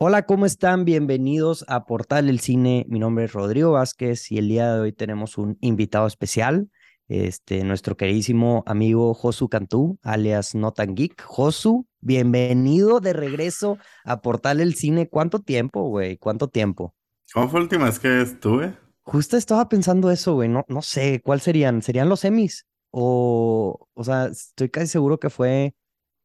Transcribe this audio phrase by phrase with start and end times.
[0.00, 0.84] Hola, ¿cómo están?
[0.84, 2.86] Bienvenidos a Portal del Cine.
[2.88, 6.70] Mi nombre es Rodrigo Vázquez y el día de hoy tenemos un invitado especial,
[7.08, 11.20] este, nuestro queridísimo amigo Josu Cantú, alias Notan Geek.
[11.22, 15.08] Josu, bienvenido de regreso a Portal del Cine.
[15.08, 16.16] ¿Cuánto tiempo, güey?
[16.16, 16.94] ¿Cuánto tiempo?
[17.34, 18.76] ¿Cómo fue la última vez que estuve?
[19.02, 20.48] Justo estaba pensando eso, güey.
[20.48, 21.82] No, no sé, ¿cuál serían?
[21.82, 22.66] ¿Serían los semis?
[22.92, 25.74] O, o sea, estoy casi seguro que fue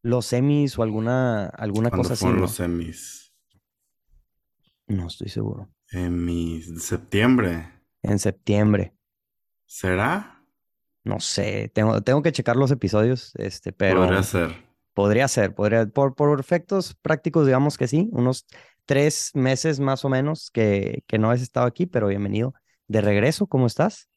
[0.03, 2.21] los semis o alguna, alguna ¿Cuándo cosa así.
[2.21, 2.43] fueron ¿no?
[2.43, 3.23] los semis?
[4.87, 5.69] No estoy seguro.
[5.91, 7.71] En mi septiembre.
[8.03, 8.93] En septiembre.
[9.65, 10.41] ¿Será?
[11.03, 14.63] No sé, tengo, tengo que checar los episodios, este, pero Podría ser.
[14.93, 18.45] podría ser, podría, por, por efectos prácticos, digamos que sí, unos
[18.85, 22.53] tres meses más o menos que, que no has estado aquí, pero bienvenido
[22.87, 24.09] de regreso, ¿cómo estás?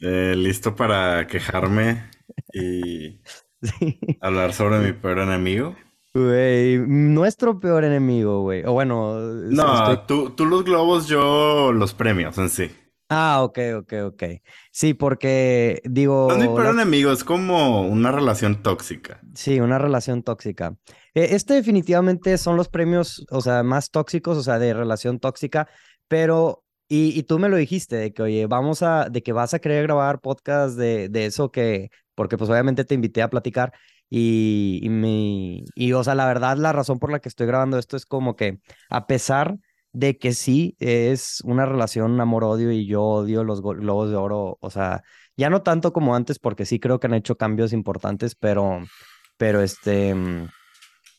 [0.00, 2.10] Eh, listo para quejarme
[2.52, 3.20] y
[3.62, 5.76] Sí, hablar sobre mi peor enemigo.
[6.24, 10.06] Güey, nuestro peor enemigo, güey, o bueno, No, estoy...
[10.06, 12.70] tú, tú los globos, yo los premios en sí.
[13.08, 14.22] Ah, ok, ok, ok.
[14.72, 19.20] Sí, porque digo, No es mi peor las- enemigo, es como una relación tóxica.
[19.34, 20.74] Sí, una relación tóxica.
[21.14, 25.68] Eh, Este definitivamente son los premios, o sea, más tóxicos, o sea, de relación tóxica,
[26.08, 29.54] pero, y, y tú me lo dijiste, de que, oye, vamos a, de que vas
[29.54, 33.72] a querer grabar podcast de, de eso que, porque pues obviamente te invité a platicar
[34.08, 37.78] y, y, me, y, o sea, la verdad, la razón por la que estoy grabando
[37.78, 39.58] esto es como que, a pesar
[39.92, 44.70] de que sí es una relación amor-odio y yo odio los globos de oro, o
[44.70, 45.02] sea,
[45.36, 48.80] ya no tanto como antes, porque sí creo que han hecho cambios importantes, pero
[49.38, 50.48] pero este mm,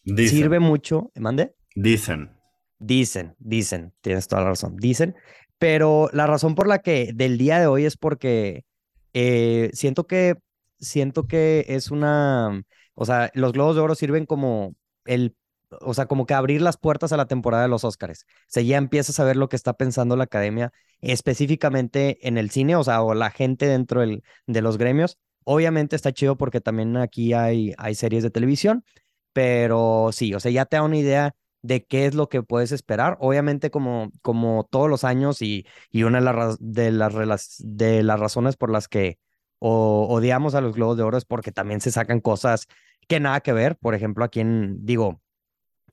[0.03, 1.11] Dicen, sirve mucho.
[1.15, 1.53] ¿Mande?
[1.75, 2.31] dicen.
[2.79, 5.15] Dicen, dicen, tienes toda la razón, dicen,
[5.57, 8.65] pero la razón por la que del día de hoy es porque
[9.13, 10.35] eh, siento que
[10.79, 12.61] siento que es una,
[12.99, 14.73] o sea, los Globos de Oro sirven como
[15.05, 15.35] el,
[15.81, 18.25] o sea, como que abrir las puertas a la temporada de los Óscares.
[18.27, 22.49] O sea, ya empiezas a ver lo que está pensando la academia específicamente en el
[22.49, 25.19] cine, o sea, o la gente dentro del, de los gremios.
[25.43, 28.83] Obviamente está chido porque también aquí hay, hay series de televisión,
[29.31, 32.71] pero sí, o sea, ya te da una idea de qué es lo que puedes
[32.71, 33.17] esperar.
[33.19, 38.57] Obviamente, como, como todos los años, y, y una de, de, las, de las razones
[38.57, 39.19] por las que
[39.59, 42.67] odiamos a los Globos de Oro es porque también se sacan cosas
[43.07, 43.77] que nada que ver.
[43.77, 45.21] Por ejemplo, aquí en, digo,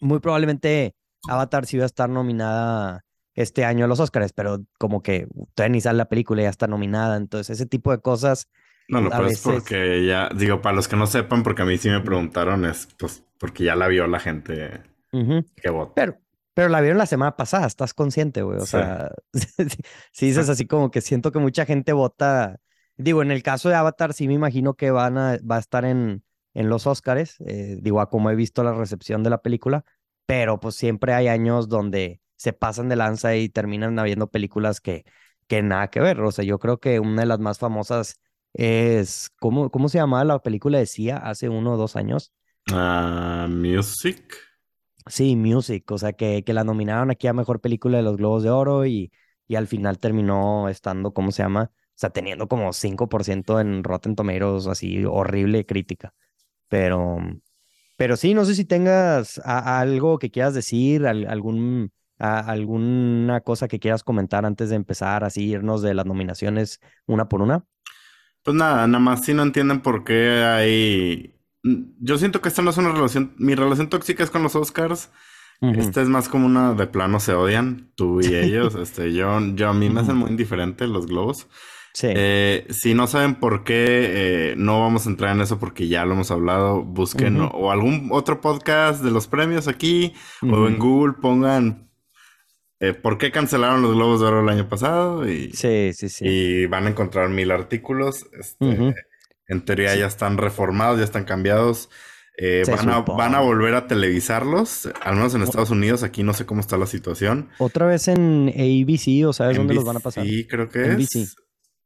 [0.01, 0.95] muy probablemente
[1.29, 3.05] Avatar sí va a estar nominada
[3.35, 6.51] este año a los Oscars, pero como que todavía ni sale la película y ya
[6.51, 7.17] está nominada.
[7.17, 8.49] Entonces, ese tipo de cosas,
[8.89, 11.79] No, a es veces- porque ya, digo, para los que no sepan, porque a mí
[11.79, 15.93] sí me preguntaron, es pues porque ya la vio la gente que vota.
[15.95, 16.19] Pero,
[16.55, 18.59] pero la vieron la semana pasada, estás consciente, güey.
[18.59, 18.73] O Sí.
[18.73, 19.11] sea,
[20.13, 22.59] si dices así como que siento que mucha gente vota.
[22.97, 25.85] Digo, en el caso de Avatar, sí me imagino que van a, va a estar
[25.85, 26.23] en,
[26.55, 27.41] en los Oscars.
[27.47, 29.85] eh, digo, a como he visto la recepción de la película,
[30.27, 35.05] pero pues siempre hay años donde se pasan de lanza y terminan habiendo películas que,
[35.49, 36.21] que nada que ver.
[36.21, 38.21] O sea, yo creo que una de las más famosas
[38.55, 42.33] es, ¿cómo, cómo se llamaba la película de Sia hace uno o dos años?
[42.71, 44.37] Ah, music.
[45.07, 48.43] Sí, Music, o sea, que, que la nominaron aquí a Mejor Película de los Globos
[48.43, 49.13] de Oro y,
[49.47, 51.71] y al final terminó estando, ¿cómo se llama?
[51.75, 56.15] O sea, teniendo como 5% en Rotten Tomatoes, así horrible crítica.
[56.75, 57.19] Pero,
[57.97, 63.69] pero sí, no sé si tengas a- algo que quieras decir, al- algún, alguna cosa
[63.69, 67.65] que quieras comentar antes de empezar, así irnos de las nominaciones una por una.
[68.43, 71.37] Pues nada, nada más si no entienden por qué hay...
[71.63, 73.35] Yo siento que esta no es una relación...
[73.39, 75.11] Mi relación tóxica es con los Oscars.
[75.61, 78.75] Esta es más como una de plano se odian, tú y ellos.
[78.75, 81.47] Este, yo, yo a mí me hacen muy indiferente los globos.
[81.97, 83.85] Sí, Eh, si no saben por qué,
[84.51, 86.83] eh, no vamos a entrar en eso porque ya lo hemos hablado.
[86.83, 90.13] Busquen o, o algún otro podcast de los premios aquí
[90.43, 90.79] o en.
[90.81, 91.89] Google pongan
[92.81, 95.53] eh, por qué cancelaron los globos de oro el año pasado y...
[95.53, 96.25] sí, sí, sí.
[96.27, 98.27] Y van a encontrar mil artículos.
[98.39, 98.95] Este.
[99.47, 100.01] En teoría Sí.
[100.01, 101.91] ya están reformados, ya están cambiados.
[102.37, 106.03] Eh, van a, van a volver a televisarlos, al menos en Estados Unidos.
[106.03, 107.51] Aquí no sé cómo está la situación.
[107.59, 110.25] Otra vez en ABC, o sabes dónde los van a pasar.
[110.25, 111.17] NBC creo que NBC.
[111.17, 111.37] es.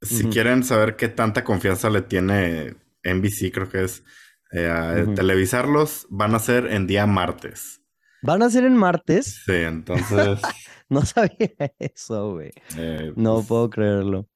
[0.01, 4.05] Si quieren saber qué tanta confianza le tiene NBC, creo que es
[4.53, 7.83] eh, a televisarlos, van a ser en día martes.
[8.23, 9.43] Van a ser en martes.
[9.45, 10.41] Sí, entonces...
[10.91, 12.51] No sabía eso, güey.
[12.79, 14.27] eh, No pues, puedo creerlo.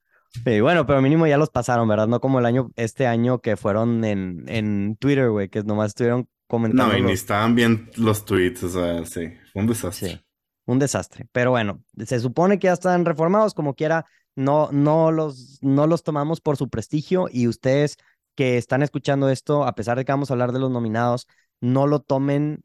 [0.44, 2.08] Sí, bueno, pero mínimo ya los pasaron, ¿verdad?
[2.08, 6.28] No como el año, este año que fueron en, en Twitter, güey, que nomás estuvieron
[6.48, 6.92] comentando.
[6.92, 10.08] No, y ni estaban bien los tweets, o sea, sí, fue un desastre.
[10.10, 10.20] Sí,
[10.66, 11.26] un desastre.
[11.32, 16.02] Pero bueno, se supone que ya están reformados, como quiera, no, no los, no los
[16.02, 17.96] tomamos por su prestigio y ustedes
[18.34, 21.28] que están escuchando esto, a pesar de que vamos a hablar de los nominados,
[21.60, 22.60] no lo tomen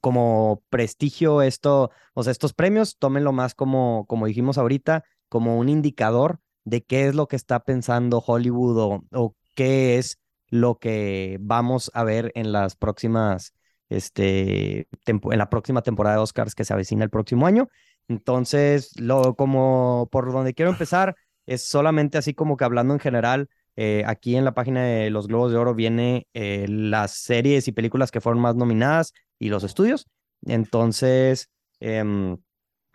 [0.00, 5.68] como prestigio esto, o sea, estos premios, tómenlo más como, como dijimos ahorita, como un
[5.68, 10.18] indicador de qué es lo que está pensando Hollywood o, o qué es
[10.48, 13.54] lo que vamos a ver en las próximas,
[13.88, 17.68] este, en la próxima temporada de Oscars que se avecina el próximo año.
[18.12, 21.16] Entonces, lo, como por donde quiero empezar,
[21.46, 25.28] es solamente así como que hablando en general, eh, aquí en la página de los
[25.28, 29.64] Globos de Oro viene eh, las series y películas que fueron más nominadas y los
[29.64, 30.06] estudios.
[30.44, 31.48] Entonces,
[31.80, 32.36] em,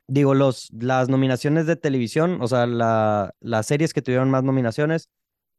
[0.08, 5.10] digo, los, las nominaciones de televisión, o sea, la, las series que tuvieron más nominaciones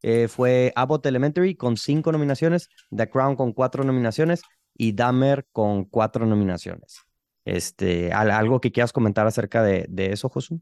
[0.03, 4.41] eh, fue Abbott Elementary con cinco nominaciones, The Crown con cuatro nominaciones
[4.73, 7.08] y Dahmer con cuatro nominaciones.
[7.55, 10.61] Este, ¿Algo que quieras comentar acerca de, de eso, Josu?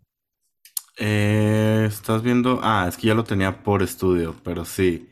[0.98, 2.60] Eh, estás viendo.
[2.64, 5.10] Ah, es que ya lo tenía por estudio, pero sí.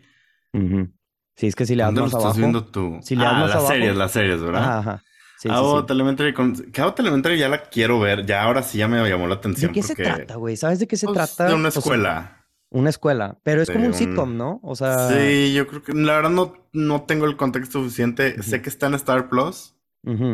[1.36, 3.00] Sí, es que si le das ¿Dónde más lo estás viendo tú?
[3.02, 4.64] Si le ah, las abajo- series, las series, ¿verdad?
[4.64, 5.04] Ajá, ajá.
[5.38, 5.94] Sí, sí, Abbott sí.
[5.94, 6.56] Elementary con...
[6.98, 8.26] Elementary ya la quiero ver.
[8.26, 9.74] Ya ahora sí ya me llamó la ¿De atención.
[9.74, 10.56] qué se trata, güey?
[10.56, 11.50] ¿Sabes de qué se pues, trata?
[11.50, 12.46] De una O sea, escuela.
[12.70, 14.62] una escuela, pero es De como un sitcom, ¿no?
[14.64, 18.42] O sea, Sí, yo creo que la verdad no, no tengo el contexto suficiente.
[18.42, 19.76] Sé que está en Star Plus,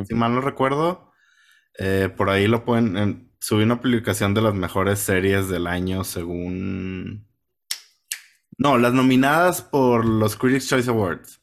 [0.08, 1.11] si mal no recuerdo.
[1.78, 2.98] Eh, por ahí lo pueden.
[2.98, 7.28] en- subí una publicación de las mejores series del año según.
[8.58, 11.42] No, las nominadas por los Critics' Choice Awards.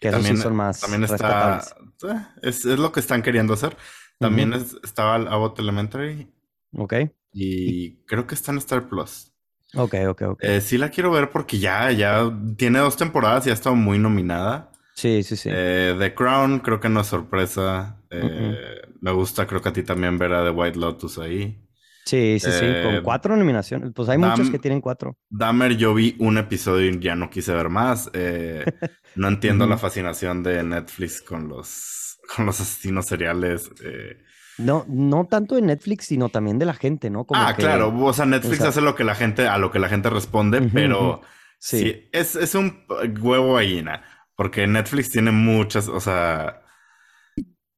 [0.00, 1.62] que sí son más también está.
[2.02, 3.76] eh, Es, es lo que están queriendo hacer.
[4.18, 6.30] También es- estaba Abbott Elementary
[6.76, 6.94] Ok,
[7.32, 9.32] y creo que está en Star Plus.
[9.74, 10.38] ok, ok, ok.
[10.44, 13.98] Eh, sí la quiero ver porque ya, ya tiene dos temporadas y ha estado muy
[13.98, 14.72] nominada.
[14.94, 15.48] sí, sí, sí.
[15.52, 17.96] Eh, The Crown creo que no es sorpresa.
[18.10, 21.66] Eh, Me gusta, creo que a ti también ver a The White Lotus ahí.
[22.04, 22.66] sí, sí, sí.
[22.84, 23.92] Con eh, cuatro nominaciones.
[23.94, 25.16] Pues hay muchos Dam- que tienen cuatro.
[25.28, 28.10] Dahmer, yo vi un episodio y ya no quise ver más.
[28.12, 28.64] Eh,
[29.16, 33.70] no entiendo la fascinación de Netflix con los, con los asesinos seriales.
[33.84, 34.18] eh.
[34.58, 37.24] No, no tanto de Netflix, sino también de la gente, ¿no?
[37.24, 37.96] Como Ah, que- claro.
[38.04, 40.10] O sea, Netflix o sea- hace lo que la gente, a lo que la gente
[40.10, 41.22] responde, pero
[41.58, 42.84] sí, es, es un
[43.20, 44.02] huevo gallina.
[44.36, 46.62] Porque Netflix tiene muchas, o sea,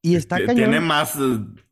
[0.03, 0.55] Y está cañón.
[0.55, 1.19] Tiene más,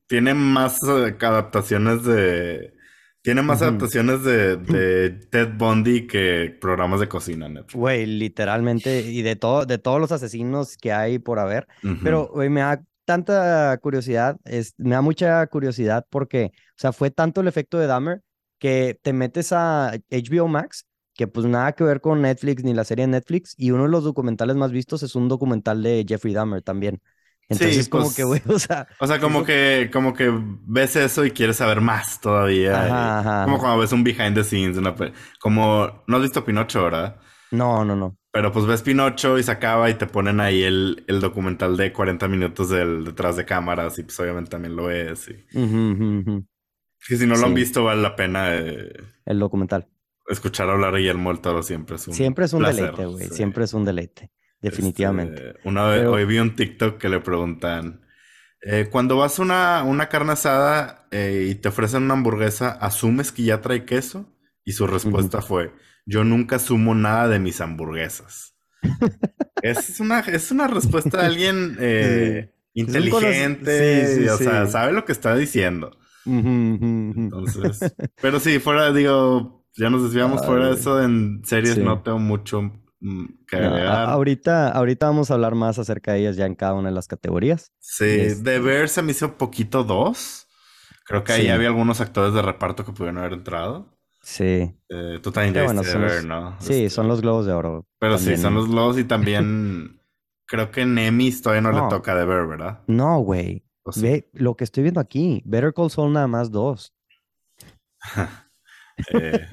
[0.07, 2.75] tiene más eh, adaptaciones de.
[3.23, 3.65] Tiene más Ujú.
[3.65, 7.75] adaptaciones de, de Ted Bundy que programas de cocina, Netflix.
[7.79, 11.69] Güey, literalmente, y de todo, de todos los asesinos que hay por haber.
[12.03, 17.11] Pero, güey, me da tanta curiosidad, es, me da mucha curiosidad porque, o sea, fue
[17.13, 18.23] tanto el efecto de Dahmer
[18.59, 22.85] que te metes a HBO Max, que pues nada que ver con Netflix ni la
[22.85, 26.35] serie de Netflix, y uno de los documentales más vistos es un documental de Jeffrey
[26.35, 27.01] Dahmer también.
[27.51, 30.33] Entonces, como pues, que, güey, o sea, O sea, como que, como que
[30.67, 32.85] ves eso y quieres saber más todavía.
[32.87, 33.63] Ajá, ajá, Como ajá.
[33.65, 34.95] cuando ves un behind the scenes, una
[35.41, 37.17] como no has visto Pinocho, ¿verdad?
[37.51, 38.17] no, no, no.
[38.33, 41.93] Pero pues ves Pinocho y se acaba y te ponen ahí el, el documental de
[41.93, 45.29] 40 minutos del detrás de cámaras y pues obviamente también lo es.
[45.29, 45.45] Y...
[47.09, 47.55] Que si no lo han Sí.
[47.57, 48.93] visto vale la pena eh,
[49.25, 49.89] El documental.
[50.29, 53.29] escuchar hablar a Guillermo del Toro siempre es un Siempre es un placer, deleite, güey.
[53.29, 53.35] sí.
[53.35, 54.31] Siempre es un deleite.
[54.61, 55.49] Definitivamente.
[55.51, 58.03] Este, una vez, Pero- hoy vi un TikTok que le preguntan,
[58.63, 63.33] eh, cuando vas a una, una carne asada eh, y te ofrecen una hamburguesa, ¿asumes
[63.33, 64.27] que ya trae queso?
[64.65, 65.73] Y su respuesta fue,
[66.05, 68.55] yo nunca asumo nada de mis hamburguesas.
[69.63, 72.83] es una, es una respuesta de alguien eh, Sí.
[72.83, 75.99] Inteligente, sí, sí, o sea, sabe lo que está diciendo.
[76.25, 77.81] Entonces,
[78.23, 82.21] pero sí, fuera, digo, ya nos desviamos Ay, fuera de eso, en series no tengo
[82.21, 84.11] mucho No, agregar.
[84.11, 87.09] ahorita, ahorita vamos a hablar más acerca de ellas ya en cada una de las
[87.09, 87.73] categorías.
[87.79, 90.47] Sí, Este- de ver se me hizo poquito dos.
[91.07, 91.49] Creo que ahí Sí.
[91.49, 93.97] había algunos actores de reparto que pudieron haber entrado.
[94.23, 94.77] Sí.
[94.91, 96.57] Eh, tú también ya bueno, viste son de los- ver, ¿no?
[96.61, 97.87] Sí, Este, son los globos de oro.
[97.99, 99.99] Pero sí, son los globos y también
[100.47, 101.85] creo que Nemis todavía no, No.
[101.85, 102.81] le toca de ver, ¿verdad?
[102.87, 103.65] No, güey.
[103.97, 105.43] Ve lo que estoy viendo aquí.
[105.47, 106.95] Better Call Saul nada más dos.
[109.15, 109.47] Eh,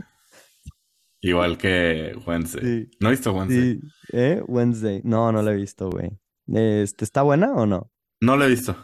[1.30, 2.62] igual que Wednesday.
[2.64, 2.92] Sí.
[3.00, 3.80] ¿No he visto Wednesday?
[3.80, 3.88] Sí.
[4.14, 4.42] ¿Eh?
[4.48, 5.02] Wednesday.
[5.04, 6.10] No, no la he visto, güey.
[6.48, 7.92] Este, ¿Está buena o no?
[8.22, 8.76] No lo he visto.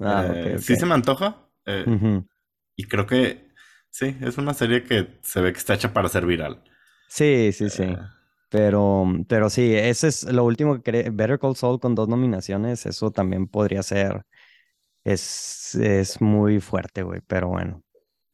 [0.00, 0.78] Ah, Eh, ok, Sí ok.
[0.80, 1.48] se me antoja.
[1.66, 1.84] eh.
[2.76, 3.48] Y creo que
[3.90, 6.62] sí, es una serie que se ve que está hecha para ser viral.
[7.08, 7.82] Sí, sí, sí.
[7.84, 7.98] Eh,
[8.48, 11.10] Pero, pero sí, ese es lo último que quería.
[11.10, 14.24] Better Call Saul con dos nominaciones, eso también podría ser.
[15.04, 17.20] Es, es muy fuerte, güey.
[17.26, 17.82] Pero bueno.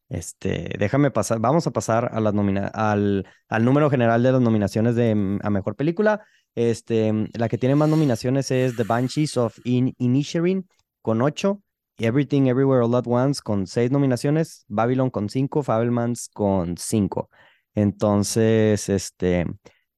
[0.09, 1.39] Este, déjame pasar.
[1.39, 2.35] Vamos a pasar a las
[2.73, 6.25] al, al número general de las nominaciones de mm, a mejor película.
[6.55, 10.67] Este, mm, la que tiene más nominaciones es The Banshees of In Inisherin
[11.03, 11.63] con ocho.
[11.99, 14.65] Everything Everywhere All at Once con seis nominaciones.
[14.69, 15.63] Babylon con cinco.
[15.63, 17.29] Fabelmans con cinco.
[17.75, 19.47] Entonces, este,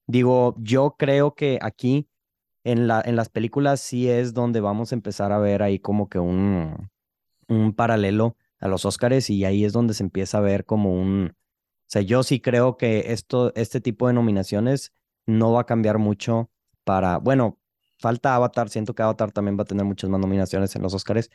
[0.07, 2.09] digo, yo creo que aquí
[2.65, 6.09] en, la, en las películas sí es donde vamos a empezar a ver ahí como
[6.09, 6.91] que un,
[7.49, 11.33] un paralelo a los Óscares y ahí es donde se empieza a ver como un...
[11.33, 14.93] O sea, yo sí creo que esto, este tipo de nominaciones
[15.27, 16.51] no va a cambiar mucho
[16.85, 17.19] para...
[17.19, 17.59] Bueno,
[17.99, 21.31] falta Avatar, siento que Avatar también va a tener muchas más nominaciones en los Óscares,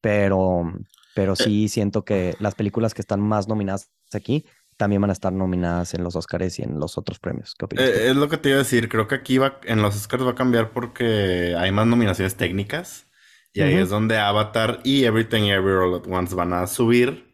[0.00, 0.72] pero,
[1.14, 4.46] pero Eh, sí siento que las películas que están más nominadas aquí
[4.76, 7.54] también van a estar nominadas en los Óscares y en los otros premios.
[7.58, 7.94] ¿Qué opinas?
[7.96, 10.24] Eh, es lo que te iba a decir, creo que aquí va, en los Oscars
[10.26, 13.07] va a cambiar porque hay más nominaciones técnicas
[13.52, 17.32] y ahí es donde Avatar y Everything Everywhere All at Once van a subir,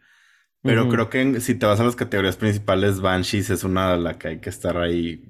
[0.63, 3.99] pero creo que en- si te vas a las categorías principales, Banshees es una de
[3.99, 5.25] las que hay que estar ahí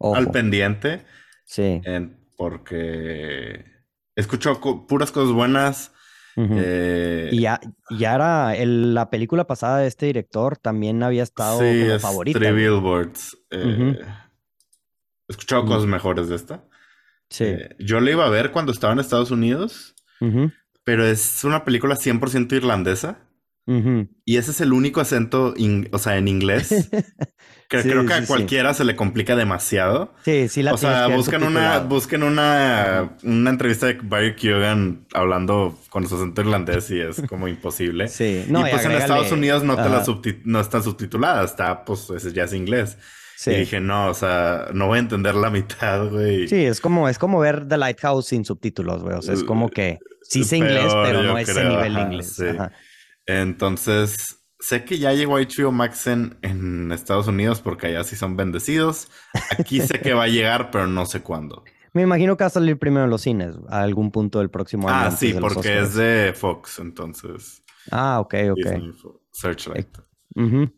[0.00, 1.04] al pendiente,
[1.44, 1.80] sí.
[1.84, 3.64] en- porque
[4.60, 5.92] co- puras cosas buenas.
[6.38, 7.58] eh, Y ya,
[7.90, 12.02] ya era el- la película pasada de este director también había estado sí, como es
[12.02, 12.52] favorita, Three.
[12.52, 13.38] Billboards.
[13.50, 13.98] eh,
[15.28, 16.64] he escuchado cosas mejores de esta.
[17.30, 17.44] Sí.
[17.44, 19.94] Eh, yo la iba a ver cuando estaba en Estados Unidos.
[20.84, 23.18] Pero es una película 100% irlandesa.
[23.66, 24.08] ujú.
[24.24, 25.54] Y ese es el único acento,
[25.92, 26.88] o sea, en inglés.
[27.68, 28.26] Que Sí, creo que sí, a sí.
[28.28, 30.14] cualquiera se le complica demasiado.
[30.24, 35.76] Sí, sí la O sea, busquen una, busquen una, una entrevista de Barry Keoghan hablando
[35.90, 38.06] con su acento irlandés y es como imposible.
[38.08, 40.04] Sí, y no, pues en Estados Unidos no te la
[40.44, 42.98] no está subtitulada, está pues ese ya es inglés.
[43.36, 43.50] Sí.
[43.52, 46.48] Y dije, no, o sea, no voy a entender la mitad, güey.
[46.48, 49.16] Sí, es como, es como ver The Lighthouse sin subtítulos, güey.
[49.16, 52.32] O sea, es como que sí sé inglés, pero no ese creo, nivel ajá, inglés.
[52.34, 52.46] sí.
[52.48, 52.72] Ajá.
[53.26, 58.36] Entonces, sé que ya llegó HBO Max en, en Estados Unidos porque allá sí son
[58.36, 59.08] bendecidos.
[59.58, 61.64] Aquí sé que va a llegar, pero no sé cuándo.
[61.92, 64.88] Me imagino que va a salir primero en los cines, a algún punto del próximo
[64.88, 67.62] año Ah, sí, porque es de Fox, entonces.
[67.90, 68.56] Ah, ok, ok.
[68.56, 68.92] Disney
[70.36, 70.70] Ujú.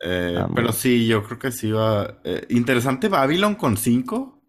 [0.00, 2.20] Eh, Ah, muy pero sí, yo creo que sí va.
[2.24, 4.42] eh, interesante Babylon con 5.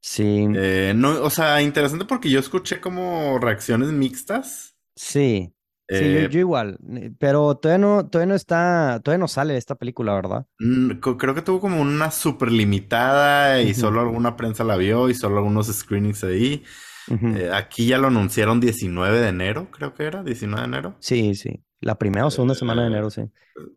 [0.00, 0.46] Sí,
[0.94, 4.76] no, o sea, interesante porque yo escuché como reacciones mixtas.
[4.96, 5.50] sí.
[5.90, 6.78] Sí, yo, Eh, yo igual.
[6.96, 10.46] eh, Pero todavía no, todavía no está, todavía no sale esta película, ¿verdad?
[10.58, 15.14] Mm, Creo que tuvo como una super limitada y solo alguna prensa la vio y
[15.14, 16.64] solo algunos screenings ahí.
[17.10, 20.96] Eh, aquí ya lo anunciaron 19 de enero, creo que era, 19 de enero.
[21.00, 21.62] Sí, sí.
[21.80, 23.22] La primera o segunda semana de Eh, enero, sí.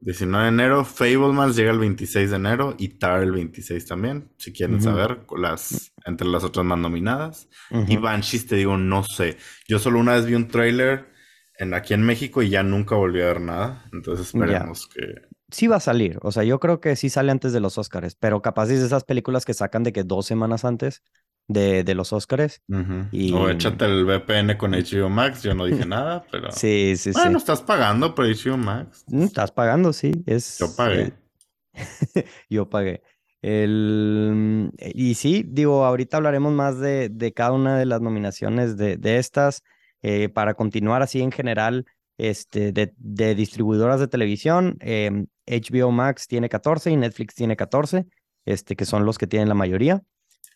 [0.02, 4.54] 19 de enero, Fablemans llega el 26 de enero y Tar el 26 también, si
[4.54, 4.86] quieren Ujú.
[4.86, 7.50] saber, con las, entre las otras más nominadas.
[7.88, 7.98] Y.
[7.98, 9.38] Banshees, te digo, no sé.
[9.68, 11.08] Yo solo una vez vi un tráiler
[11.60, 13.86] en, aquí en México y ya nunca volví a ver nada.
[13.92, 15.28] Entonces esperemos que...
[15.50, 16.20] Sí va a salir.
[16.24, 18.16] O sea, yo creo que sí sale antes de los Óscares.
[18.16, 21.04] Pero capaz es de esas películas que sacan de que dos semanas antes
[21.48, 22.62] de, de los Óscares.
[23.12, 26.52] Y- O échate el VPN con HBO Max, yo no dije nada, pero...
[26.52, 27.20] Sí, sí, sí.
[27.20, 29.04] Bueno, estás pagando por HBO Max.
[29.08, 30.12] Mm, Estás pagando, sí.
[30.26, 31.14] Es, Yo pagué.
[31.74, 33.02] eh, yo pagué.
[33.42, 38.98] El, y sí, digo, ahorita hablaremos más de, de cada una de las nominaciones de,
[38.98, 39.62] de estas.
[40.02, 41.86] eh, para continuar así en general,
[42.18, 48.06] este, de, de distribuidoras de televisión, HBO Max tiene 14 y Netflix tiene 14,
[48.46, 50.02] este, que son los que tienen la mayoría.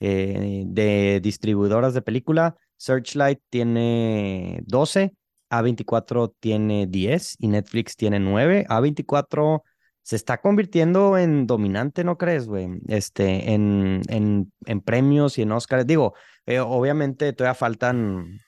[0.04, 5.14] Eh, de distribuidoras de película, Searchlight tiene 12,
[5.52, 8.66] A24 tiene 10 y Netflix tiene 9.
[8.68, 9.62] A24
[10.02, 12.68] se está convirtiendo en dominante, ¿no crees, güey?
[12.88, 15.86] Este, en, en, en premios y en Oscars.
[15.86, 16.16] Digo,
[16.48, 18.40] eh, obviamente todavía faltan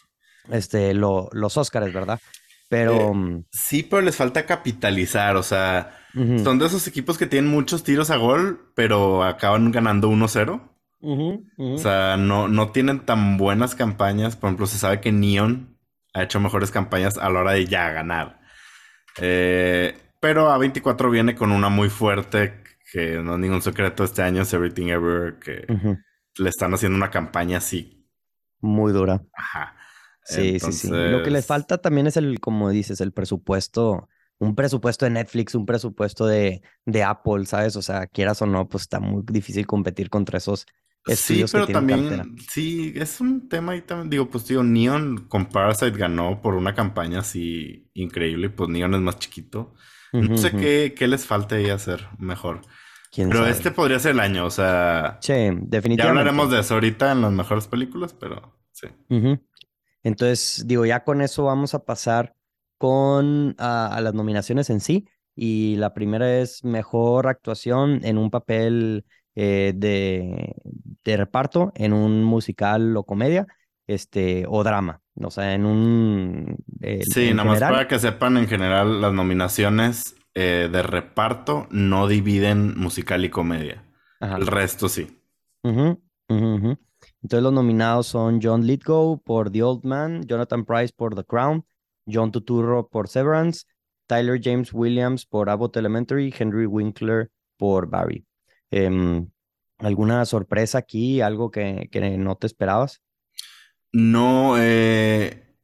[0.49, 2.19] este, lo- los Oscars, ¿verdad?
[2.69, 2.93] Pero...
[2.93, 5.99] Eh, mm, Sí, pero les falta capitalizar, o sea...
[6.43, 10.72] Son de esos equipos que tienen muchos tiros a gol, pero acaban ganando 1-0.
[11.03, 14.35] O sea, no, no tienen tan buenas campañas.
[14.37, 15.77] Por ejemplo, se sabe que Neon
[16.13, 18.39] ha hecho mejores campañas a la hora de ya ganar.
[19.19, 24.43] Eh, pero A24 viene con una muy fuerte, que no es ningún secreto este año,
[24.43, 25.65] es Everything Ever, que
[26.37, 28.07] le están haciendo una campaña así.
[28.61, 29.21] Muy dura.
[29.33, 29.75] Ajá.
[30.23, 30.87] Sí, sí, sí.
[30.89, 34.07] Lo que les Entonces, falta también es el, como dices, el presupuesto,
[34.39, 37.75] un presupuesto de Netflix, un presupuesto de, de Apple, ¿sabes?
[37.75, 40.65] O sea, quieras o no, pues está muy difícil competir contra esos
[41.05, 41.71] Sí, que pero cartera.
[41.71, 46.55] también, sí, es un tema y también, digo, pues digo, Neon con Parasite ganó por
[46.55, 49.73] una campaña así increíble, y pues Neon es más chiquito.
[50.17, 52.61] No sé qué, qué les falta ahí hacer mejor.
[53.11, 53.51] ¿Quién Pero sabe?
[53.51, 55.33] este podría ser el año, o sea, Sí,
[55.97, 56.07] ya definitivamente.
[56.07, 58.87] hablaremos de eso ahorita en las mejores películas, pero sí.
[60.03, 62.35] Entonces, digo, ya con eso vamos a pasar
[62.77, 65.07] con a, a las nominaciones en sí.
[65.35, 69.05] Y la primera es mejor actuación en un papel
[69.35, 70.55] eh, de,
[71.03, 73.47] de reparto, en un musical o comedia,
[73.87, 75.01] este, o drama.
[75.21, 77.73] O sea, en un eh, Sí, en nada más general.
[77.73, 83.83] para que sepan, en general, las nominaciones eh, de reparto no dividen musical y comedia.
[84.19, 84.37] Ajá.
[84.37, 85.19] El resto sí.
[86.29, 91.65] Entonces los nominados son John Lithgow por The Old Man, Jonathan Price por The Crown,
[92.11, 93.65] John Turturro por Severance,
[94.07, 98.25] Tyler James Williams por Abbott Elementary, Henry Winkler por Barry.
[98.73, 99.29] Em,
[99.77, 101.21] ¿Alguna sorpresa aquí?
[101.21, 103.03] ¿Algo que, que no te esperabas?
[103.91, 105.57] No, eh,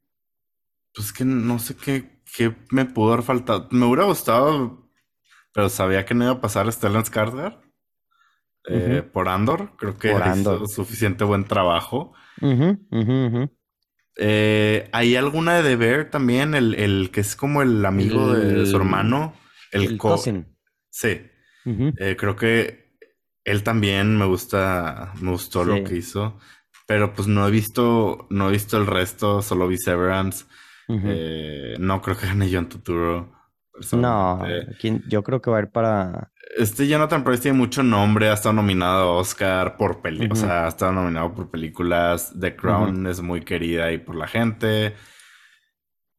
[0.93, 3.67] pues que no sé qué, qué me pudo haber faltado.
[3.71, 4.91] Me hubiera gustado,
[5.53, 7.59] pero sabía que no iba a pasar Stellan Skarsgård
[8.67, 9.75] eh, por Andor.
[9.77, 12.13] Creo que hizo suficiente buen trabajo.
[14.17, 16.53] Eh, ¿Hay alguna de Bear también?
[16.53, 19.33] El, el, que es como el amigo de su hermano.
[19.71, 20.55] El, el cousin.
[20.91, 21.21] Sí.
[21.65, 22.88] Eh, creo que
[23.49, 26.37] él también me gusta, me gustó lo que hizo.
[26.85, 30.45] Pero pues no he visto, no he visto el resto, solo vi Severance.
[30.87, 33.31] Eh, no creo que gane John Tuturo.
[33.93, 34.43] No,
[35.07, 36.31] yo creo que va a ir para.
[36.57, 40.65] Este Jonathan Price tiene mucho nombre, ha estado nominado a Oscar por películas, o sea,
[40.65, 42.33] ha estado nominado por películas.
[42.39, 44.95] The Crown es muy querida ahí por la gente.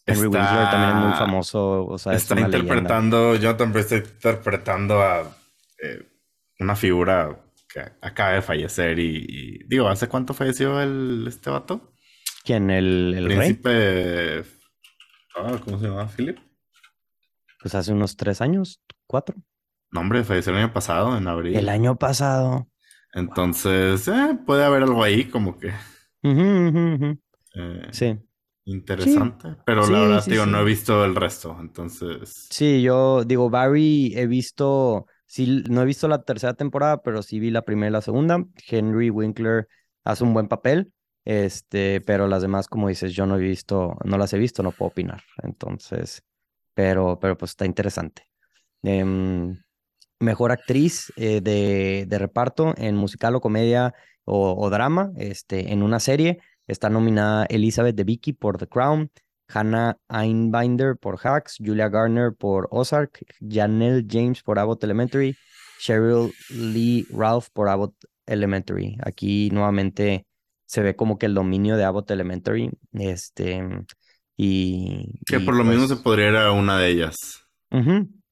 [0.06, 5.22] Henry también es muy famoso, o sea, está interpretando, Jonathan Price está interpretando a
[5.82, 6.09] eh,
[6.60, 11.92] una figura que acaba de fallecer y, digo, ¿hace cuánto falleció el este vato?
[12.44, 12.70] ¿Quién?
[12.70, 14.44] ¿El, el príncipe?
[15.36, 16.06] Ah, ¿Cómo se llama?
[16.08, 16.38] ¿Philip?
[17.60, 19.36] Pues hace unos tres años, cuatro.
[19.92, 21.56] No, hombre, falleció el año pasado, en abril.
[21.56, 22.68] El año pasado.
[23.12, 25.72] Entonces, eh, puede haber algo ahí como que...
[26.22, 28.16] Eh, sí.
[28.64, 29.56] Interesante.
[29.66, 32.48] Pero la verdad, digo, no he visto el resto, entonces...
[32.50, 35.06] Sí, yo digo, Barry he visto...
[35.30, 38.44] Sí, no he visto la tercera temporada, pero sí vi la primera y la segunda.
[38.68, 39.68] Henry Winkler
[40.02, 40.92] hace un buen papel.
[41.24, 44.72] Este, pero las demás, como dices, yo no he visto, no las he visto, no
[44.72, 45.22] puedo opinar.
[45.44, 46.24] Entonces,
[46.74, 48.24] pero, pero pues está interesante.
[48.82, 49.56] Em,
[50.18, 53.94] mejor actriz eh, de, de, reparto en musical o comedia
[54.24, 56.40] o, drama, este, en una serie.
[56.66, 59.12] Está nominada Elizabeth de Vicky por The Crown,
[59.52, 65.36] Hannah Einbinder por Hacks, Julia Garner por Ozark, Janelle James por Abbott Elementary,
[65.80, 67.94] Cheryl Lee Ralph por Abbott
[68.26, 68.96] Elementary.
[69.02, 70.26] Aquí nuevamente
[70.66, 72.70] se ve como que el dominio de Abbott Elementary.
[72.92, 73.62] Este,
[74.36, 75.20] y.
[75.26, 77.16] Que por lo mismo se pues podría ir a una de ellas.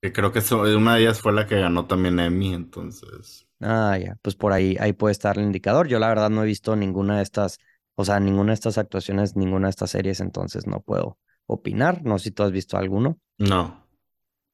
[0.00, 3.46] Que creo que una de ellas fue la que ganó también Emmy, entonces.
[3.60, 4.16] Ah, ya.
[4.22, 5.88] Pues por ahí, ahí puede estar el indicador.
[5.88, 7.58] Yo la verdad no he visto ninguna de estas,
[8.00, 12.04] o sea, ninguna de estas actuaciones, ninguna de estas series, entonces no puedo opinar.
[12.04, 13.18] No sé si tú has visto alguno.
[13.38, 13.84] No.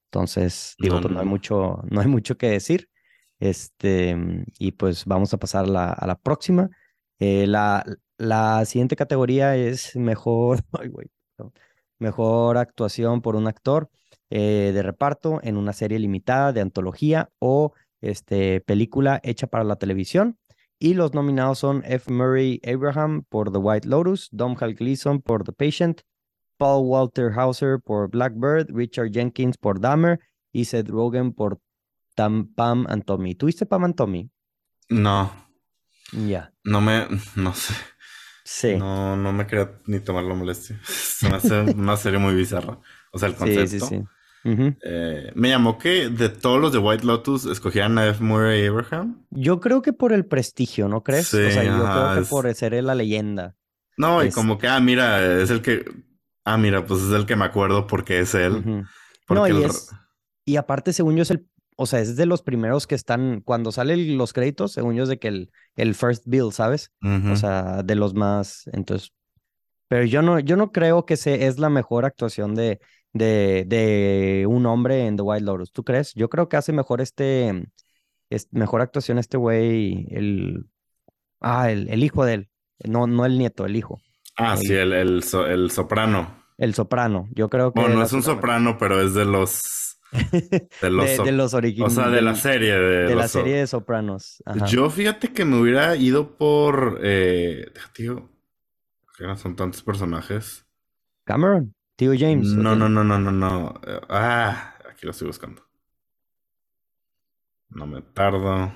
[0.09, 2.89] Entonces, digo, pues no, hay mucho, no hay mucho que decir.
[3.39, 4.17] Este,
[4.57, 6.71] y pues vamos a pasar la, a la próxima.
[7.19, 7.85] Eh, la,
[8.17, 10.63] la siguiente categoría es mejor,
[11.99, 13.91] mejor actuación por un actor
[14.31, 19.75] eh, de reparto en una serie limitada de antología o este, película hecha para la
[19.75, 20.39] televisión.
[20.85, 22.13] Y los nominados son F.
[22.13, 26.01] Murray Abraham por The White Lotus, Domhnall Gleeson por The Patient,
[26.57, 30.19] Paul Walter Hauser por Blackbird, Richard Jenkins por Dahmer
[30.51, 31.59] y Seth Rogen por
[32.13, 33.33] Tam, Pam and Tommy.
[33.33, 34.29] ¿Tuviste Pam and Tommy?
[34.87, 35.31] No.
[36.11, 36.53] Ya.
[36.63, 37.73] No me, no sé.
[38.43, 38.75] Sí.
[38.77, 40.79] No, no me quería ni tomar la molestia.
[40.85, 42.79] Se me hace una serie muy bizarra.
[43.11, 43.65] O sea, el concepto.
[43.65, 44.03] Sí, sí, sí.
[44.45, 48.23] Eh, me llamó que de todos los de White Lotus escogían a F.
[48.23, 49.25] Murray Abraham.
[49.31, 51.27] Yo creo que por el prestigio, ¿no crees?
[51.27, 53.55] Sí, o sea, yo creo que por ser la leyenda.
[53.97, 55.85] No, y como que, ah, mira, es el que.
[56.43, 58.85] Ah, mira, pues es el que me acuerdo porque es él.
[59.29, 59.89] no, y, es...
[60.45, 63.71] y aparte, según yo, es el o sea, es de los primeros que están, cuando
[63.71, 66.91] salen los créditos, según yo es de que el, el first bill, ¿sabes?
[67.01, 69.13] O sea, de los más, entonces,
[69.87, 72.79] pero yo no, yo no creo que se, es la mejor actuación de,
[73.15, 76.13] de, de un hombre en The Wild Lotus, ¿tú crees?
[76.15, 77.71] Yo creo que hace mejor este,
[78.29, 80.69] es mejor actuación este güey, el,
[81.39, 82.49] ah, el, el, hijo de él,
[82.83, 84.01] no, no el nieto, el hijo.
[84.37, 86.43] Ah, sí, el, el, el, soprano.
[86.57, 87.79] El soprano, yo creo que...
[87.79, 89.85] Bueno, no es un soprano, pero es de los
[90.81, 91.97] de los, originales.
[91.97, 92.73] O sea, de la serie.
[92.73, 94.41] De, de la serie de Sopranos.
[94.67, 96.99] Yo fíjate que me hubiera ido por.
[97.03, 98.29] Eh, tío.
[99.17, 100.65] Que no son tantos personajes.
[101.25, 101.74] Cameron.
[101.95, 102.47] Tío James.
[102.47, 103.73] No, no, no, no, no, no.
[104.09, 105.63] Ah, aquí lo estoy buscando.
[107.69, 108.73] No me tardo.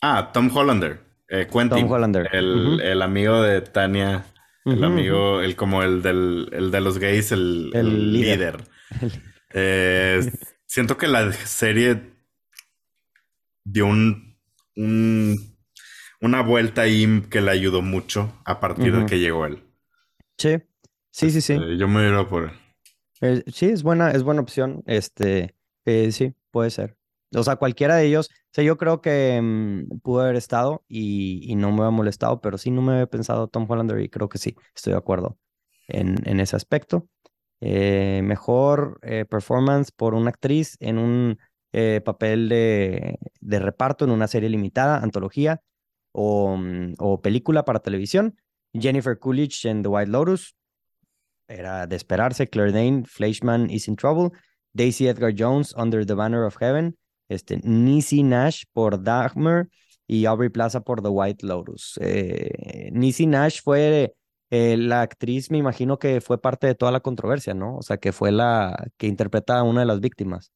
[0.00, 1.00] Ah, Tom Hollander.
[1.28, 1.80] Eh, Quentin.
[1.80, 2.28] Tom Hollander.
[2.32, 4.24] El, el amigo de Tania.
[4.64, 8.64] El amigo, el como el del el de los gays, el, el líder.
[9.54, 10.20] Eh,
[10.66, 12.12] siento que la serie
[13.64, 14.36] dio un,
[16.20, 19.62] una vuelta ahí que le ayudó mucho a partir de que llegó él.
[20.36, 20.58] Sí,
[21.10, 21.54] sí, sí, sí.
[21.54, 22.50] Este, yo me voy por él.
[23.20, 24.82] Eh, sí, es buena, es buena opción.
[24.86, 26.96] Este, eh, sí, puede ser.
[27.34, 31.40] O sea, cualquiera de ellos, o sea, yo creo que mm, pudo haber estado y,
[31.42, 34.28] y, no me ha molestado, pero sí no me había pensado Tom Hollander y creo
[34.28, 35.38] que sí, estoy de acuerdo
[35.88, 37.08] en, en ese aspecto.
[37.60, 41.38] Eh, mejor eh, performance por una actriz en un
[42.04, 45.62] papel de, de, reparto en una serie limitada, antología
[46.12, 48.36] o, mm, o película para televisión.
[48.72, 50.57] Jennifer Coolidge en The White Lotus,
[51.48, 52.46] era de esperarse.
[52.46, 54.30] Claire Dane, Fleischman is in Trouble.
[54.72, 56.96] Daisy Edgar Jones, Under the Banner of Heaven.
[57.28, 59.68] Este, Nisi Nash por Dagmar
[60.06, 61.98] y Aubrey Plaza por The White Lotus.
[62.00, 64.14] Eh, Nisi Nash fue
[64.50, 67.76] eh, la actriz, me imagino que fue parte de toda la controversia, ¿no?
[67.76, 70.52] O sea, que fue la que interpreta a una de las víctimas.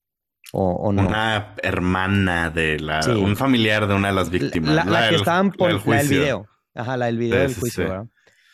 [0.55, 1.07] O, no.
[1.07, 4.87] Una hermana de la, un familiar de una de las víctimas.
[4.87, 6.47] La, que estaban por del video.
[6.75, 8.07] Ajá, la del video del juicio, ¿verdad?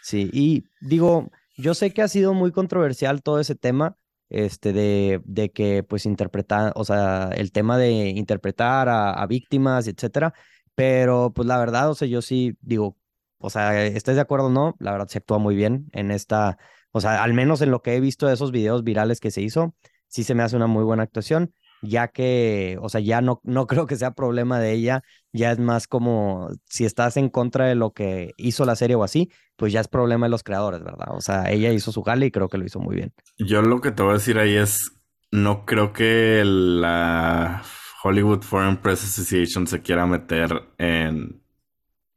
[0.03, 3.97] Sí, y digo, yo sé que ha sido muy controversial todo ese tema,
[4.31, 10.35] este, de, de que pues interpretar, o sea, el tema de interpretar a, víctimas, etcétera,
[10.75, 12.97] pero pues la verdad, o sea, yo sí digo,
[13.39, 14.77] o sea, ¿estés de acuerdo o no?
[14.79, 16.59] La verdad se actúa muy bien en esta,
[16.93, 19.43] o sea, al menos en lo que he visto de esos videos virales que se
[19.43, 19.75] hizo,
[20.07, 23.67] sí se me hace una muy buena actuación ya que, o sea, ya no, no
[23.67, 27.75] creo que sea problema de ella, ya es más como si estás en contra de
[27.75, 31.09] lo que hizo la serie o así, pues ya es problema de los creadores, ¿verdad?
[31.11, 33.13] O sea, ella hizo su jale y creo que lo hizo muy bien.
[33.39, 34.93] Yo lo que te voy a decir ahí es,
[35.31, 37.63] no creo que la
[38.03, 41.43] Hollywood Foreign Press Association se quiera meter en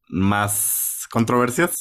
[0.08, 1.76] más controversias.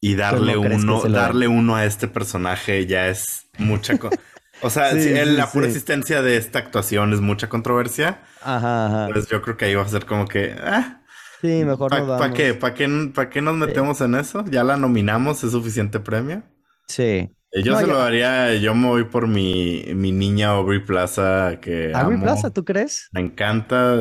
[0.00, 4.18] Y darle uno, darle uno a este personaje ya es mucha cosa.
[4.62, 8.22] O sea, la pura existencia de esta actuación es mucha controversia.
[8.42, 9.08] Ajá, ajá.
[9.12, 10.54] Pues yo creo que ahí va a ser como que.
[10.62, 11.02] Ah,
[11.40, 12.54] sí, mejor no ¿Para qué?
[12.54, 14.44] ¿Para qué, ¿Para qué nos metemos en eso?
[14.50, 16.42] Ya la nominamos, es suficiente premio.
[16.86, 17.30] Sí.
[17.52, 21.92] Eh, yo se lo daría, yo me voy por mi, mi niña Aubrey Plaza que
[21.92, 23.08] ¿Aubrey Plaza, tú crees?
[23.12, 23.96] Me encanta,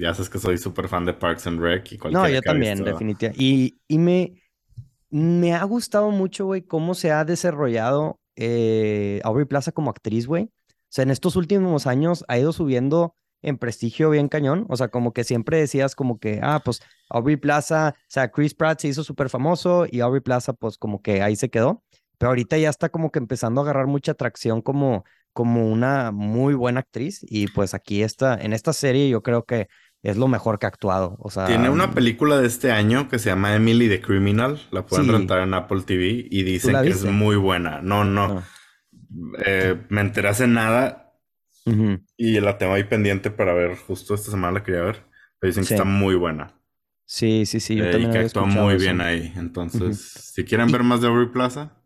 [0.00, 2.82] ya sabes que soy súper fan de Parks and Rec y cualquier No, yo también,
[2.82, 3.40] definitivamente.
[3.40, 4.34] Y, y me,
[5.10, 10.44] me ha gustado mucho, güey, cómo se ha desarrollado eh, Aubrey Plaza como actriz, güey.
[10.44, 14.66] O sea, en estos últimos años ha ido subiendo en prestigio bien cañón.
[14.68, 18.54] O sea, como que siempre decías como que, ah, pues Aubrey Plaza, o sea, Chris
[18.54, 21.82] Pratt se hizo súper famoso y Aubrey Plaza, pues como que ahí se quedó.
[22.18, 26.54] Pero ahorita ya está como que empezando a agarrar mucha atracción como, como una muy
[26.54, 27.20] buena actriz.
[27.22, 29.68] Y pues aquí está, en esta serie yo creo que
[30.02, 31.16] es lo mejor que ha actuado.
[31.20, 34.60] O sea, tiene una película de este año que se llama Emily the Criminal.
[34.70, 37.80] La pueden rentar en Apple TV y dicen que es muy buena.
[37.82, 38.38] No, no.
[38.38, 38.44] Ah.
[39.44, 41.14] Eh, me enteré hace nada
[42.16, 43.76] y la tengo ahí pendiente para ver.
[43.76, 45.04] Justo esta semana la quería ver.
[45.38, 46.58] Pero dicen que está muy buena.
[47.04, 47.76] Sí, sí, sí.
[47.76, 49.32] Yo eh, y que actúa muy bien ahí.
[49.36, 51.76] Entonces, si quieren ver más de Aubrey Plaza.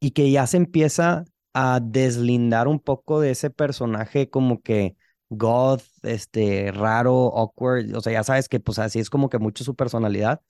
[0.00, 4.94] Y que ya se empieza a deslindar un poco de ese personaje como que
[5.28, 9.64] goth, este, raro, awkward, o sea, ya sabes que pues así es como que mucho
[9.64, 10.40] su personalidad,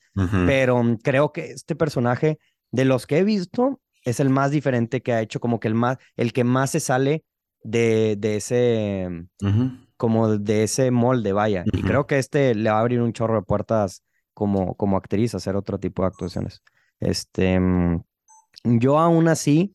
[0.46, 2.38] pero mm, creo que este personaje,
[2.72, 5.74] de los que he visto, es el más diferente que ha hecho, como que el
[5.74, 7.24] más, el que más se sale
[7.62, 9.08] de, de ese,
[9.96, 13.36] como de ese molde, vaya, y creo que este le va a abrir un chorro
[13.36, 14.02] de puertas
[14.34, 16.62] como, como actriz, hacer otro tipo de actuaciones.
[17.00, 18.04] Este, mm,
[18.64, 19.74] yo aún así,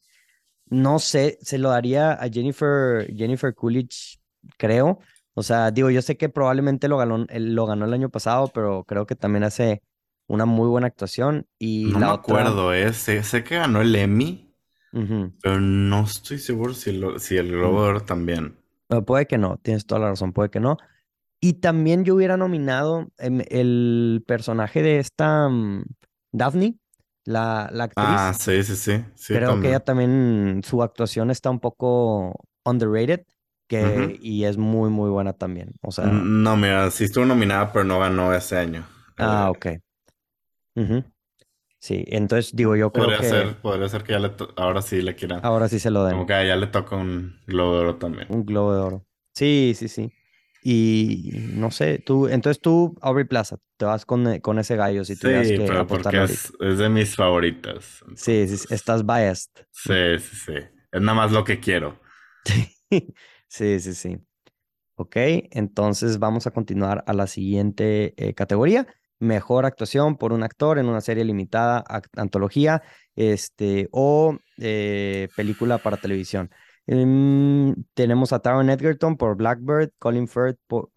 [0.68, 4.21] no sé, se lo daría a Jennifer, Jennifer Coolidge
[4.58, 4.99] creo.
[5.34, 8.84] O sea, digo, yo sé que probablemente lo ganó, lo ganó el año pasado, pero
[8.84, 9.82] creo que también hace
[10.27, 11.47] una muy buena actuación.
[11.58, 12.91] Y no me acuerdo, ¿eh?
[12.93, 14.54] Sé, que ganó el Emmy,
[14.91, 18.58] pero no estoy seguro si, si el Globo de Oro también.
[19.06, 20.77] puede que no, tienes toda la razón, puede que no.
[21.39, 25.86] Y también yo hubiera nominado el personaje de esta mm,
[26.32, 26.77] Daphne,
[27.25, 28.06] la, la, actriz.
[28.08, 29.34] Ah, sí, sí, sí.
[29.34, 33.25] Creo que ella también, su actuación está un poco underrated
[34.22, 35.74] y es muy, muy buena también.
[35.82, 36.06] O sea.
[36.06, 38.86] No, mira, sí estuvo nominada, pero no ganó ese año.
[39.18, 39.68] Ah, ok.
[41.80, 43.30] Sí, entonces digo, yo creo podría que.
[43.30, 45.40] Ser, podría ser que ya le ahora sí le quieran.
[45.44, 46.14] Ahora sí se lo den.
[46.14, 48.28] Como que ya le toca un globo de oro también.
[48.30, 49.06] Un globo de oro.
[49.34, 50.14] Sí, sí, sí.
[50.64, 55.16] Y no sé, tú, entonces tú, Aubrey Plaza, te vas con, con ese gallo si
[55.16, 58.04] tuvieras sí, que pero porque es, es, de mis favoritas.
[58.16, 59.50] Sí, sí, estás biased.
[59.72, 60.54] Sí, sí, sí.
[60.92, 62.00] Es nada más lo que quiero.
[63.52, 64.18] Sí, sí, sí.
[64.96, 65.18] Ok,
[65.52, 68.88] entonces vamos a continuar a la siguiente eh, categoría.
[69.20, 71.84] Mejor actuación por un actor en una serie limitada,
[72.16, 72.82] antología,
[73.16, 76.50] este, o eh, película para televisión.
[76.88, 80.92] Em, tenemos a Taron Edgerton por Blackbird, Colin Firth por,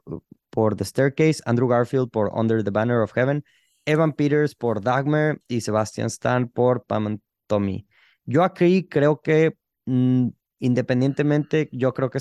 [0.50, 3.44] por, The Staircase, Andrew Garfield por Under the Banner of Heaven,
[3.84, 7.86] Evan Peters por Dagmar y Sebastian Stan por Pam and Tommy.
[8.26, 10.28] Yo aquí creo que mm,
[10.64, 12.18] independientemente, yo creo que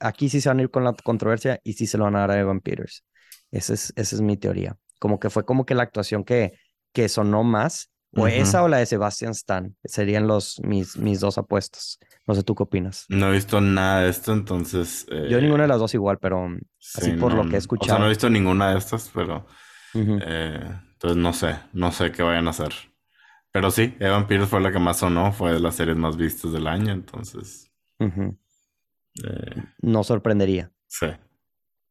[0.00, 2.20] aquí sí se van a ir con la controversia y sí se lo van a
[2.20, 3.04] dar a Evan Peters.
[3.50, 4.76] Esa es, esa es mi teoría.
[5.00, 6.52] Como que fue como que la actuación que,
[6.92, 11.38] que sonó más, o esa o la de Sebastian Stan, serían los, mis, mis dos
[11.38, 11.98] apuestas.
[12.26, 13.06] No sé, ¿tú qué opinas?
[13.08, 15.06] No he visto nada de esto, entonces...
[15.28, 16.48] Yo ninguna de las dos igual, pero
[16.96, 17.92] así por lo que he escuchado.
[17.92, 19.46] O sea, no he visto ninguna de estas, pero...
[19.94, 20.60] eh,
[20.92, 22.72] entonces no sé, no sé qué vayan a hacer.
[23.52, 26.52] Pero sí, Evan Peters fue la que más sonó, fue de las series más vistas
[26.52, 27.69] del año, entonces...
[28.00, 30.72] Eh, no sorprendería.
[30.86, 31.06] Sí.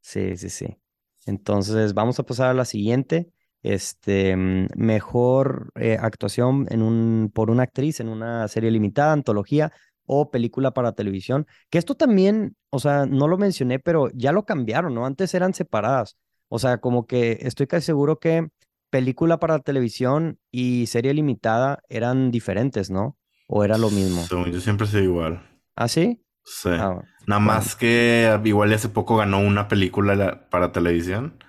[0.02, 0.78] Sí, sí, sí.
[1.26, 3.32] Entonces, vamos a pasar a la siguiente.
[3.62, 9.72] Este, mm, mejor eh, actuación en un, por una actriz en una serie limitada, antología
[10.06, 11.45] o película para televisión.
[11.69, 15.06] Que esto también, o sea, no lo mencioné, pero ya lo cambiaron, ¿no?
[15.06, 16.17] Antes eran separadas.
[16.48, 18.48] O sea, como que estoy casi seguro que
[18.89, 23.17] película para televisión y serie limitada eran diferentes, ¿no?
[23.48, 24.26] ¿O era lo mismo?
[24.48, 25.48] yo siempre soy igual.
[25.79, 26.21] ¿Ah, sí?
[26.43, 26.71] Sí.
[26.73, 31.41] Ah, Nada más que igual hace poco ganó una película para televisión.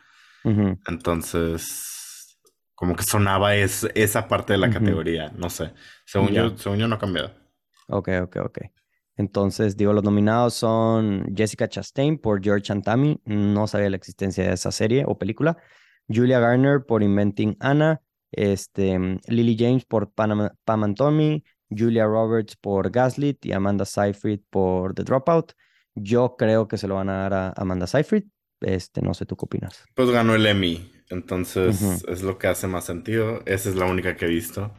[0.87, 2.39] Entonces,
[2.77, 5.33] como que sonaba es, esa parte de la categoría.
[5.37, 5.73] No sé.
[6.07, 7.33] Según yo, según yo no ha cambiado.
[7.89, 8.59] Ok, ok, ok.
[9.17, 13.21] Entonces, digo, los nominados son Jessica Chastain por George and Tammy.
[13.25, 15.57] No sabía la existencia de esa serie o película.
[16.09, 18.01] Julia Garner por Inventing Anna.
[18.31, 21.43] Este, Lily James por Pam and Tommy.
[21.71, 25.53] Julia Roberts por Gaslit y Amanda Seyfried por The Dropout.
[25.95, 28.25] Yo creo que se lo van a dar a Amanda Seyfried.
[28.61, 29.85] Este, no sé, ¿tú qué opinas?
[29.95, 33.43] Pues ganó el Emmy, entonces es lo que hace más sentido.
[33.47, 34.75] Esa es la única que he visto.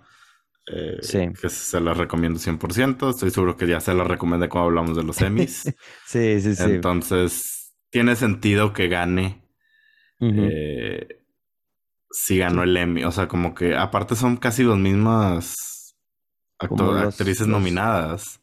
[0.67, 1.19] Eh, sí.
[1.41, 3.09] Que se la recomiendo 100%.
[3.09, 5.63] Estoy seguro que ya se la recomendé cuando hablamos de los Emmys.
[6.05, 6.63] sí, sí, sí.
[6.63, 9.41] Entonces, tiene sentido que gane.
[10.19, 11.07] Eh,
[12.11, 13.03] si ganó el Emmy.
[13.03, 15.70] O sea, como que aparte son casi las mismas
[16.61, 18.41] actrices nominadas.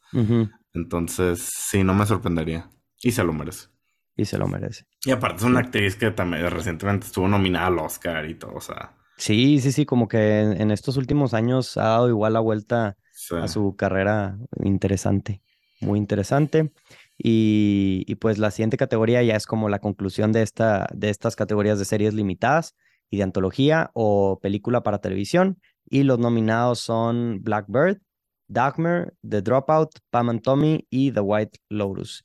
[0.75, 2.71] Entonces, sí, no me sorprendería.
[3.03, 3.69] Y se lo merece.
[4.17, 4.85] Y se lo merece.
[5.05, 8.61] Y aparte es una actriz que también recientemente estuvo nominada al Oscar y todo, o
[8.61, 8.97] sea.
[9.17, 12.97] Sí, sí, sí, como que en, estos últimos años ha dado igual la vuelta
[13.33, 15.43] a su carrera interesante,
[15.81, 16.73] muy interesante.
[17.17, 21.35] Y, y, pues la siguiente categoría ya es como la conclusión de, esta, de estas
[21.35, 22.77] categorías de series limitadas
[23.11, 25.61] y de antología o película para televisión.
[25.85, 28.01] Y los nominados son Blackbird,
[28.49, 32.25] Dagmar, The Dropout, Pam and Tommy y The White Lotus.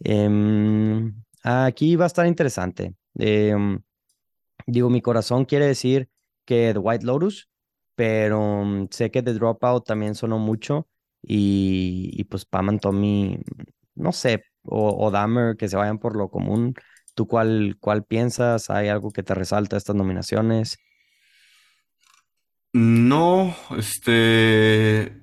[0.00, 2.94] Em, aquí va a estar interesante.
[3.18, 3.80] Em,
[4.66, 6.08] digo, mi corazón quiere decir
[6.44, 7.48] que The White Lotus,
[7.94, 10.88] pero mm, sé que The Dropout también sonó mucho
[11.22, 13.38] y, pues Pam and Tommy,
[13.94, 16.74] no sé, o, o Dahmer, que se vayan por lo común.
[17.14, 18.70] ¿Tú cuál, cuál piensas?
[18.70, 20.78] ¿Hay algo que te resalta estas nominaciones?
[22.72, 25.20] No, este,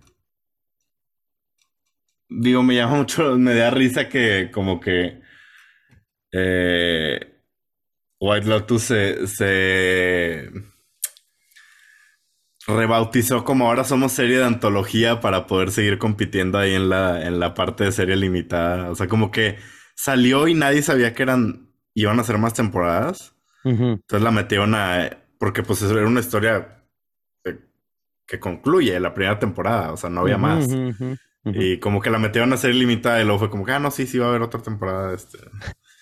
[2.29, 5.21] digo, me llama mucho, me da risa que como que
[6.31, 7.19] eh,
[8.19, 10.51] White Lotus se, se
[12.67, 17.39] rebautizó como ahora somos serie de antología para poder seguir compitiendo ahí en la, en
[17.39, 18.91] la parte de serie limitada.
[18.91, 19.57] O sea, como que
[19.95, 23.33] salió y nadie sabía que eran, iban a ser más temporadas.
[23.63, 25.09] Entonces la metieron a,
[25.39, 26.83] porque pues era una historia
[28.25, 30.67] que, concluye la primera temporada, o sea, no había más.
[31.53, 33.91] Y como que la metieron a ser limitada y luego fue como que, ah, no,
[33.91, 35.13] sí, sí va a haber otra temporada.
[35.13, 35.38] Este.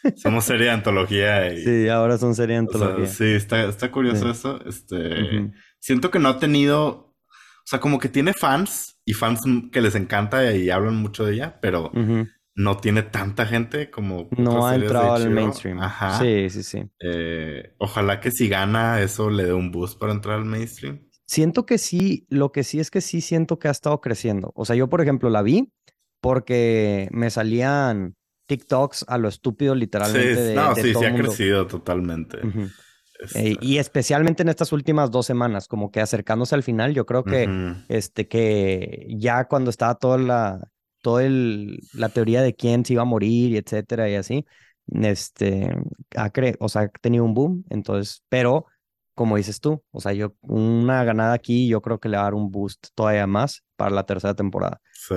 [0.16, 1.52] Somos serie de antología.
[1.54, 3.08] Y, sí, ahora son serie de antología.
[3.08, 4.60] sí, está, está curioso eso.
[4.66, 9.82] Este, Siento que no ha tenido, o sea, como que tiene fans y fans que
[9.82, 11.92] les encanta y hablan mucho de ella, pero
[12.56, 14.30] no tiene tanta gente como...
[14.38, 15.80] No ha entrado al mainstream.
[15.80, 16.20] Ajá.
[16.20, 16.90] Sí, sí, sí.
[17.00, 21.05] Eh, ojalá que si gana eso le dé un boost para entrar al mainstream.
[21.28, 24.52] Siento que sí, lo que sí es que sí siento que ha estado creciendo.
[24.56, 25.72] O sea, yo, por ejemplo, la vi
[26.22, 28.16] porque me salían
[28.48, 30.50] TikToks a lo estúpido, literalmente.
[30.50, 32.40] Sí, no, sí, sí ha crecido totalmente.
[33.20, 37.24] Este y especialmente en estas últimas dos semanas, como que acercándose al final, yo creo
[37.24, 37.48] que,
[37.88, 40.68] este, que ya cuando estaba toda la,
[41.02, 44.46] toda el, la teoría de quién se iba a morir y etcétera y así,
[44.88, 45.74] este,
[46.16, 47.64] ha, cre o sea, ha tenido un boom.
[47.70, 48.66] Entonces, pero
[49.16, 52.26] como dices tú, o sea, yo una ganada aquí, yo creo que le va a
[52.26, 54.82] dar un boost todavía más para la tercera temporada.
[54.92, 55.16] Sí.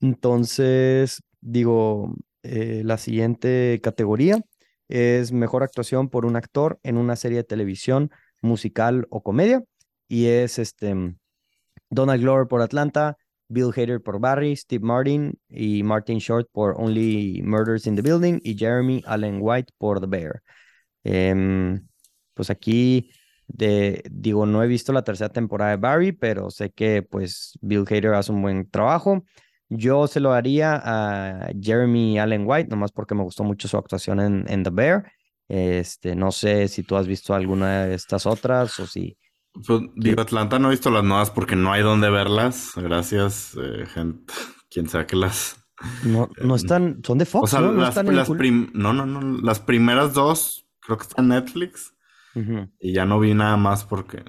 [0.00, 4.40] Entonces, digo, eh, la siguiente categoría
[4.88, 9.62] es mejor actuación por un actor en una serie de televisión, musical o comedia.
[10.08, 11.14] Y es este
[11.90, 13.16] Donald Glover por Atlanta,
[13.48, 18.40] Bill Hader por Barry, Steve Martin y Martin Short por Only Murders in the Building
[18.42, 20.42] y Jeremy Allen White por The Bear.
[21.04, 21.87] Em,
[22.38, 23.10] pues aquí
[23.48, 27.84] de, digo, no he visto la tercera temporada de Barry, pero sé que pues Bill
[27.90, 29.24] Hader hace un buen trabajo.
[29.68, 34.20] Yo se lo haría a Jeremy Allen White, nomás porque me gustó mucho su actuación
[34.20, 35.12] en, en The Bear.
[35.48, 39.18] Este, no sé si tú has visto alguna de estas otras o si...
[39.66, 42.72] Pues, digo, Atlanta no he visto las nuevas porque no hay donde verlas.
[42.76, 44.32] Gracias, eh, gente.
[44.70, 45.56] Quien sea que las...
[46.04, 47.72] No, no están, son de O Fox, sea, ¿no?
[47.72, 48.38] No las, están en las Hulu.
[48.38, 49.38] prim- no, no, no.
[49.42, 51.94] Las primeras dos creo que están en Netflix.
[52.80, 54.24] Y ya no vi nada más porque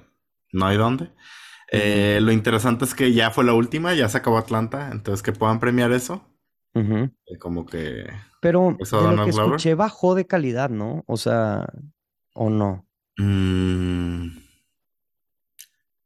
[0.51, 1.12] no hay dónde.
[1.71, 4.89] Eh, lo interesante es que ya fue la última, ya se acabó Atlanta.
[4.91, 6.25] Entonces que puedan premiar eso.
[6.75, 7.12] ujú.
[7.27, 8.07] eh, como que...
[8.41, 9.49] Pero ¿Eso de lo que Glover?
[9.49, 11.03] escuché bajó de calidad, ¿no?
[11.07, 11.67] O sea,
[12.33, 12.85] o no.
[13.19, 14.29] mm,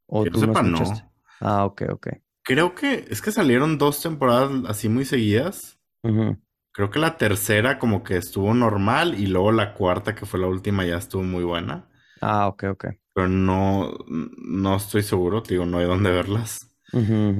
[0.07, 0.77] O que tú no sepa, no.
[0.77, 1.09] escuchaste.
[1.41, 2.07] Ah, ok, ok.
[2.43, 5.79] Creo que es que salieron dos temporadas así muy seguidas.
[6.03, 6.37] Ujú.
[6.73, 10.47] Creo que la tercera como que estuvo normal y luego la cuarta, que fue la
[10.47, 11.87] última, ya estuvo muy buena.
[12.19, 12.85] Ah, ok, ok.
[13.13, 16.69] Pero no, no estoy seguro, te digo, no hay dónde verlas.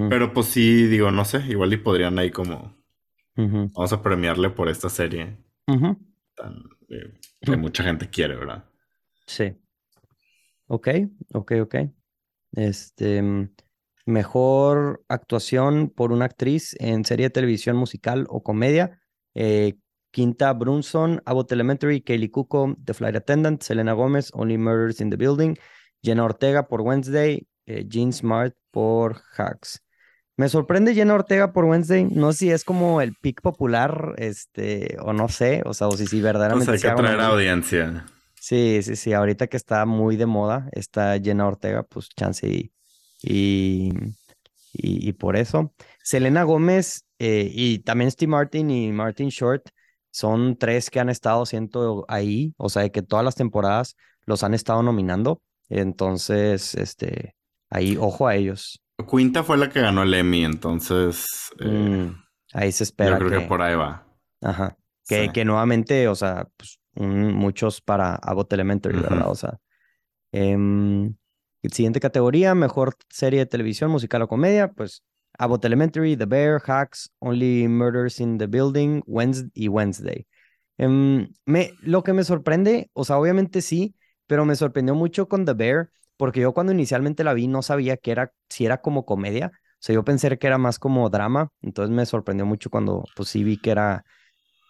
[0.10, 2.76] Pero pues sí, digo, no sé, igual y podrían ahí como,
[3.36, 5.38] vamos a premiarle por esta serie
[6.36, 8.64] tan, eh, que mucha gente quiere, ¿verdad?
[9.28, 9.56] Sí.
[10.68, 10.88] Ok,
[11.34, 11.76] ok, ok.
[12.54, 13.50] Este, mm,
[14.06, 19.00] mejor actuación por una actriz en serie de televisión musical o comedia.
[19.36, 19.74] Eh,
[20.12, 25.18] Quinta Brunson, Abbott Elementary, Kaylee Cuoco, The Flight Attendant, Selena Gómez, Only Murders in the
[25.18, 25.56] Building,
[26.04, 29.80] Jenna Ortega por Wednesday, eh, Jean Smart por Hacks.
[30.36, 32.06] Me sorprende Jenna Ortega por Wednesday.
[32.06, 35.92] No sé si es como el pick popular, este, o no sé, o sea, o
[35.92, 38.06] si, si verdaderamente hay se que haga una atraer muy- audiencia.
[38.40, 39.14] Sí, sí, sí.
[39.14, 42.72] Ahorita que está muy de moda, está Jenna Ortega, pues chance y,
[43.22, 43.90] y,
[44.74, 45.74] y, y por eso.
[46.04, 49.70] Selena Gómez eh, y también Steve Martin y Martin Short
[50.12, 54.44] son tres que han estado siento ahí, o sea, de que todas las temporadas los
[54.44, 55.42] han estado nominando.
[55.70, 57.36] Entonces, este,
[57.70, 58.80] ahí, ojo a ellos.
[59.10, 62.16] Quinta fue la que ganó el Emmy, entonces eh, Mm,
[62.54, 64.06] ahí se yo espera creo que que, por ahí va.
[64.42, 65.32] ajá, que, Sí.
[65.32, 69.00] que nuevamente, o sea, pues, un- muchos para Abbott Elementary.
[69.00, 69.30] ¿verdad?
[69.32, 69.58] O sea,
[70.32, 71.16] em,
[71.72, 75.04] siguiente categoría, mejor serie de televisión, musical o comedia, pues
[75.40, 80.28] Abbott Elementary, The Bear, Hacks, Only Murders in the Building, Wednesday y Wednesday.
[80.78, 83.96] Em, me, lo que me sorprende, o sea, obviamente sí,
[84.28, 87.98] pero me sorprendió mucho con The Bear, porque yo cuando inicialmente la vi no sabía
[87.98, 91.52] que era, si era como comedia, o sea, yo pensé que era más como drama,
[91.62, 94.06] entonces me sorprendió mucho cuando pues sí vi que era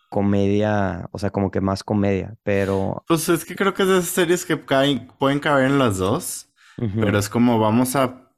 [0.09, 3.05] comedia, o sea, como que más comedia, pero...
[3.07, 5.97] Pues es que creo que es de esas series que caen- pueden caber en las
[5.97, 6.49] dos.
[6.77, 8.29] ujú, Pero es como vamos a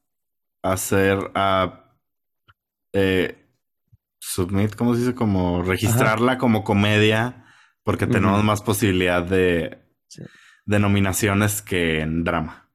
[0.64, 1.85] hacer a
[2.98, 3.36] eh,
[4.20, 5.16] submit, ¿cómo se dice?
[5.16, 7.46] Como registrarla como comedia,
[7.84, 9.78] porque tenemos más posibilidad de,
[10.08, 10.24] Sí.
[10.66, 12.72] de nominaciones que en drama.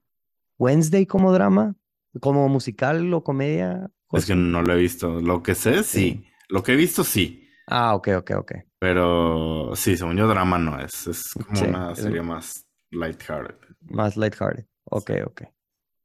[0.58, 1.74] Wednesday como drama,
[2.20, 3.90] como musical o comedia.
[4.12, 5.20] Es que no lo he visto.
[5.20, 6.24] Lo que sé, sí.
[6.48, 7.48] Lo que he visto, sí.
[7.66, 8.52] Ah, ok, ok, ok.
[8.78, 11.06] Pero sí, según yo, drama no es.
[11.06, 13.56] Es como Sí, una es- serie más lighthearted.
[13.82, 14.66] Más lighthearted.
[14.84, 15.42] Ok, ok.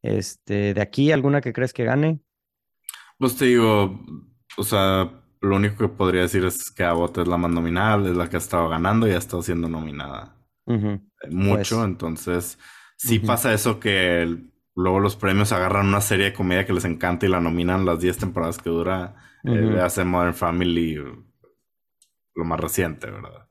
[0.04, 2.22] Este, de aquí, ¿alguna que crees que gane?
[3.18, 4.00] Pues te digo,
[4.58, 5.10] o sea,
[5.42, 8.36] lo único que podría decir es que Abbott es la más nominada, es la que
[8.38, 10.36] ha estado ganando y ha estado siendo nominada
[11.24, 11.78] eh, mucho.
[11.78, 12.60] Pues, Entonces,
[12.98, 16.86] sí pasa eso que el- luego los premios agarran una serie de comedia que les
[16.86, 19.16] encanta y la nominan las 10 temporadas que dura.
[19.46, 20.96] Eh, Ujú, hace Modern Family,
[22.36, 23.48] lo más reciente, ¿verdad?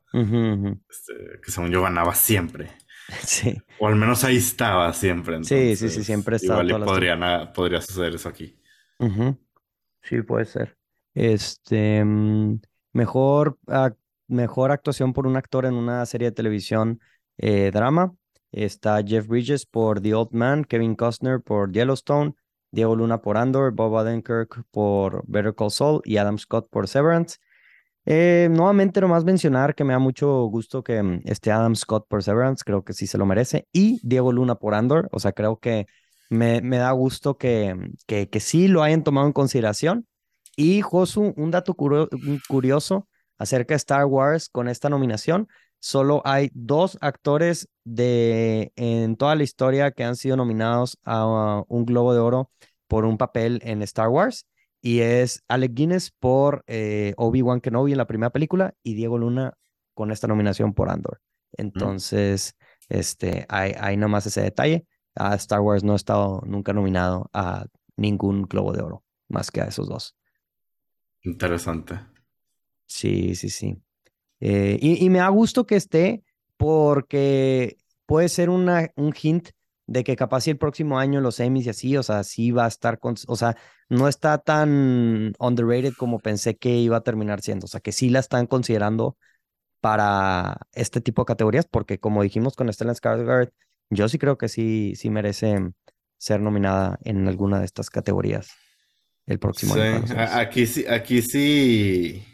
[0.88, 2.70] Este, que según yo ganaba siempre.
[3.27, 5.38] Sí, O al menos ahí estaba siempre.
[5.42, 8.59] sí, sí, sí, siempre estaba igual y podría, na- podría suceder eso aquí.
[8.98, 9.37] Ujú,
[10.05, 10.77] Sí, puede ser.
[11.14, 12.61] Este, mm,
[12.93, 13.59] mejor,
[14.29, 17.01] mejor actuación por un actor en una serie de televisión
[17.38, 18.14] eh, drama.
[18.53, 22.35] Está Jeff Bridges por The Old Man, Kevin Costner por Yellowstone,
[22.71, 27.38] Diego Luna por Andor, Bob Odenkirk por Better Call Saul y Adam Scott por Severance.
[28.07, 32.23] Eh, nuevamente, nomás mencionar que me da mucho gusto que mm, esté Adam Scott por
[32.23, 35.59] Severance, creo que sí se lo merece, y Diego Luna por Andor, o sea, creo
[35.59, 35.87] que
[36.35, 40.07] me, me da gusto que, mm, que, que sí lo hayan tomado en consideración.
[40.57, 42.09] Y Josu, un dato curio-
[42.49, 45.48] curioso acerca de Star Wars con esta nominación,
[45.81, 51.85] solo hay dos actores de, en toda la historia que han sido nominados a un
[51.85, 52.50] Globo de Oro
[52.87, 54.46] por un papel en Star Wars
[54.81, 59.54] y es Alec Guinness por eh, Obi-Wan Kenobi en la primera película y Diego Luna
[59.94, 61.21] con esta nominación por Andor.
[61.56, 62.54] Entonces,
[62.88, 64.87] este, hay, hay nomás ese detalle.
[65.15, 69.60] A Star Wars no ha estado nunca nominado a ningún Globo de Oro, más que
[69.60, 70.17] a esos dos.
[71.23, 71.98] Interesante.
[72.87, 73.83] Sí, sí, sí.
[74.40, 76.23] Eh, y, y me da gusto que esté
[76.56, 79.48] porque puede ser una, un hint
[79.87, 82.65] de que capaz si el próximo año los Emmys y así, o sea, sí va
[82.65, 83.56] a estar con, o sea,
[83.88, 88.08] no está tan underrated como pensé que iba a terminar siendo, o sea, que sí
[88.08, 89.17] la están considerando
[89.81, 93.52] para este tipo de categorías, porque como dijimos con Stellan Skarsgård,
[93.95, 95.73] yo sí creo que sí, sí merece
[96.19, 98.51] ser nominada en alguna de estas categorías
[99.27, 100.05] el próximo año.
[100.33, 102.25] Aquí sí, aquí sí.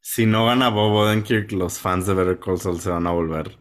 [0.00, 3.58] Si no gana Bob Odenkirk, los fans de Better Call Saul se van a volver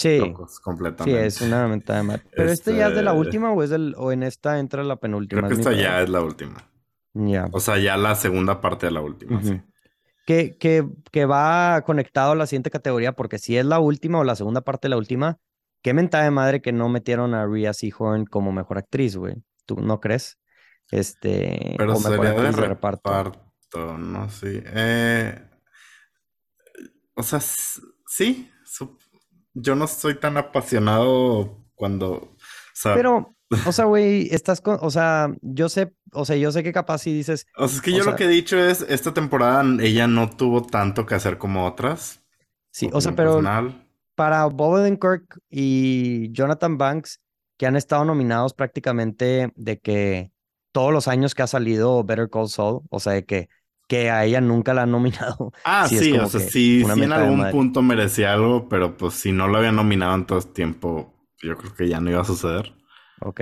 [0.00, 1.20] sí, completamente.
[1.20, 2.18] Sí, es una mentada de.
[2.34, 2.76] ¿Pero este...
[2.76, 5.42] ya es de la este última o es del, o en esta entra la penúltima?
[5.42, 6.68] Creo que esta ya es la última.
[7.12, 7.48] Ya.
[7.52, 9.60] O sea, ya la segunda parte de la última, sí.
[10.26, 14.24] Que, que, que, va conectado a la siguiente categoría, porque si es la última o
[14.24, 15.38] la segunda parte de la última,
[15.82, 19.36] qué mentada de madre que no metieron a Rhea Seahorn como mejor actriz, güey.
[19.66, 20.38] ¿Tú no crees?
[20.90, 21.74] Este.
[21.78, 23.32] Pero sería de reparto.
[23.98, 24.62] No, sí.
[24.64, 25.40] Eh,
[27.14, 28.50] o sea, sí.
[29.54, 32.36] Yo no soy tan apasionado cuando.
[32.82, 34.78] Pero, o sea, güey, estás con.
[34.80, 35.94] O sea, yo sé.
[36.12, 37.46] O sea, yo sé que capaz si dices.
[37.56, 40.62] O sea, es que yo lo que he dicho es: esta temporada ella no tuvo
[40.62, 42.24] tanto que hacer como otras.
[42.72, 43.40] Sí, o sea, pero.
[44.14, 47.20] Para Bob Kirk y Jonathan Banks,
[47.56, 50.32] que han estado nominados prácticamente de que
[50.72, 53.48] todos los años que ha salido Better Call Saul, o sea, de que,
[53.88, 55.52] que a ella nunca la han nominado.
[55.64, 59.48] Ah, sí, o sea, sí, sí en algún punto merecía algo, pero pues si no
[59.48, 62.72] lo habían nominado en todo este tiempo, yo creo que ya no iba a suceder.
[63.20, 63.40] Ok.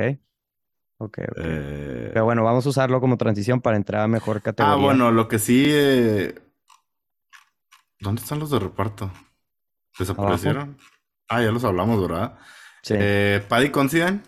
[1.00, 1.36] Ok, ok.
[1.36, 4.74] Eh, pero bueno, vamos a usarlo como transición para entrar a mejor categoría.
[4.74, 5.64] Ah, bueno, lo que sí.
[5.68, 6.34] Eh,
[8.00, 9.10] ¿Dónde están los de reparto?
[9.98, 10.78] ¿Desaparecieron?
[11.28, 12.38] Ah, ya los hablamos, ¿verdad?
[12.82, 12.94] Sí.
[12.96, 14.20] Eh, Paddy Considine.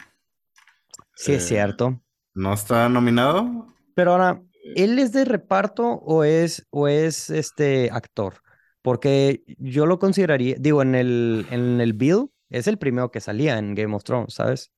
[1.14, 2.01] Sí, es cierto.
[2.35, 3.75] ¿No está nominado?
[3.95, 4.43] Pero ahora,
[4.77, 8.43] ¿él es de reparto o es, o es este actor?
[8.83, 13.59] Porque yo lo consideraría, digo, en el, en el Bill es el primero que salía
[13.59, 14.73] en Game of Thrones, ¿sabes?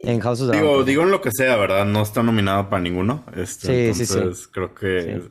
[0.00, 0.86] En House of Digo, Dragon.
[0.86, 1.84] digo en lo que sea, ¿verdad?
[1.84, 3.24] No está nominado para ninguno.
[3.34, 4.50] Este, sí, entonces sí, sí.
[4.52, 5.22] creo que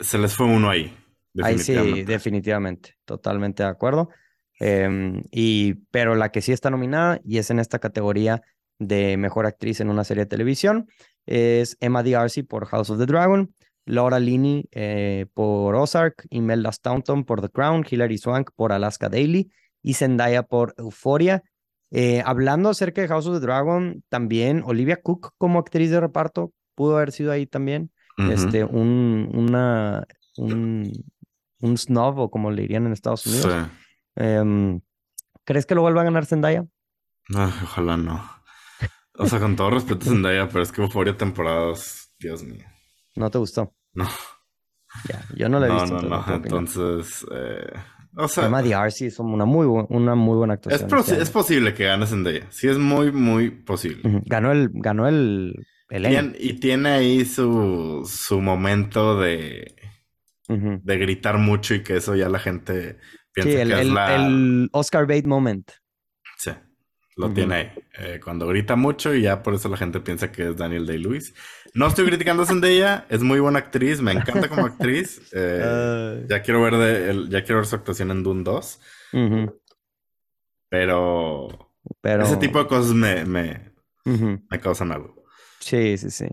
[0.00, 0.96] se les fue uno ahí.
[1.42, 2.96] Ahí sí, definitivamente.
[3.04, 4.10] Totalmente de acuerdo.
[4.60, 8.42] Eh, y, pero la que sí está nominada y es en esta categoría
[8.78, 10.88] de mejor actriz en una serie de televisión
[11.26, 13.54] es Emma D'Arcy por House of the Dragon,
[13.84, 19.50] Laura Linney eh, por Ozark, Imelda Staunton por The Crown, Hilary Swank por Alaska Daily
[19.82, 21.42] y Zendaya por Euphoria.
[21.90, 26.52] Eh, hablando acerca de House of the Dragon, también Olivia Cook como actriz de reparto
[26.74, 27.90] pudo haber sido ahí también.
[28.30, 30.06] Este, un, una,
[30.36, 30.92] un,
[31.62, 33.68] un snob o como le dirían en Estados Unidos.
[34.16, 34.80] Em,
[35.44, 36.66] ¿Crees que lo vuelva a ganar Zendaya?
[37.30, 38.22] ojalá no.
[39.16, 42.64] O sea, con todo respeto a Zendaya, pero es que Euphoria temporadas, Dios mío.
[43.14, 43.74] ¿No te gustó?
[43.94, 44.08] No.
[45.08, 46.02] Ya, yo no la he visto.
[46.02, 46.34] No, no, no.
[46.34, 47.72] Entonces, eh,
[48.16, 48.46] o sea.
[48.46, 50.90] Emma D'Arcy es una muy, una muy buena actuación.
[50.98, 52.46] Es, este es posible que gane Zendaya.
[52.50, 54.02] Sí, es muy, muy posible.
[54.26, 59.74] Ganó el, ganó el, el y tiene ahí su, su momento de,
[60.82, 62.98] de gritar mucho y que eso ya la gente
[63.32, 64.16] piensa sí, el, que es la...
[64.16, 65.70] el Oscar Bate moment.
[66.38, 66.52] Sí.
[67.16, 67.72] Lo tiene ahí.
[67.98, 71.34] Eh, cuando grita mucho y ya por eso la gente piensa que es Daniel Day-Lewis.
[71.74, 75.20] No estoy criticando a Zendaya, es muy buena actriz, me encanta como actriz.
[75.34, 78.80] Eh, ya quiero ver de, ya quiero ver su actuación en Dune 2.
[80.68, 83.72] Pero, Pero ese tipo de cosas me, me,
[84.04, 85.24] me causan algo.
[85.60, 86.26] Sí, sí, sí.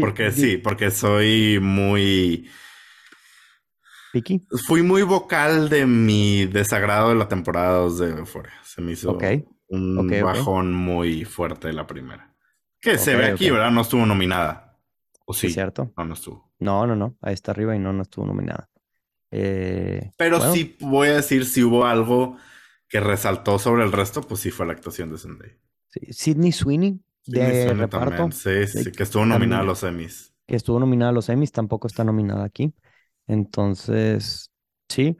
[0.00, 2.48] porque sí, porque soy muy...
[4.66, 8.52] Fui muy vocal de mi desagrado de la temporada 2 de Euphoria.
[8.64, 9.18] Se me hizo...
[9.68, 12.34] Un bajón muy fuerte de la primera.
[12.80, 13.70] Que se ve aquí, ¿verdad?
[13.70, 14.78] No estuvo nominada.
[15.26, 15.48] ¿O sí?
[15.48, 15.92] ¿Es cierto?
[15.96, 16.52] No, no estuvo.
[16.58, 17.16] No, no, no.
[17.22, 18.68] Ahí está arriba y no, no estuvo nominada.
[19.30, 22.36] Eh, Pero sí voy a decir si hubo algo
[22.88, 25.58] que resaltó sobre el resto, pues sí fue la actuación de Zendaya.
[25.88, 26.12] Sí.
[26.12, 28.30] Sidney Sweeney de reparto.
[28.30, 30.34] Sí, sí, que estuvo nominada a los Emmys.
[30.46, 32.74] Que estuvo nominada a los Emmys, tampoco está nominada aquí.
[33.26, 34.50] Entonces,
[34.88, 35.16] sí.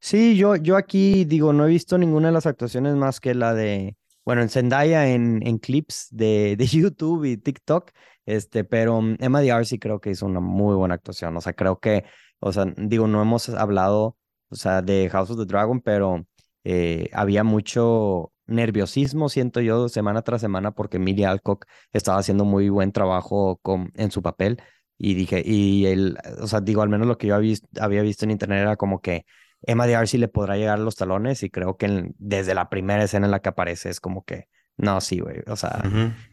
[0.00, 3.54] Sí, yo, yo aquí digo, no he visto ninguna de las actuaciones más que la
[3.54, 7.90] de, bueno, en Zendaya en, en clips de, de YouTube y TikTok,
[8.26, 11.80] este, pero mm, Emma D'Arcy creo que hizo una muy buena actuación, o sea, creo
[11.80, 12.04] que,
[12.40, 14.16] o sea, digo, no hemos hablado,
[14.50, 16.26] o sea, de House of the Dragon, pero
[16.64, 22.68] eh, había mucho nerviosismo, siento yo, semana tras semana, porque Emilia Alcock estaba haciendo muy
[22.68, 24.60] buen trabajo con, en su papel,
[24.98, 28.02] y dije, y él, o sea, digo, al menos lo que yo había visto, había
[28.02, 29.24] visto en internet era como que
[29.62, 33.26] Emma D'Arcy le podrá llegar a los talones y creo que desde la primera escena
[33.26, 35.38] en la que aparece es como que no, sí, güey.
[35.48, 35.82] O sea,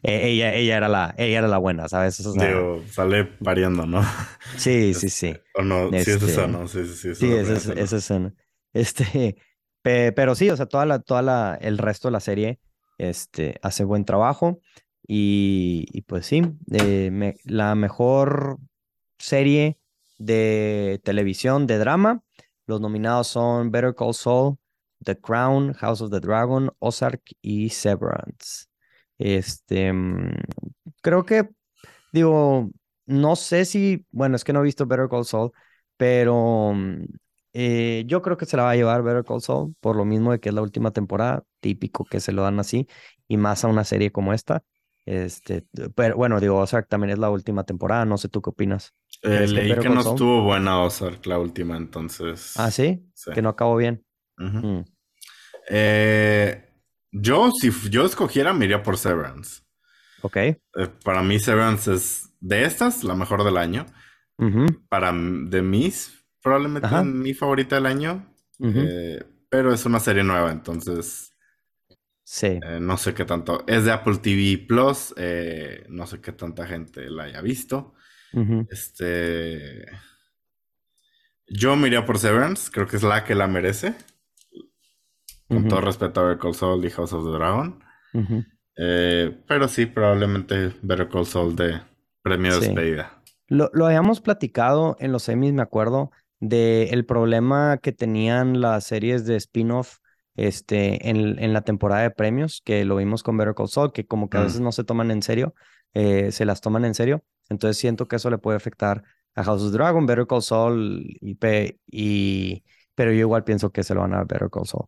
[0.04, 2.22] e, ella, ella, era la, ella era la buena, ¿sabes?
[2.34, 4.04] Digo, sale variando, ¿no?
[4.56, 5.36] Sí, sí, sí.
[5.54, 6.68] O no, sí es este, esa, ¿no?
[6.68, 7.14] Sí, sí, sí.
[7.16, 8.32] Sí, esa, es, escena.
[8.72, 9.36] Este,
[9.82, 12.60] pero sí, o sea, toda la, toda la, el resto de la serie
[12.98, 14.60] este, hace buen trabajo.
[15.08, 16.42] Y, pues sí,
[16.72, 18.58] eh, la mejor
[19.18, 19.78] serie
[20.18, 22.22] de televisión de drama.
[22.66, 24.56] Los nominados son Better Call Saul,
[25.04, 28.66] The Crown, House of the Dragon, Ozark y Severance.
[29.18, 30.32] Este, mm,
[31.02, 31.48] creo que,
[32.12, 32.70] digo,
[33.06, 35.52] no sé si, bueno, es que no he visto Better Call Saul,
[35.96, 37.04] pero mm,
[37.52, 40.32] eh, yo creo que se la va a llevar Better Call Saul por lo mismo
[40.32, 42.86] de que es la última temporada, típico que se lo dan así,
[43.28, 44.62] y más a una serie como esta.
[45.06, 48.92] Este, pero bueno, digo, Ozark también es la última temporada, no sé tú qué opinas.
[49.22, 52.54] Eh, ¿Crees que leí que Call no estuvo buena Ozark la última, entonces.
[52.56, 53.30] Ah, sí, Sí.
[53.32, 54.04] que no acabó bien.
[54.36, 54.80] Mm,
[55.68, 56.68] Eh,
[57.12, 59.62] yo, si yo escogiera, me iría por Severance.
[60.22, 60.36] ok.
[60.36, 60.58] Eh,
[61.04, 63.86] para mí, Severance es de estas la mejor del año.
[64.90, 67.02] Para de mis, probablemente Ajá.
[67.02, 68.26] mi favorita del año.
[68.60, 71.32] Eh, pero es una serie nueva, entonces
[72.28, 72.58] Sí.
[72.60, 73.64] eh, no sé qué tanto.
[73.68, 75.14] Es de Apple TV Plus.
[75.16, 77.94] eh, no sé qué tanta gente la haya visto.
[78.68, 79.86] Este.
[81.46, 82.70] Yo me iría por Severance.
[82.72, 83.94] Creo que es la que la merece.
[85.48, 87.78] Con todo respeto a Better Call Saul y House of the Dragon.
[88.76, 91.80] Eh, pero sí, probablemente Better Call Saul de
[92.22, 93.22] premio de despedida.
[93.46, 96.10] Lo, lo habíamos platicado en los semis, me acuerdo,
[96.40, 99.98] de el problema que tenían las series de spin-off
[100.36, 104.06] este, en, en la temporada de premios, que lo vimos con Better Call Saul, que
[104.06, 104.44] como que a Mm.
[104.44, 105.54] veces no se toman en serio,
[105.94, 107.24] eh, se las toman en serio.
[107.48, 109.02] Entonces siento que eso le puede afectar
[109.34, 112.64] a House of Dragon, Better Call Saul, y, pe- y,
[112.94, 114.86] pero yo igual pienso que se lo van a Better Call Saul.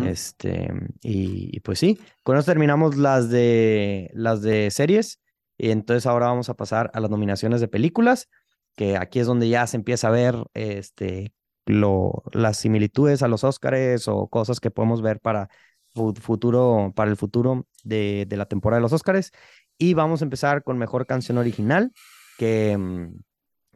[0.00, 0.70] Este,
[1.02, 5.20] y, y pues sí, con eso terminamos las de las de series.
[5.56, 8.28] Y entonces ahora vamos a pasar a las nominaciones de películas,
[8.76, 11.32] que aquí es donde ya se empieza a ver este,
[11.68, 15.48] lo, las similitudes a los Óscares o cosas que podemos ver para
[15.94, 19.32] fu- futuro, para el futuro de, de la temporada de los Óscares.
[19.78, 21.92] Y vamos a empezar con mejor canción original,
[22.38, 23.14] que mm,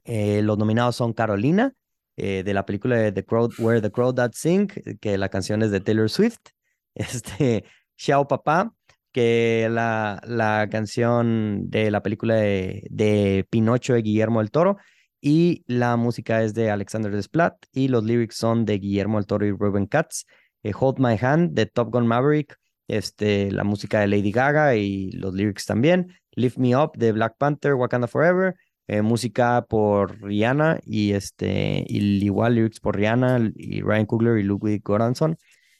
[0.04, 1.74] eh, los nominados son Carolina,
[2.16, 4.68] eh, de la película de The Crow, Where the Crow That Sing,
[5.00, 6.38] que la canción es de Taylor Swift.
[6.94, 7.64] Este,
[7.96, 8.74] Xiao Papá,
[9.12, 14.76] que la, la canción de la película de, de Pinocho de Guillermo del Toro.
[15.24, 19.52] Y la música es de Alexander Desplat y los lyrics son de Guillermo del y
[19.52, 20.24] Ruben Katz.
[20.64, 22.58] Eh, Hold My Hand de Top Gun Maverick,
[22.88, 26.12] este, la música de Lady Gaga y los lyrics también.
[26.32, 28.56] Lift Me Up de Black Panther, Wakanda Forever,
[28.88, 34.42] eh, música por Rihanna y este y igual lyrics por Rihanna y Ryan Coogler y
[34.42, 35.38] Ludwig Göransson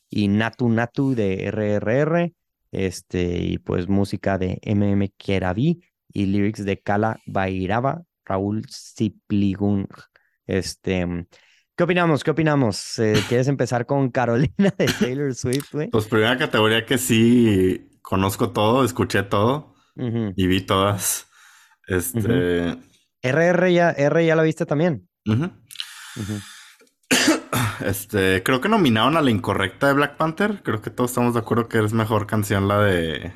[0.09, 2.33] y Natu Natu de RRR
[2.71, 5.83] este y pues música de MM Kerabi
[6.13, 9.87] y lyrics de Kala Bairaba Raúl Zipligung
[10.47, 11.27] este
[11.77, 12.25] ¿qué opinamos?
[12.25, 12.99] ¿qué opinamos?
[12.99, 15.91] Eh, ¿quieres empezar con Carolina de Taylor Swift güey?
[15.91, 21.29] Pues primera categoría que sí conozco todo, escuché todo y vi todas.
[21.87, 22.79] Este.
[23.23, 25.09] RR ya R ya la viste también.
[27.85, 30.63] Este, creo que nominaron a la incorrecta de Black Panther.
[30.63, 33.33] Creo que todos estamos de acuerdo que es mejor canción la de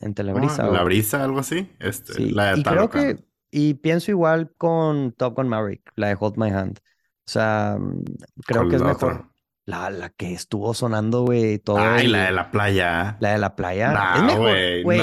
[0.00, 0.14] en.
[0.14, 1.70] Telebrisa La brisa, algo así.
[1.78, 3.18] Este, Sí, la de y creo que,
[3.50, 6.78] y pienso igual con Top Gun Maverick, la de Hold My Hand.
[6.78, 8.02] O sea, mm,
[8.46, 9.12] creo ¿Cuál que es mejor.
[9.12, 9.28] otra?
[9.68, 13.16] La, la que estuvo sonando, güey, todo Ay, el- la de la playa.
[13.18, 13.90] la de la playa.
[13.90, 14.98] No, es mejor, güey.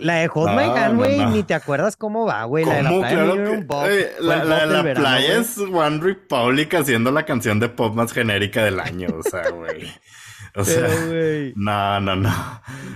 [0.00, 1.30] La de Hold My No, güey, no.
[1.30, 2.64] ni te acuerdas cómo va, güey.
[2.64, 7.12] La de la playa Claro que- la, de la verano, playa es One Republic haciendo
[7.12, 9.06] la canción de pop más genérica del año.
[9.16, 9.88] O sea, güey.
[10.56, 12.30] O sea, Pero, no, no, no.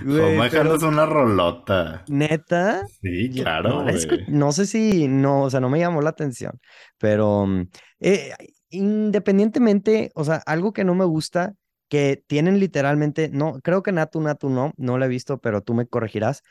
[0.03, 2.03] Güey, pero- es una rolota.
[2.07, 2.83] neta.
[3.01, 3.85] Sí, claro,
[4.27, 6.59] no, sé si, no, o sea, no me llamó la atención,
[6.97, 7.67] pero mm,
[8.01, 8.33] eh,
[8.69, 11.53] independientemente, o sea, algo que no me gusta,
[11.89, 15.73] que tienen literalmente, no, creo que Natu Natu no, no la he visto, pero tú
[15.73, 16.41] me corregirás,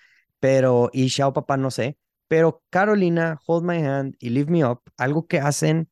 [0.41, 1.97] pero, y Xiao Papá no sé,
[2.29, 5.89] pero Carolina, Hold My Hand y Leave Me Up, algo que hacen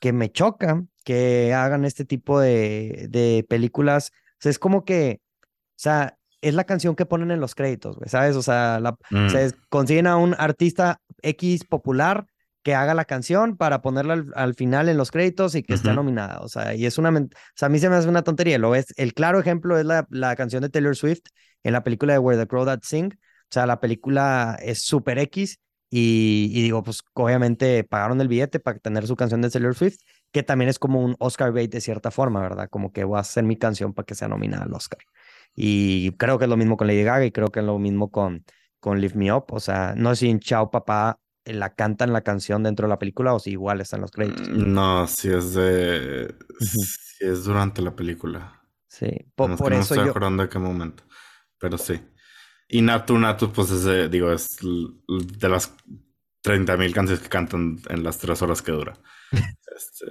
[0.00, 5.46] que me choca que hagan este tipo de, de películas, sea, es como que, o
[5.76, 8.36] sea, es la canción que ponen en los créditos, güey, ¿sabes?
[8.36, 9.28] O sea, la, Mm.
[9.30, 12.26] se consiguen a un artista X popular
[12.62, 15.92] que haga la canción para ponerla al, al final en los créditos y que esté
[15.94, 16.40] nominada.
[16.40, 18.58] O sea, y es una, o sea, a mí se me hace una tontería.
[18.58, 21.20] Lo es, el claro ejemplo es la, la canción de Taylor Swift
[21.62, 23.06] en la película de Where the Crow That Sing.
[23.14, 25.58] O sea, la película es súper X
[25.88, 29.96] y, y digo, pues obviamente pagaron el billete para tener su canción de Taylor Swift,
[30.32, 32.68] que también es como un Oscar bait de cierta forma, ¿verdad?
[32.70, 35.00] Como que voy a hacer mi canción para que sea nominada al Oscar.
[35.54, 38.10] Y creo que es lo mismo con Lady Gaga y creo que es lo mismo
[38.10, 38.44] con,
[38.80, 39.46] con Lift Me Up.
[39.50, 42.90] O sea, no sé si en Chao Papá eh, la cantan la canción dentro de
[42.90, 44.48] la película o si igual están los créditos.
[44.48, 46.34] No, si es de.
[46.60, 48.62] Si es durante la película.
[48.86, 51.02] Sí, por, que no eso estoy yo, acordando de qué momento.
[51.58, 52.00] pero sí.
[52.68, 55.74] Y Natu Natu, pues es, digo, es de las
[56.44, 58.94] 30.000 canciones que cantan en las tres horas que dura.
[59.30, 60.06] Este,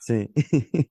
[0.00, 0.30] sí.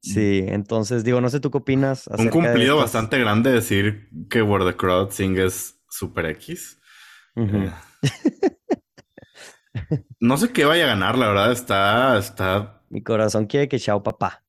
[0.00, 2.06] sí, entonces digo, no sé tú qué opinas.
[2.06, 6.80] Un cumplido bastante grande decir que Where the Crowd Sing es Super X.
[7.36, 7.70] Eh,
[10.20, 12.82] no sé qué vaya a ganar, la verdad, está, está...
[12.88, 14.44] Mi corazón quiere que Chao papá.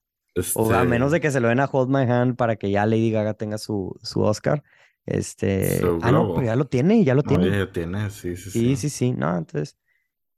[0.56, 2.70] O a este menos de que se lo den a Hold My Hand para que
[2.70, 4.64] ya Lady Gaga tenga su, su Oscar.
[5.06, 5.82] Este.
[6.02, 7.50] ah, no, ya lo tiene, ya lo tiene.
[7.50, 8.60] ya tiene, sí, sí, sí.
[8.60, 9.12] Sí, sí, sí.
[9.14, 9.78] No, entonces.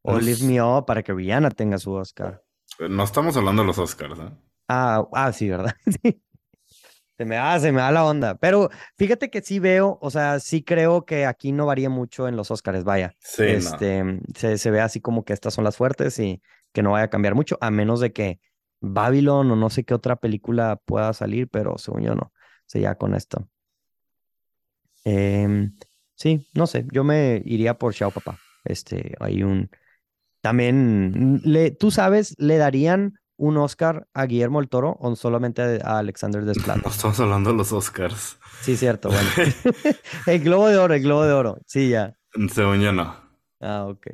[0.09, 2.41] O Leave Me Up para que Rihanna tenga su Oscar.
[2.79, 4.31] No estamos hablando de los Oscars, ¿eh?
[4.69, 5.75] Ah, ah, sí, ¿verdad?
[6.03, 6.21] sí.
[7.17, 8.35] Se me da, se me da la onda.
[8.35, 12.35] Pero fíjate que sí veo, o sea, sí creo que aquí no varía mucho en
[12.35, 13.15] los Oscars, vaya.
[13.19, 13.43] Sí.
[13.43, 16.41] Este, se, se ve así como que estas son las fuertes y
[16.71, 18.39] que no vaya a cambiar mucho, a menos de que
[18.79, 22.31] Babylon o no sé qué otra película pueda salir, pero según yo no.
[22.31, 23.49] O sea, ya con esto.
[25.03, 25.75] Em,
[26.15, 28.39] sí, no sé, yo me iría por Xiao Papá.
[28.63, 29.69] Este, hay un.
[30.47, 35.97] También, le, tú sabes, ¿le darían un Oscar a Guillermo el Toro o solamente a
[35.97, 36.77] Alexander Desplat?
[36.85, 38.39] No estamos hablando de los Oscars.
[38.61, 39.29] Sí, cierto, bueno.
[40.25, 41.57] el Globo de Oro, el Globo de Oro.
[41.65, 42.17] Sí, ya.
[42.53, 43.13] Según yo no.
[43.59, 44.07] Ah, ok.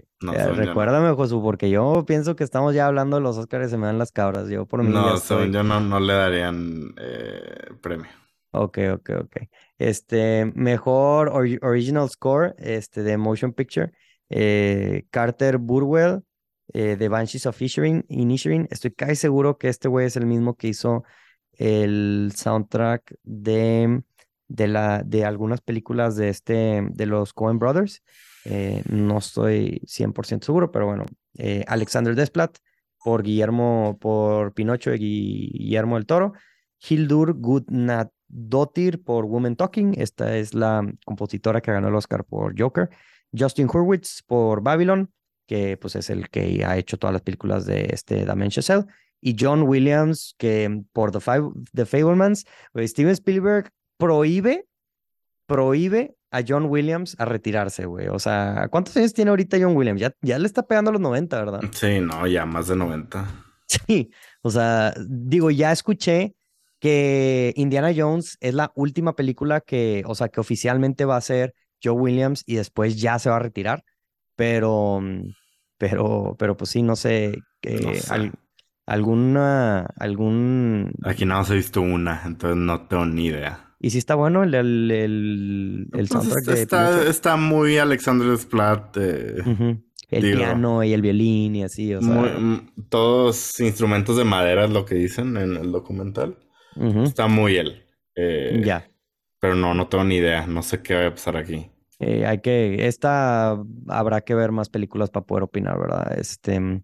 [0.55, 3.85] recuérdame, Josu, porque yo pienso que estamos ya hablando de los Oscars y se me
[3.85, 4.49] dan las cabras.
[4.49, 8.09] Yo por mí No, según yo no, no le darían eh, premio.
[8.53, 9.37] Ok, ok, ok.
[9.77, 13.91] Este, mejor original score este, de Motion Picture.
[14.35, 16.23] Eh, Carter Burwell
[16.73, 18.67] eh, de Banshees of Inisherin.
[18.71, 21.03] Estoy casi seguro que este güey es el mismo que hizo
[21.51, 24.01] el soundtrack de,
[24.47, 28.01] de, la, de algunas películas de, este, de los Coen Brothers.
[28.45, 31.05] Eh, no estoy 100% seguro, pero bueno,
[31.37, 32.57] eh, Alexander Desplat
[33.03, 36.33] por Guillermo, por Pinocho de Guillermo del Toro,
[36.79, 42.89] Hildur Gudnadottir por Woman Talking, esta es la compositora que ganó el Oscar por Joker,
[43.37, 45.11] Justin Hurwitz por Babylon,
[45.47, 48.85] que pues es el que ha hecho todas las películas de este Damien Chazelle,
[49.19, 54.67] y John Williams, que por The, Five, The Fablemans, Steven Spielberg prohíbe,
[55.45, 58.07] prohíbe a John Williams a retirarse, güey.
[58.07, 60.01] O sea, ¿cuántos años tiene ahorita John Williams?
[60.01, 61.61] Ya, ya le está pegando a los 90, ¿verdad?
[61.71, 63.45] Sí, no, ya más de 90.
[63.67, 64.11] Sí,
[64.41, 66.35] o sea, digo, ya escuché
[66.79, 71.53] que Indiana Jones es la última película que, o sea, que oficialmente va a ser
[71.83, 73.83] Joe Williams y después ya se va a retirar,
[74.35, 75.01] pero,
[75.77, 78.01] pero, pero pues sí, no sé, que
[78.85, 80.93] alguna, algún...
[81.03, 83.75] Aquí nada más he visto una, entonces no tengo ni idea.
[83.79, 88.95] ¿Y si está bueno el, el, el, pues soundtrack de está, está muy Alexander Desplat.
[88.95, 89.43] Eh,
[90.09, 92.13] el piano y el violín y así, o sea.
[92.13, 96.37] Mm, todos instrumentos de madera es lo que dicen en el documental.
[97.03, 97.83] Está muy él.
[98.15, 98.87] Eh, ya.
[99.41, 100.47] Pero no, no tengo ni idea.
[100.47, 101.69] No sé qué va a pasar aquí.
[102.05, 106.19] Eh, hay que, esta habrá que ver más películas para poder opinar, ¿verdad?
[106.19, 106.83] Este,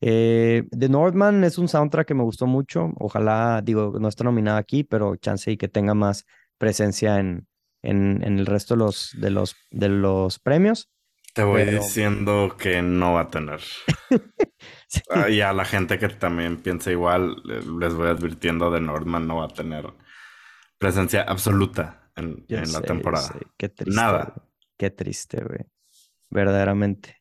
[0.00, 2.92] eh, The Northman es un soundtrack que me gustó mucho.
[2.98, 6.24] Ojalá, digo, no está nominada aquí, pero chance y que tenga más
[6.56, 7.48] presencia en,
[7.82, 10.88] en, en el resto de los, de los, de los premios.
[11.34, 13.60] Te voy diciendo que no va a tener.
[15.28, 19.44] Y a la gente que también piensa igual, les voy advirtiendo de Northman no va
[19.44, 19.86] a tener
[20.78, 23.32] presencia absoluta en, en la temporada.
[23.56, 23.94] Qué triste.
[23.94, 24.34] Nada.
[24.80, 25.60] Qué triste, güey.
[26.30, 27.16] Verdaderamente.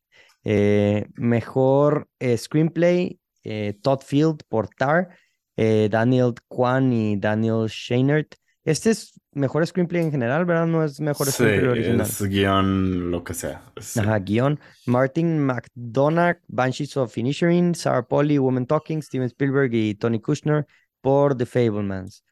[0.45, 5.09] Eh, mejor eh, screenplay, eh, Todd Field por Tar,
[5.57, 8.33] Daniel Kwan y Daniel Scheinert.
[8.63, 10.67] Este es mejor screenplay en general, ¿verdad?
[10.67, 12.07] No es mejor screenplay original.
[12.07, 13.69] Es guion, lo que sea.
[13.97, 14.57] Ajá, guion.
[14.85, 20.65] Martin McDonagh, Banshees of Inisherin, Sarah Polly, Woman Talking, Steven Spielberg y Tony Kushner
[21.01, 22.23] por The Fablemans.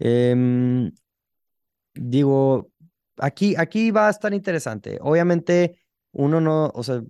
[0.00, 0.90] Em,
[1.94, 2.72] digo,
[3.18, 4.98] aquí, aquí va a estar interesante.
[5.00, 5.78] Obviamente,
[6.12, 7.02] uno no, o sea,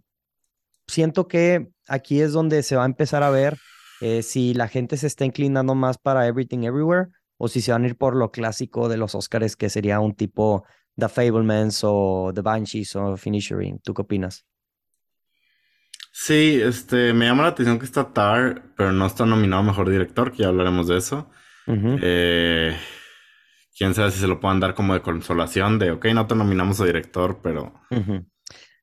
[0.87, 3.59] siento que aquí es donde se va a empezar a ver
[4.01, 7.85] eh, si la gente se está inclinando más para Everything Everywhere o si se van
[7.85, 10.65] a ir por lo clásico de los Oscars, que sería un tipo
[10.97, 13.81] The Fablemans o The Banshees o Finishing.
[13.81, 14.47] ¿Tú qué opinas?
[16.13, 19.91] Sí, este, me llama la atención que está Tar, pero no está nominado a Mejor
[19.91, 21.29] Director, que ya hablaremos de eso.
[21.67, 22.77] Eh,
[23.77, 26.81] quién sabe si se lo puedan dar como de consolación de, ok, no te nominamos
[26.81, 27.73] a director, pero...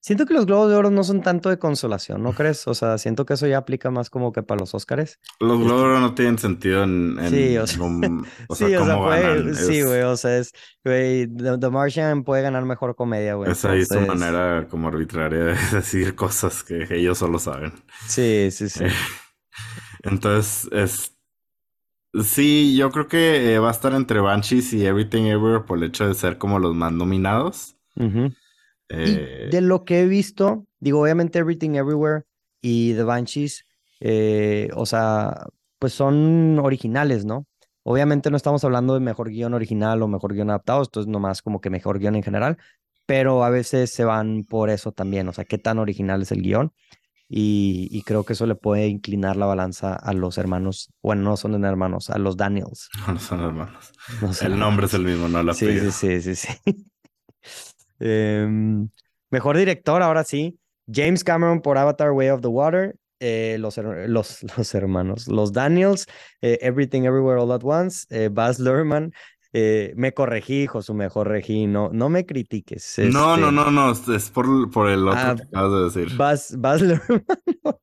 [0.04, 2.68] Siento que los Globos de Oro no son tanto de consolación, ¿no crees?
[2.68, 5.20] O sea, siento que eso ya aplica más como que para los Oscars.
[5.40, 7.78] Los Globos de Oro no tienen sentido en, sí, o sea,
[8.56, 13.36] sí, o sea sí, güey, o sea, es, güey, The, Martian puede ganar mejor comedia,
[13.36, 13.52] güey.
[13.52, 17.72] Esa es su manera como arbitraria de decir cosas que ellos solo saben.
[18.08, 18.86] Sí, sí, sí.
[20.02, 21.11] Entonces, es,
[22.14, 25.86] Sí, yo creo que eh, va a estar entre Banshees y Everything Everywhere por el
[25.86, 27.78] hecho de ser como los más nominados.
[28.90, 32.24] Eh, de lo que he visto, digo, obviamente Everything Everywhere
[32.62, 33.66] y The Banshees,
[34.02, 35.48] eh, o sea,
[35.80, 37.48] pues son originales, ¿no?
[37.84, 41.42] Obviamente no estamos hablando de mejor guion original o mejor guion adaptado, esto es nomás
[41.42, 42.58] como que mejor guion en general,
[43.06, 46.42] pero a veces se van por eso también, o sea, qué tan original es el
[46.42, 46.74] guion.
[47.34, 51.38] Y, y creo que eso le puede inclinar la balanza a los hermanos, bueno, no
[51.38, 52.90] son hermanos, a los Daniels.
[53.08, 53.94] no son hermanos.
[54.22, 56.86] No son El nombre es el mismo, no el Sí, sí, sí, sí, sí.
[58.00, 58.90] Em,
[59.30, 60.60] mejor director, ahora sí.
[60.94, 62.96] James Cameron por Avatar Way of the Water.
[63.22, 66.08] eh, los, los, los hermanos, los Daniels,
[66.42, 69.14] eh, Everything Everywhere All at Once, eh, Baz Luhrmann.
[69.54, 71.68] Eh, me corregí, Josu, me corregí.
[71.68, 73.00] No, no me critiques.
[73.00, 76.18] No, no, este, no, no, es- por, por el otro Ah, que acabas de decir.
[76.18, 77.26] Baz Luhrmann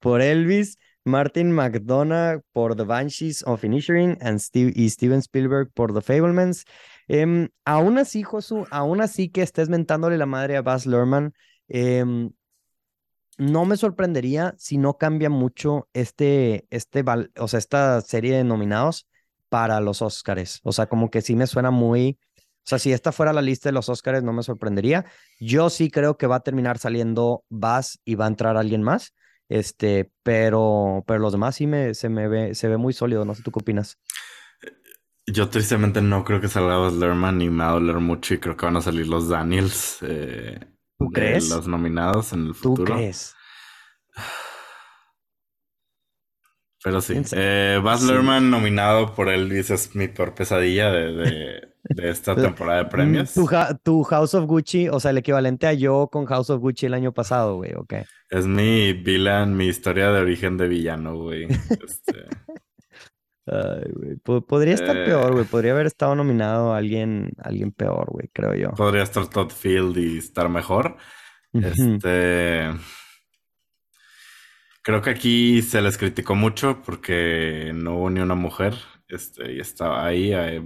[0.00, 5.92] por Elvis, Martin McDonough por The Banshees of Inisherin and Steve, y Steven Spielberg por
[5.92, 6.64] The Fablemans.
[7.08, 11.34] Em, aún así, Josu, aún así que estés mentándole la madre a Baz Luhrmann,
[11.68, 12.30] em,
[13.36, 17.04] no me sorprendería si no cambia mucho este, este,
[17.38, 19.06] o sea, esta serie de nominados
[19.54, 20.58] para los Oscars.
[20.64, 23.68] O sea, como que sí me suena muy, o sea, si esta fuera la lista
[23.68, 25.04] de los Oscars, no me sorprendería.
[25.38, 29.14] Yo sí creo que va a terminar saliendo Baz y va a entrar alguien más.
[29.48, 33.24] Este, pero, pero los demás sí me, se me ve, se ve muy sólido.
[33.24, 33.96] No sé tú qué opinas.
[35.26, 38.40] Yo tristemente no creo que salga Baz Luhrmann y me va a doler mucho y
[38.40, 40.58] creo que van a salir los Daniels eh,
[40.98, 41.48] ¿Tú de crees?
[41.48, 42.84] los nominados en el ¿Tú futuro.
[42.84, 43.34] crees?
[46.84, 48.08] Pero sí, ¿Quién sa- eh, Baz Sí.
[48.12, 52.90] Luhrmann nominado por Elvis es mi peor pesadilla de, de, de esta temporada de Mm,
[52.90, 53.32] premios.
[53.34, 56.60] Tu, ja- tu House of Gucci, o sea, el equivalente a yo con House of
[56.60, 57.94] Gucci el año pasado, güey, ok.
[58.28, 61.44] Es mi villain, mi historia de origen de villano, güey.
[61.44, 62.26] Este,
[63.46, 65.04] Ay, güey, po- podría estar Eh.
[65.06, 65.44] peor, güey.
[65.46, 68.70] Podría haber estado nominado a alguien, alguien peor, güey, creo yo.
[68.72, 70.96] podría estar Todd Field y estar mejor.
[71.52, 72.70] Este.
[74.84, 78.74] Creo que aquí se les criticó mucho porque no hubo ni una mujer.
[79.08, 80.62] Este, y estaba ahí, ahí,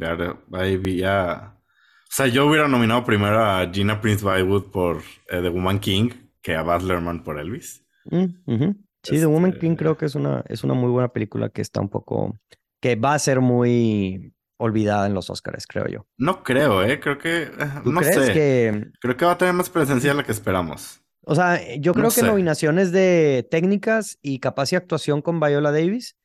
[0.53, 4.99] ahí O sea, yo hubiera nominado primero a Gina Prince Bywood por
[5.29, 6.11] eh, The Woman King
[6.43, 7.85] que a Baz Luhrmann por Elvis.
[8.07, 8.71] Mm.
[9.05, 11.63] Sí, The Woman Este- King creo que es una, es una muy buena película que
[11.63, 12.37] está un poco,
[12.81, 16.07] que va a ser muy olvidada en los Oscars, creo yo.
[16.17, 16.99] No creo, ¿eh?
[16.99, 17.43] Creo que.
[17.43, 17.51] eh,
[17.85, 18.33] ¿Tú no crees sé.
[18.33, 21.01] que, Creo que va a tener más presencia de la que esperamos.
[21.29, 22.27] O sea, yo creo No que sé.
[22.27, 26.17] nominaciones de técnicas y capacidad de actuación con Viola Davis,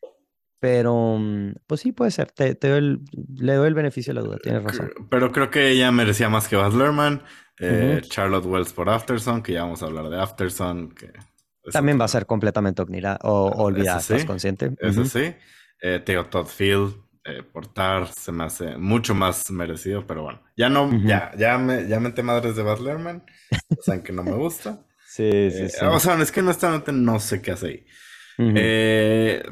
[0.59, 2.99] pero mm, pues sí puede ser, te, te doy el-
[3.35, 4.89] le doy el beneficio de la duda, tienes razón.
[4.89, 7.21] Cre- Pero creo que ella merecía más que Baz Luhrmann.
[7.59, 8.09] Eh, Ujú.
[8.09, 10.89] Charlotte Wells por Afterson, que ya vamos a hablar de Afterson.
[10.95, 11.11] Que
[11.71, 14.71] También va a ser completamente ognira- o, Eso olvidada, ¿estás sí, consciente?
[14.79, 15.35] Eso sí.
[15.81, 16.95] Eh, Theo Todd Field
[17.25, 20.41] eh, por Tar se me hace mucho más merecido, pero bueno.
[20.57, 20.97] Ya no, Ujú.
[21.05, 23.23] ya, ya me, ya menté madres de Baz Luhrmann.
[23.81, 24.79] Saben que no me gusta.
[25.15, 25.85] Sí, sí, Eh, sí.
[25.85, 27.85] O sea, es que honestamente no sé qué hace ahí.
[28.39, 29.43] Eh,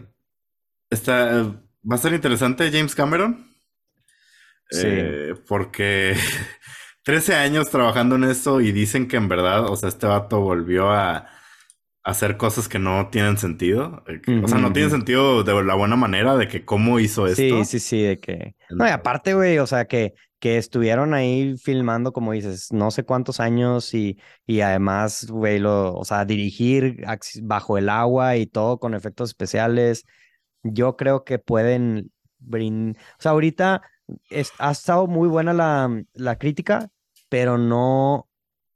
[0.89, 3.47] está, va a ser interesante James Cameron.
[4.71, 4.87] Sí.
[4.87, 6.15] Eh, porque
[7.03, 10.89] 13 años trabajando en esto y dicen que en verdad, o sea, este vato volvió
[10.89, 11.29] a
[12.03, 14.03] hacer cosas que no tienen sentido.
[14.07, 14.91] eh, o sea, no tiene ujú.
[14.91, 17.55] sentido de la buena manera de que cómo hizo esto.
[17.55, 18.55] Sí, sí, sí, de que...
[18.77, 23.03] No, y aparte, güey, o sea, que, que estuvieron ahí filmando, como dices, no sé
[23.05, 27.03] cuántos años y, y además, güey, lo, o sea, dirigir
[27.43, 30.03] bajo el agua y todo con efectos especiales,
[30.63, 32.97] yo creo que pueden brin...
[33.19, 33.81] O sea, ahorita
[34.29, 36.89] es- ha estado muy buena la, la crítica,
[37.29, 38.29] pero no,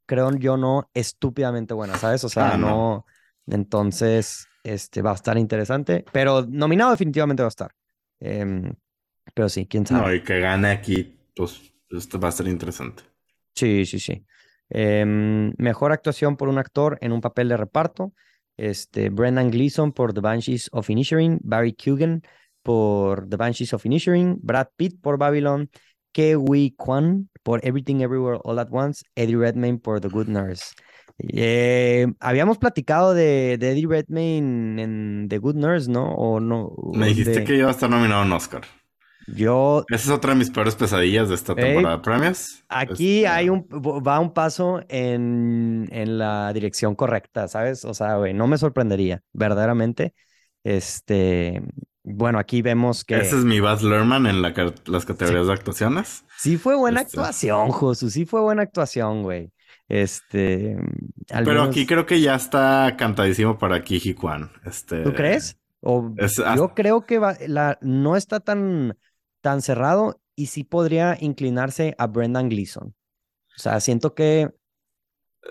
[0.06, 2.24] creo yo, no estúpidamente buena, ¿sabes?
[2.24, 2.88] O sea, Ah, no.
[2.88, 3.06] no...
[3.48, 7.72] Entonces, este, va a estar interesante, pero nominado definitivamente va a estar.
[8.20, 8.74] Em,
[9.34, 10.02] pero sí, quién sabe.
[10.02, 13.04] No, y que gane aquí, pues esto va a ser interesante.
[13.54, 14.26] Sí, sí, sí.
[14.70, 18.14] Em, mejor actuación por un actor en un papel de reparto.
[18.58, 22.22] Este, Brendan Gleeson por The Banshees of Inisherin, Barry Keoghan
[22.64, 25.70] por The Banshees of Inisherin, Brad Pitt por Babylon,
[26.14, 30.74] Ke-Huy Kwan por Everything Everywhere All at Once, Eddie Redmayne por The Good Nurse.
[31.18, 36.14] Eh, habíamos platicado de, de Eddie Redmayne en The Good Nurse, ¿no?
[36.14, 36.74] O no.
[36.94, 38.64] Me dijiste de- que iba a estar nominado a un Oscar.
[39.28, 42.64] Yo Esa es otra de mis peores pesadillas de esta temporada de premios.
[42.70, 47.86] Aquí Este, hay un, va un paso en, en la dirección correcta, ¿sabes?
[47.86, 50.14] O sea, güey, no me sorprendería, verdaderamente.
[50.64, 51.62] Este,
[52.04, 54.54] bueno, aquí vemos que Ese es mi Baz Luhrmann en la
[54.86, 56.24] las categorías de actuaciones.
[56.38, 57.18] sí fue buena este.
[57.18, 59.52] actuación, Josu, sí fue buena actuación, güey.
[59.88, 60.78] Este,
[61.32, 64.52] al Pero aquí creo que ya está cantadísimo para Kiji Kwan.
[64.66, 65.58] Este, ¿tú crees?
[65.82, 68.98] O Es yo creo que va- la, no está tan,
[69.42, 72.96] tan cerrado y sí podría inclinarse a Brendan Gleeson.
[73.58, 74.50] O sea, siento que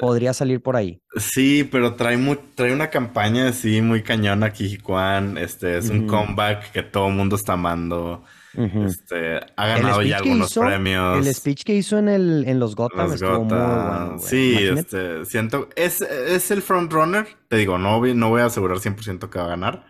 [0.00, 1.00] podría salir por ahí.
[1.16, 2.18] Sí, pero trae,
[2.54, 5.38] trae una campaña así muy cañona aquí, Juan.
[5.38, 8.24] Este es un comeback que todo el mundo está amando.
[8.56, 11.26] Este, ha ganado ya algunos hizo- premios.
[11.26, 13.88] El speech que hizo en, el, en los Gotham Los estuvo muy Gotham.
[13.88, 14.06] bueno.
[14.16, 14.28] güey.
[14.28, 14.80] Sí, Imagínate.
[14.80, 17.26] este, siento, es, es el frontrunner.
[17.48, 19.86] Te digo, no, voy- no voy a asegurar 100% que va a ganar,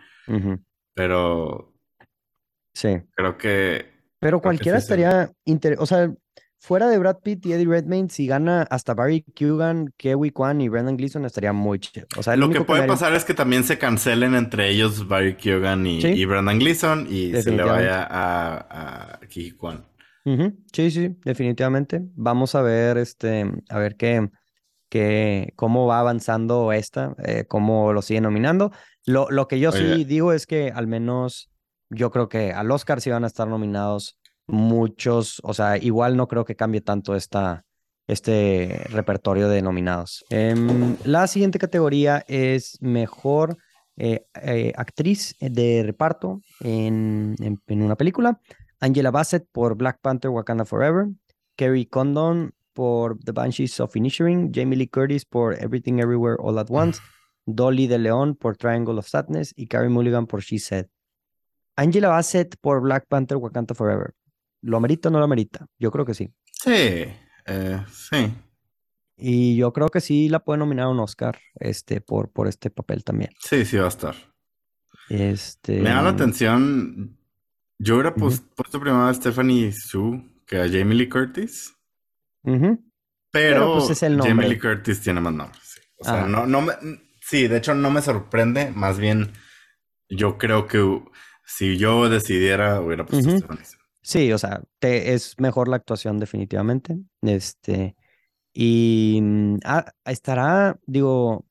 [0.93, 1.73] pero
[2.73, 3.01] Sí.
[3.15, 3.85] creo que
[4.19, 6.11] Pero cualquiera sí estaría inter- O sea,
[6.65, 10.67] fuera de Brad Pitt y Eddie Redmayne, si gana hasta Barry Keoghan, Kiwi Kwan y
[10.69, 12.07] Brendan Gleeson, estaría muy chido.
[12.17, 15.85] O sea, lo que puede pasar es que también se cancelen entre ellos Barry Keoghan
[15.85, 16.07] y, Sí.
[16.07, 19.19] y Brendan Gleeson y se le vaya a, a
[19.57, 19.85] Kwan.
[20.73, 22.01] Sí, sí, definitivamente.
[22.15, 24.27] Vamos a ver, este, a ver qué,
[24.89, 28.71] qué, cómo va avanzando esta, eh, cómo lo sigue nominando.
[29.05, 31.51] Lo, lo que yo sí digo es que al menos
[31.91, 36.27] yo creo que al Oscar sí van a estar nominados muchos, o sea, igual no
[36.27, 37.63] creo que cambie tanto esta,
[38.07, 40.23] este repertorio de nominados.
[40.29, 43.57] Em, la siguiente categoría es mejor
[43.97, 48.39] eh, eh, actriz de reparto en, en- en una película.
[48.79, 51.07] Angela Bassett por Black Panther Wakanda Forever,
[51.55, 56.67] Kerry Condon por The Banshees of Inisherin, Jamie Lee Curtis por Everything Everywhere All at
[56.69, 56.99] Once,
[57.45, 60.87] Dolly de León por Triangle of Sadness y Carey Mulligan por She Said.
[61.77, 64.13] Angela Bassett por Black Panther Wakanda Forever.
[64.61, 65.65] ¿Lo amerita o no lo amerita?
[65.79, 66.31] Yo creo que sí.
[66.51, 66.71] Sí,
[67.45, 68.33] eh, sí.
[69.17, 72.69] Y yo creo que sí la puede nominar a un Oscar este, por, por este
[72.69, 73.31] papel también.
[73.39, 74.15] Sí, sí va a estar.
[75.09, 77.17] Este, Me llama la atención.
[77.77, 81.73] Yo hubiera pus- puesto primero a Stephanie Su que a Jamie Lee Curtis.
[82.43, 82.77] Pero,
[83.31, 84.47] Pero, pues, es el Jamie.
[84.49, 85.61] Lee Curtis tiene más nombres.
[85.63, 85.81] sí.
[85.99, 86.27] O sea, Ah.
[86.27, 86.73] no, no me.
[87.21, 88.71] Sí, de hecho no me sorprende.
[88.71, 89.31] Más bien,
[90.09, 91.01] yo creo que
[91.45, 93.77] si yo decidiera, hubiera puesto a Stephanie Su.
[94.07, 96.95] Sí, o sea, te- es mejor la actuación definitivamente.
[97.23, 97.95] Este,
[98.53, 101.47] y mm, ah, estará, digo,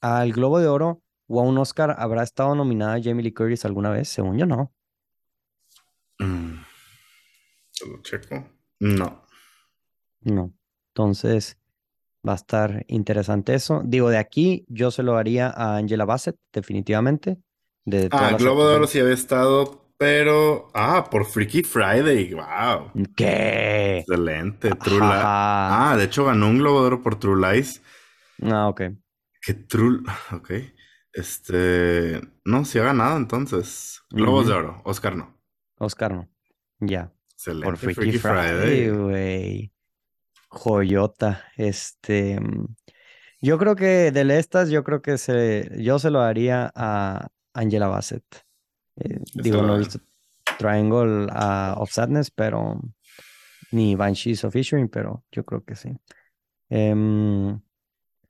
[0.00, 3.90] al Globo de Oro o a un Oscar, ¿habrá estado nominada Jamie Lee Curtis alguna
[3.90, 4.08] vez?
[4.08, 4.72] Según yo, no.
[6.18, 6.54] Mm.
[7.78, 8.48] ¿Te lo checo?
[8.80, 9.22] No.
[10.22, 10.52] No.
[10.88, 11.56] Entonces,
[12.26, 13.82] va a estar interesante eso.
[13.84, 17.38] Digo, de aquí yo se lo haría a Angela Bassett, definitivamente.
[17.84, 20.68] De Ah, Globo de Oro sí había estado, pero.
[20.74, 22.34] Ah, por Freaky Friday.
[22.34, 22.92] Wow.
[23.16, 23.98] ¿Qué?
[23.98, 24.70] Excelente.
[24.70, 25.90] True Li- Ajá.
[25.92, 27.82] Ah, de hecho ganó un Globo de Oro por True Lies.
[28.42, 28.82] Ah, ok.
[29.40, 30.00] Que True.
[30.32, 30.50] Ok.
[31.12, 32.20] Este.
[32.44, 34.02] No, sí ha ganado entonces.
[34.10, 34.82] Globos de Oro.
[34.84, 35.34] Oscar no.
[35.78, 36.28] Oscar no.
[36.80, 37.12] Ya.
[37.32, 37.64] Excelente.
[37.66, 39.72] Por Freaky, Friday, güey.
[40.48, 41.44] Joyota.
[41.56, 42.38] Este.
[43.40, 47.88] Yo creo que de estas, yo creo que se, yo se lo haría a Angela
[47.88, 48.24] Bassett.
[48.96, 50.00] Eh, digo, no he visto
[50.58, 52.80] Triangle ah, of Sadness, pero
[53.72, 55.90] ni Banshees of Inisherin, pero yo creo que sí.
[56.68, 57.60] Em,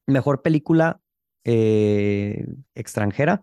[0.07, 1.01] mejor película
[1.45, 3.43] eh, extranjera.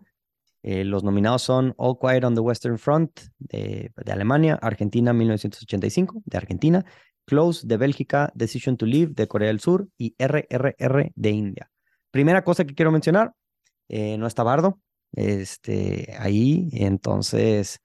[0.62, 6.22] Eh, los nominados son All Quiet on the Western Front de, de Alemania, Argentina 1985
[6.24, 6.84] de Argentina,
[7.26, 11.70] Close de Bélgica, Decision to Live de Corea del Sur y RRR de India.
[12.10, 13.34] Primera cosa que quiero mencionar,
[13.88, 14.80] eh, no está Bardo
[15.14, 17.80] este, ahí, entonces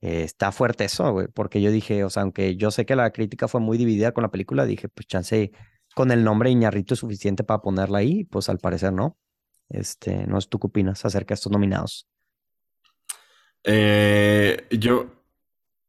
[0.00, 3.10] eh, está fuerte eso, güey, porque yo dije, o sea, aunque yo sé que la
[3.10, 5.52] crítica fue muy dividida con la película, dije, pues chance
[5.94, 9.16] con el nombre Iñarrito es suficiente para ponerla ahí, pues al parecer no.
[9.70, 12.06] Este, no sé tú qué opinas acerca de estos nominados.
[13.64, 15.06] Eh, yo.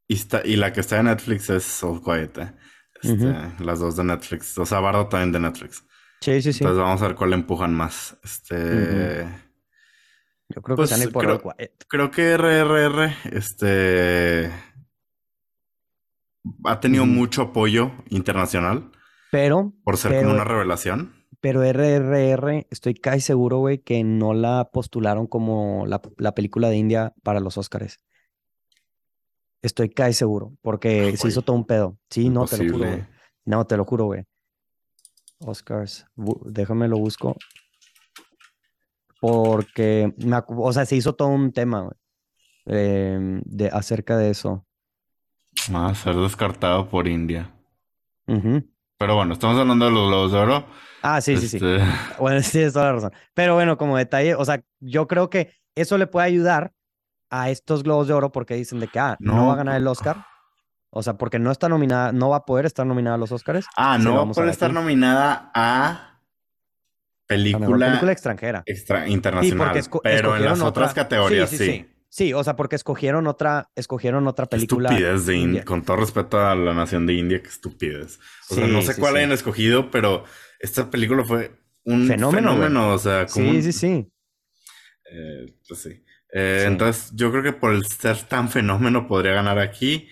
[0.08, 2.38] Y, está, y la que está en Netflix es All Quiet.
[2.38, 2.54] eh.
[3.02, 4.58] Este, Las dos de Netflix.
[4.58, 5.84] O sea, Bardo también de Netflix.
[6.22, 6.64] Sí, sí, sí.
[6.64, 8.18] Entonces vamos a ver cuál empujan más.
[8.24, 9.28] Este.
[10.50, 11.42] Yo creo que pues, se van a ir por creo-.
[11.88, 14.52] Creo que RRR, este.
[16.66, 18.92] Ha tenido mucho apoyo internacional
[19.32, 21.26] Pero, por ser Pero- como una revelación.
[21.42, 26.78] pero RRR, estoy casi seguro, güey, que no la postularon como la, la película de
[26.78, 28.00] India para los Oscars.
[29.64, 31.98] Estoy casi seguro, porque Ah, se hizo todo un pedo.
[32.12, 33.06] Sí, no, te lo juro, güey.
[33.46, 34.24] No, te lo juro, güey.
[35.40, 36.06] Oscars,
[36.46, 37.36] déjame lo busco.
[39.26, 41.90] Porque, me o sea, se hizo todo un tema,
[42.68, 44.68] em, de, acerca de eso.
[45.74, 47.52] Va a ser descartado por India.
[48.28, 50.66] Pero bueno, estamos hablando de los Globos de Oro.
[51.02, 51.58] Ah, sí, sí, sí.
[51.58, 51.80] Este,
[52.20, 53.14] Bueno, sí, tienes toda la razón.
[53.34, 56.72] Pero bueno, como detalle, o sea, yo creo que eso le puede ayudar
[57.32, 59.76] a estos Globos de Oro porque dicen de que, ah, no, No, va a ganar
[59.78, 60.24] el Oscar.
[60.92, 63.66] O sea, porque no está nominada, no va a poder estar nominada a los Oscars.
[63.76, 66.15] Ah, no vamos a puede ver estar nominada a
[67.28, 68.64] película, película extranjera.
[68.66, 69.74] extra internacional,
[70.04, 71.66] pero en las otras otra- categorías sí, sí.
[71.66, 71.86] sí, sí.
[72.08, 74.88] Sí, o sea, porque escogieron otra, escogieron otra película.
[74.90, 75.66] Estupidez de India.
[75.66, 78.20] Con todo respeto a la nación de India, que estupidez.
[78.50, 80.24] O sea, no sé cuál hayan escogido, pero
[80.62, 81.52] esta película fue
[81.84, 82.94] un fenómeno.
[82.94, 84.12] o sea, como sí, sí, sí.
[85.12, 86.04] Eh, pues sí.
[86.32, 90.08] Eh, entonces, yo creo que por el ser tan fenómeno podría ganar aquí.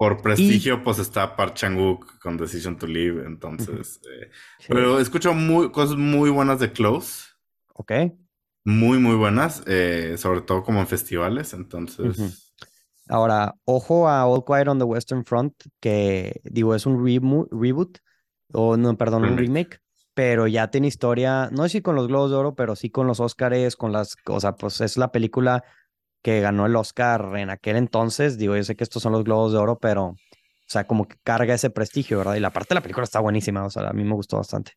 [0.00, 3.22] Por prestigio, pues está Park Chang-wook con Decision to Live.
[3.26, 4.30] Entonces, eh,
[4.66, 7.26] pero escucho muy, cosas muy buenas de Close.
[7.74, 7.92] Ok
[8.64, 12.54] muy, muy buenas, eh, sobre todo como en festivales, entonces...
[13.08, 17.98] Ahora, ojo a All Quiet on the Western Front, que digo, es un reboot,
[18.52, 19.80] o no, perdón, un remake,
[20.14, 23.08] pero ya tiene historia, no sé si con los Globos de Oro, pero sí con
[23.08, 25.64] los Oscars, con las, o sea, pues es la película
[26.22, 29.52] que ganó el Oscar en aquel entonces, digo, yo sé que estos son los Globos
[29.52, 30.16] de Oro, pero, o
[30.66, 32.34] sea, como que carga ese prestigio, ¿verdad?
[32.34, 34.72] Y la parte de la película está buenísima, o sea, a mí me gustó bastante.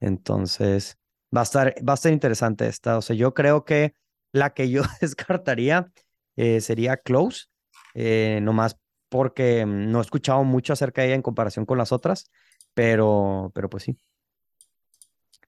[0.00, 0.98] Entonces,
[1.34, 2.98] va a estar, va a estar interesante esta.
[2.98, 3.94] O sea, yo creo que
[4.32, 5.90] la que yo descartaría
[6.36, 7.46] eh, sería Close,
[7.94, 8.76] eh, nomás
[9.08, 12.30] porque no he escuchado mucho acerca de ella en comparación con las otras,
[12.74, 13.98] pero, pero pues sí.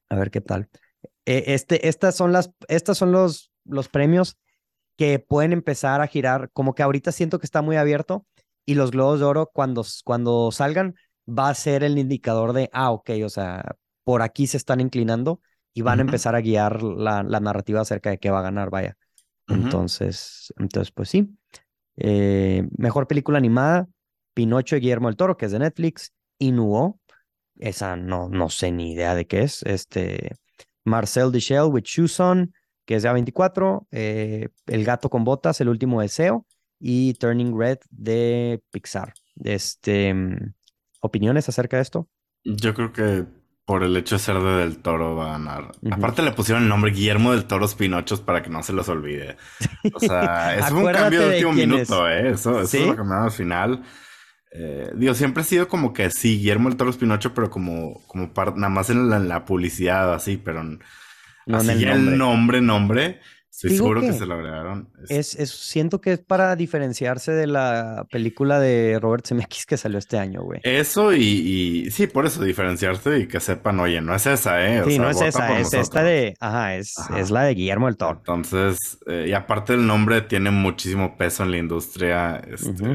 [0.09, 0.68] A ver qué tal.
[1.26, 4.38] Eh, este, estas son las, estas son los, los premios
[5.01, 8.26] que pueden empezar a girar, como que ahorita siento que está muy abierto
[8.66, 10.94] y los globos de oro cuando, cuando salgan
[11.26, 15.40] va a ser el indicador de, ah, ok, o sea, por aquí se están inclinando
[15.72, 18.98] y van a empezar a guiar la, narrativa acerca de qué va a ganar, vaya.
[19.48, 21.34] Entonces, entonces, pues sí.
[21.96, 23.88] Eh, mejor película animada,
[24.34, 27.01] Pinocho y Guillermo del Toro, que es de Netflix, Inuo,
[27.57, 30.36] esa no, no sé ni idea de qué es, este,
[30.84, 32.53] Marcel Shell with Shoes On,
[32.91, 36.45] que es de A24, eh, El gato con botas, El último deseo,
[36.80, 39.14] y Turning Red de Pixar.
[39.45, 40.12] Este,
[40.99, 42.09] ¿Opiniones acerca de esto?
[42.43, 43.26] Yo creo que
[43.64, 45.70] por el hecho de ser de Del Toro va a ganar.
[45.88, 49.36] Aparte le pusieron el nombre Guillermo del Toro Pinochos para que no se los olvide.
[49.95, 52.30] O sea, es un cambio de último minuto, ¿eh?
[52.30, 53.84] Eso, eso es lo que me da al final.
[54.51, 58.32] Eh, digo, siempre ha sido como que sí, Guillermo del Toro Pinocho, pero como, como
[58.57, 60.64] nada más en la, publicidad, así, pero
[61.51, 63.20] no así en el nombre, nombre
[63.62, 64.88] Estoy seguro que, se lo agregaron.
[65.09, 65.34] Es...
[65.34, 70.18] Es, siento que es para diferenciarse de la película de Robert Zemeckis que salió este
[70.18, 70.61] año, güey.
[70.62, 74.82] Eso y, sí, por eso diferenciarse y que sepan, oye, no es esa, ¿eh?
[74.86, 78.18] sí, no es esa, es esta de, ajá es, es la de Guillermo del Toro.
[78.18, 82.36] Entonces, eh, y aparte el nombre tiene muchísimo peso en la industria.
[82.36, 82.94] Este...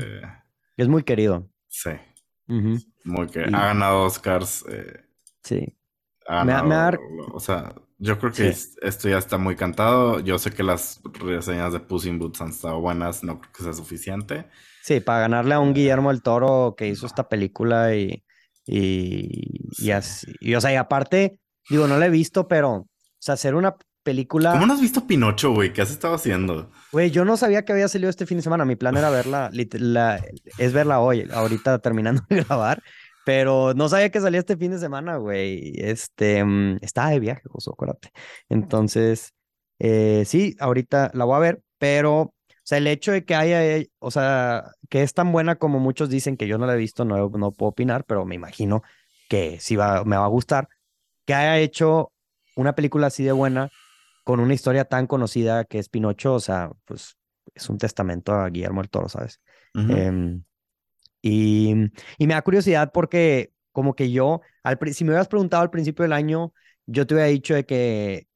[0.77, 1.47] Es muy querido.
[1.67, 1.91] Sí.
[2.47, 3.55] Muy querido.
[3.55, 4.65] Ha ganado Oscars.
[4.69, 5.01] Eh...
[5.43, 5.77] Sí.
[6.27, 6.97] Ha ganado,
[7.33, 7.75] O sea,
[8.05, 10.19] yo creo que esto ya está muy cantado.
[10.19, 13.63] Yo sé que las reseñas de Puss in Boots han estado buenas, no creo que
[13.63, 14.45] sea suficiente.
[14.83, 18.23] Sí, para ganarle a un Guillermo el Toro que hizo esta película y,
[18.65, 20.31] y, y así.
[20.39, 21.39] Y, o sea, y aparte,
[21.69, 22.87] digo, no la he visto, pero, o
[23.17, 24.51] sea, hacer una película.
[24.51, 25.73] ¿Cómo no has visto Pinocho, güey?
[25.73, 26.69] ¿Qué has estado haciendo?
[26.91, 28.63] Güey, yo no sabía que había salido este fin de semana.
[28.63, 30.23] Mi plan era verla, la,
[30.57, 32.83] es verla hoy, ahorita terminando de grabar.
[33.25, 35.73] Pero no sabía que salía este fin de semana, güey.
[35.77, 38.11] Este, mm, estaba de viaje, José, acuérdate.
[38.49, 39.33] Entonces,
[39.79, 43.65] eh, sí, ahorita la voy a ver, pero, o sea, el hecho de que haya,
[43.65, 46.77] eh, o sea, que es tan buena como muchos dicen que yo no la he
[46.77, 48.83] visto, no, no puedo opinar, pero me imagino
[49.27, 50.69] que sí va, me va a gustar,
[51.25, 52.11] que haya hecho
[52.55, 53.69] una película así de buena
[54.23, 57.17] con una historia tan conocida que es Pinocho, o sea, pues
[57.53, 59.39] es un testamento a Guillermo el Toro, ¿sabes?
[61.27, 61.73] Y,
[62.19, 66.13] me da curiosidad porque como que yo, al, si me hubieras preguntado al principio del
[66.13, 66.53] año,
[66.85, 68.27] yo te hubiera dicho de que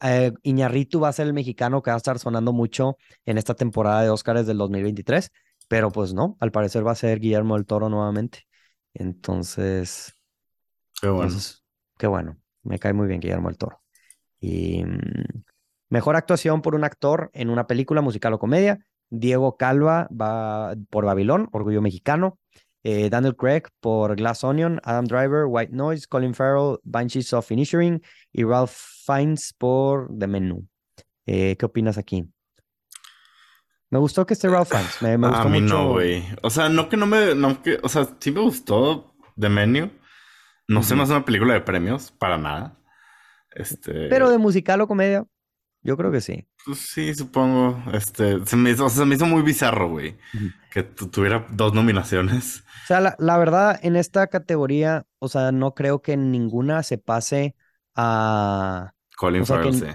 [0.00, 3.54] eh, Iñarritu va a ser el mexicano que va a estar sonando mucho en esta
[3.54, 5.32] temporada de Oscars del 2023,
[5.66, 8.46] pero pues no, al parecer va a ser Guillermo del Toro nuevamente.
[8.94, 10.14] Entonces,
[11.00, 11.36] qué bueno.
[11.98, 13.82] qué bueno, me cae muy bien Guillermo del Toro.
[14.38, 15.42] Y mm,
[15.88, 18.78] mejor actuación por un actor en una película musical o comedia.
[19.10, 22.38] Diego Calva va por Babilón, Orgullo Mexicano.
[22.82, 28.02] Eh, Daniel Craig por Glass Onion, Adam Driver, White Noise, Colin Farrell, Banshees of Finishing
[28.32, 28.72] y Ralph
[29.04, 30.66] Fiennes por The Menu.
[31.26, 32.26] Eh, ¿Qué opinas aquí?
[33.90, 35.02] Me gustó que esté Ralph Fiennes.
[35.02, 36.24] Me, gustó a mí no, güey.
[36.42, 37.34] O sea, no que no me...
[37.34, 39.90] No que, o sea, sí me gustó The Menu.
[40.68, 42.78] No sé, más una película de premios, para nada.
[43.50, 44.08] Este...
[44.08, 45.26] Pero de musical o comedia.
[45.82, 46.46] Yo creo que sí.
[46.64, 47.82] Pues sí, supongo.
[47.92, 50.18] Este, se me hizo, se me hizo muy bizarro, güey,
[50.70, 52.64] que tuviera dos nominaciones.
[52.84, 57.54] O sea, la, verdad, en esta categoría, o sea, no creo que ninguna se pase
[57.94, 58.92] a...
[59.16, 59.86] Colin Farrell, sí.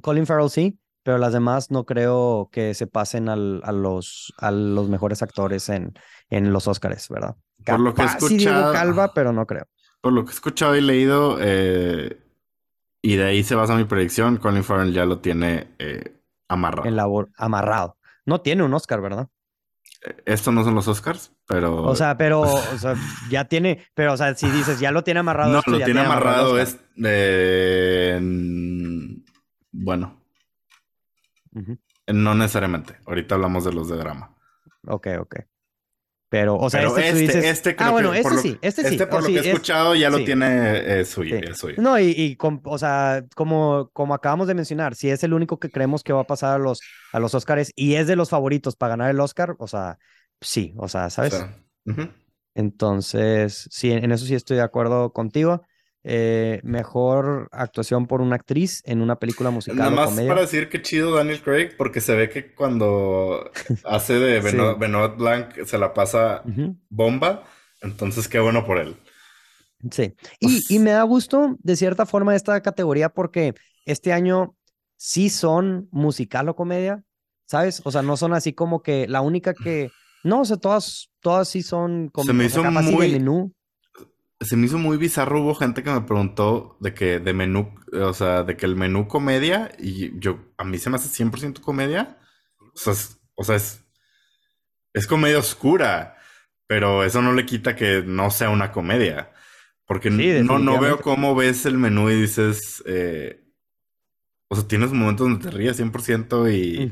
[0.00, 4.50] Colin Farrell sí, pero las demás no creo que se pasen al, a, los, a
[4.50, 5.92] los mejores actores en,
[6.30, 7.36] en los Oscars, ¿verdad?
[7.64, 8.72] Por lo que he escuchado...
[8.72, 9.66] Calva, pero no creo.
[10.00, 12.21] Por lo que he escuchado y leído, eh,
[13.02, 14.36] y de ahí se basa mi predicción.
[14.38, 16.16] Colin Farrell ya lo tiene eh,
[16.48, 16.88] Amarrado.
[16.88, 17.96] En labor, amarrado.
[18.24, 19.28] No tiene un Oscar, ¿verdad?
[20.26, 21.82] Estos no son los Oscars, pero.
[21.84, 22.94] O sea, pero, o sea,
[23.30, 25.52] ya tiene, pero, o sea, si dices, ya lo tiene amarrado.
[25.52, 26.78] No, esto, lo ya tiene amarrado el es.
[27.04, 29.24] eh, en-
[29.70, 30.20] bueno,
[32.08, 32.96] no necesariamente.
[33.06, 34.36] Ahorita hablamos de los de drama.
[34.86, 35.36] Ok, ok.
[36.32, 37.44] Pero, o sea, pero este, este, tú dices...
[37.44, 38.88] este creo ah, bueno, que este por lo- sí, este sí.
[38.94, 41.44] Este, por Oh, lo sí, que he es- escuchado, ya lo tiene eh, suyo, Sí.
[41.50, 41.74] es suyo.
[41.76, 46.02] No, y, o sea, como, como acabamos de mencionar, si es el único que creemos
[46.02, 46.80] que va a pasar a los,
[47.12, 49.98] a los Oscars y es de los favoritos para ganar el Oscar, o sea,
[50.40, 51.34] sí, o sea, O ¿sabes?
[52.54, 55.62] Entonces, sí, en eso sí estoy de acuerdo contigo.
[56.04, 60.28] Eh, mejor actuación por una actriz en una película musical Nada más comedia.
[60.30, 63.50] para decir que chido Daniel Craig, porque se ve que cuando
[63.84, 64.46] hace de Sí.
[64.56, 66.42] Benoit, Benoit Blanc se la pasa
[66.88, 67.44] bomba.
[67.82, 68.96] Entonces, qué bueno por él.
[69.90, 74.56] Sí, y, y me da gusto de cierta forma esta categoría porque este año
[74.96, 77.02] sí son musical o comedia,
[77.46, 77.80] ¿sabes?
[77.84, 79.90] O sea, no son así como que la única que,
[80.22, 83.52] no, o sea, todas, todas sí son com- Se me o sea, hizo muy- menú.
[84.44, 85.42] Se me hizo muy bizarro.
[85.42, 89.08] Hubo gente que me preguntó de que de menú, o sea, de que el menú
[89.08, 92.18] comedia, y yo, a mí se me hace 100% comedia.
[92.58, 93.84] O sea, es, o sea, es,
[94.92, 96.16] es comedia oscura,
[96.66, 99.32] pero eso no le quita que no sea una comedia.
[99.86, 103.41] Porque Sí, no, no veo cómo ves el menú y dices, eh,
[104.52, 106.90] o sea, tienes momentos donde te ríes 100% y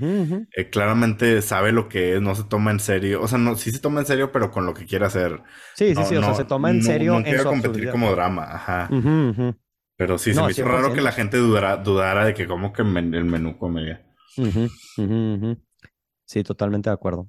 [0.56, 3.20] eh, claramente sabe lo que es, no se toma en serio.
[3.22, 5.42] O sea, no, sí se toma en serio, pero con lo que quiere hacer.
[5.74, 7.68] Sí, sí, No, sí, o sea, se toma en serio no en quiero su competir
[7.68, 7.92] absurdidad.
[7.92, 8.88] como drama, ajá.
[9.98, 11.14] Pero sí, se me hizo raro que la 100%.
[11.16, 14.06] gente dudara, dudara de que como que men- el menú comedia.
[16.24, 17.28] Sí, totalmente de acuerdo.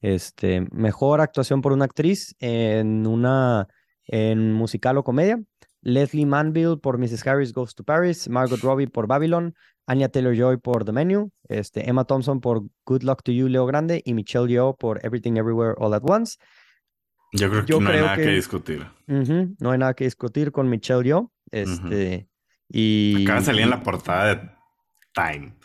[0.00, 3.66] Este, mejor actuación por una actriz en una
[4.06, 5.38] en musical o comedia.
[5.86, 7.24] Leslie Manville por Mrs.
[7.26, 9.54] Harris Goes to Paris, Margot Robbie por Babylon,
[9.86, 14.02] Anya Taylor-Joy por The Menu, este, Emma Thompson por Good Luck to You, Leo Grande
[14.04, 16.38] y Michelle Yeoh por Everything Everywhere All at Once.
[17.32, 18.22] Yo creo que Yo no hay nada que...
[18.24, 18.86] que- discutir.
[19.06, 21.30] No hay nada que discutir con Michelle Yeoh.
[21.52, 22.28] Este,
[22.68, 24.50] y Acaba de salir en la portada de
[25.14, 25.56] Time.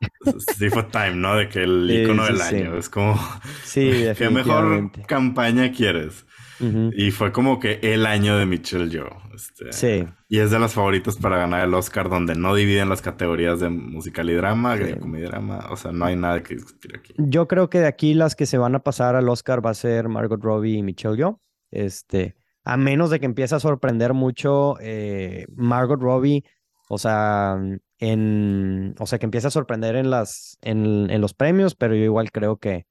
[0.56, 1.34] Sí fue Time, ¿no?
[1.36, 2.54] De que el icono sí, del sí.
[2.56, 2.76] año.
[2.76, 3.18] Es como,
[3.64, 5.02] Sí, ¿qué mejor definitivamente.
[5.02, 6.26] campaña quieres?
[6.60, 9.16] Y fue como que el año de Michelle Yeoh.
[9.34, 10.06] Este, Sí.
[10.28, 13.68] Y es de las favoritas para ganar el Oscar, donde no dividen las categorías de
[13.68, 14.94] musical y drama, Sí.
[14.98, 15.66] comedia y drama.
[15.70, 17.14] O sea, no hay nada que discutir aquí.
[17.18, 19.74] Yo creo que de aquí las que se van a pasar al Oscar va a
[19.74, 21.40] ser Margot Robbie y Michelle Yeoh.
[21.70, 26.44] Este, a menos de que empiece a sorprender mucho eh, Margot Robbie,
[26.88, 27.56] o sea,
[27.98, 32.04] en, o sea, que empiece a sorprender en las, en, en los premios, pero yo
[32.04, 32.86] igual creo que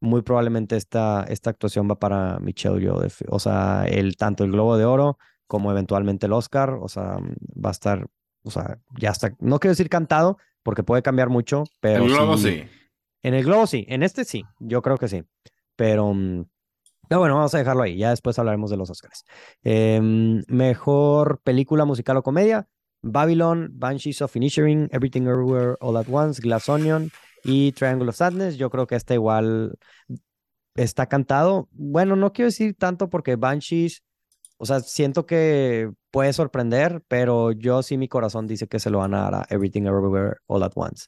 [0.00, 3.02] muy probablemente esta, esta actuación va para Michelle Yeoh.
[3.28, 7.18] O sea, el, tanto el Globo de Oro como eventualmente el Oscar, o sea,
[7.64, 8.06] va a estar,
[8.42, 12.36] o sea, ya está, no quiero decir cantado, porque puede cambiar mucho, pero el globo
[12.36, 12.64] sí- sí.
[13.22, 15.22] en el globo sí, en este sí, yo creo que sí.
[15.76, 16.12] Pero,
[17.08, 17.96] pero bueno, vamos a dejarlo ahí.
[17.96, 19.24] Ya después hablaremos de los Oscars.
[19.62, 22.66] Em, mejor película musical o comedia:
[23.02, 27.10] Babylon, Banshees of Inisherin, Everything Everywhere All at Once, Glass Onion
[27.46, 28.56] y Triangle of Sadness.
[28.56, 29.78] Yo creo que esta igual
[30.74, 31.68] está cantado.
[31.72, 34.02] Bueno, no quiero decir tanto porque Banshees,
[34.58, 38.98] o sea, siento que puede sorprender, pero yo sí mi corazón dice que se lo
[38.98, 41.06] van a dar a Everything Everywhere All at Once.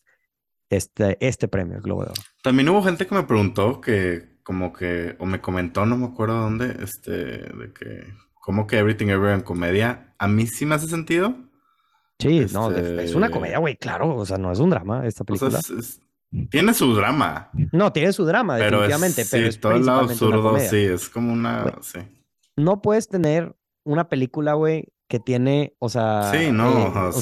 [0.70, 2.22] Este, este premio, el Globo de Oro.
[2.42, 6.38] También hubo gente que me preguntó que, como que, o me comentó, no me acuerdo
[6.40, 10.86] dónde, este, de que, como que Everything Everywhere en comedia, a mí sí me hace
[10.86, 11.34] sentido.
[12.18, 15.06] Sí, no, de- es una Este- comedia, güey, claro, o sea, no es un drama
[15.06, 15.58] esta O sea, película.
[15.60, 16.00] es- es-
[16.50, 19.86] tiene su drama, No, tiene su drama, pero es, definitivamente, pero sí, es todo el
[19.86, 22.00] lado absurdo, sí, es como una, sí.
[22.56, 27.12] No puedes tener una película, güey, que tiene, o sea, Sí, no, eh, o o
[27.12, 27.20] sea-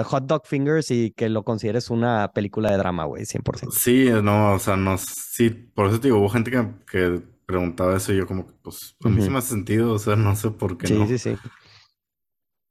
[0.00, 3.70] sea, Hot Dog Fingers y que lo consideres una película de drama, güey, 100%.
[3.72, 7.96] Sí, no, o sea, no, sí, por eso te digo, hubo gente que, que preguntaba
[7.96, 9.30] eso y yo como que, pues, a mí sí Ujú.
[9.32, 11.06] me hace sentido, o sea, no sé por qué Sí, no.
[11.06, 11.36] sí, sí.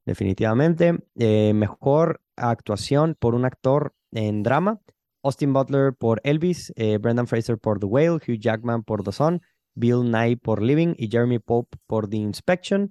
[0.06, 0.99] Definitivamente.
[1.18, 4.80] Eh, mejor actuación por un actor en drama.
[5.23, 9.41] Austin Butler por Elvis, eh, Brendan Fraser por The Whale, Hugh Jackman por The Sun,
[9.76, 12.89] Bill Nye por Living y Jeremy Pope por The Inspection.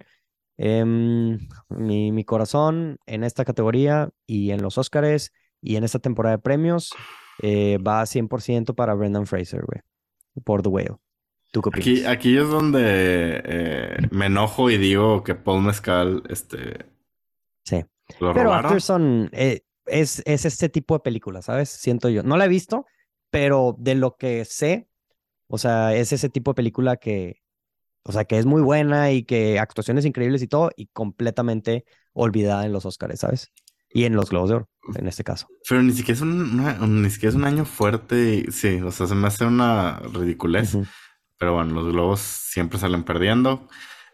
[0.57, 1.39] Em,
[1.69, 5.33] mi, mi corazón en esta categoría y en los Oscars
[5.63, 6.93] y en esta temporada de premios
[7.43, 9.81] eh, va 100% para Brendan Fraser, güey,
[10.45, 10.97] por The Whale.
[11.53, 16.87] ¿Tú qué Aquí, es donde eh, me enojo y digo que Paul Mezcal, este,
[17.65, 17.85] Sí.
[18.19, 18.67] Pero robaron.
[18.67, 21.69] Afterson eh, es, es este tipo de película, ¿sabes?
[21.71, 22.23] Siento yo.
[22.23, 22.87] No la he visto,
[23.31, 24.89] pero de lo que sé,
[25.49, 27.41] o sea, es ese tipo de película que,
[28.05, 32.67] o sea, que es muy buena y que actuaciones increíbles y todo, y completamente olvidada
[32.67, 33.53] en los Oscars, ¿sabes?
[33.93, 35.49] Y en los Globos de Oro, en este caso.
[35.69, 38.45] Pero ni siquiera es un, una- un- ni siquiera es un año fuerte.
[38.49, 40.77] y- sí, o sea, se me hace una ridiculez.
[41.39, 43.69] Pero bueno, los globos siempre salen perdiendo.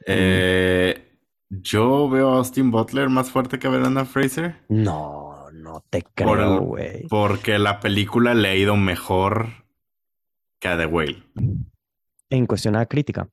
[0.07, 4.57] Eh, yo veo a Austin Butler más fuerte que a Brendan Fraser.
[4.69, 5.36] No,
[5.67, 7.07] no te creo, güey.
[7.09, 9.67] Porque la película le ha ido mejor
[10.59, 11.23] que a The Whale.
[12.31, 13.29] En cuestión a crítica.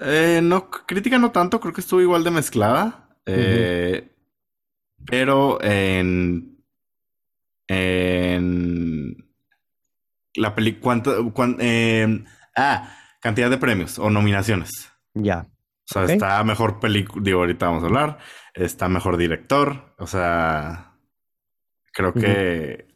[0.00, 3.16] Eh, no, crítica no tanto, creo que estuvo igual de mezclada.
[3.26, 4.10] Eh,
[5.06, 6.64] Pero en.
[7.66, 9.16] En.
[10.34, 11.02] La película.
[12.56, 14.92] ah, cantidad de premios o nominaciones.
[15.14, 15.46] Ya.
[15.90, 17.22] O sea, está mejor película.
[17.24, 18.18] Digo, ahorita vamos a hablar.
[18.54, 19.94] Está mejor director.
[19.98, 20.87] O sea.
[21.98, 22.86] Creo que.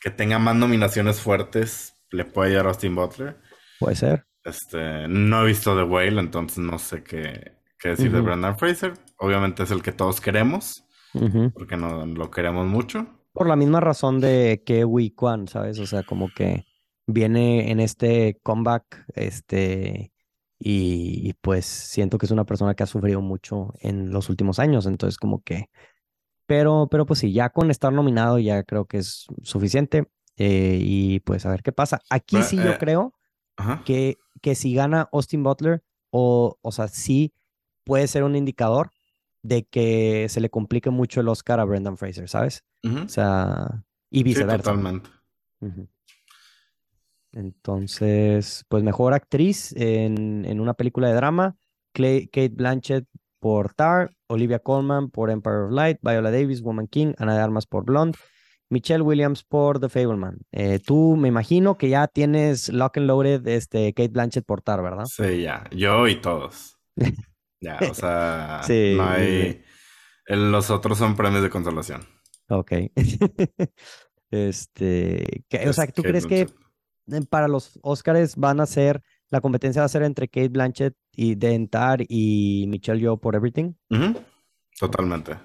[0.00, 3.36] Que tenga más nominaciones fuertes le puede ayudar a Austin Butler.
[3.80, 4.26] Puede ser.
[4.44, 8.20] Este, no he visto The Whale, entonces no sé qué, qué decir de.
[8.20, 8.94] Brendan Fraser.
[9.18, 10.84] Obviamente es el que todos queremos,
[11.52, 13.08] porque no lo queremos mucho.
[13.32, 15.80] Por la misma razón de que Wee Kwan, ¿sabes?
[15.80, 16.64] O sea, como que
[17.08, 20.12] viene en este comeback, este,
[20.60, 24.60] y, y pues siento que es una persona que ha sufrido mucho en los últimos
[24.60, 25.70] años, entonces como que,
[26.48, 30.08] pero, pero pues sí, ya con estar nominado ya creo que es suficiente,
[30.38, 32.00] eh, y pues a ver qué pasa.
[32.10, 33.14] Aquí Pero, sí yo eh, creo
[33.58, 33.82] Ajá.
[33.84, 37.34] que, que si gana Austin Butler, o, o sea, sí
[37.84, 38.90] puede ser un indicador
[39.42, 42.64] de que se le complique mucho el Oscar a Brendan Fraser, ¿sabes?
[42.82, 44.70] O sea, y Sí, viceversa.
[44.72, 45.10] totalmente.
[47.32, 51.56] Entonces, pues mejor actriz en, en una película de drama,
[51.94, 53.06] Clay- Kate Blanchett
[53.38, 57.66] por Tar, Olivia Colman por Empire of Light, Viola Davis, Woman King, Ana de Armas
[57.66, 58.18] por Blonde,
[58.70, 60.38] Michelle Williams por The Fableman.
[60.52, 64.82] Eh, tú me imagino que ya tienes Lock and Loaded, este, Kate Blanchett por Tar,
[64.82, 65.04] ¿verdad?
[65.06, 65.64] Sí, ya.
[65.70, 66.78] Yo y todos.
[67.60, 69.64] Ya, o sea, Sí, no hay.
[70.26, 72.02] Los otros son premios de consolación.
[72.48, 72.72] Ok.
[74.30, 76.46] Este, que- o sea, ¿tú Kate crees que
[77.06, 77.28] Blanchett.
[77.30, 81.34] para los Oscars van a ser, la competencia va a ser entre Kate Blanchett y
[81.34, 83.74] Dentar y Michelle Yeoh por Everything?
[84.78, 85.36] Totalmente.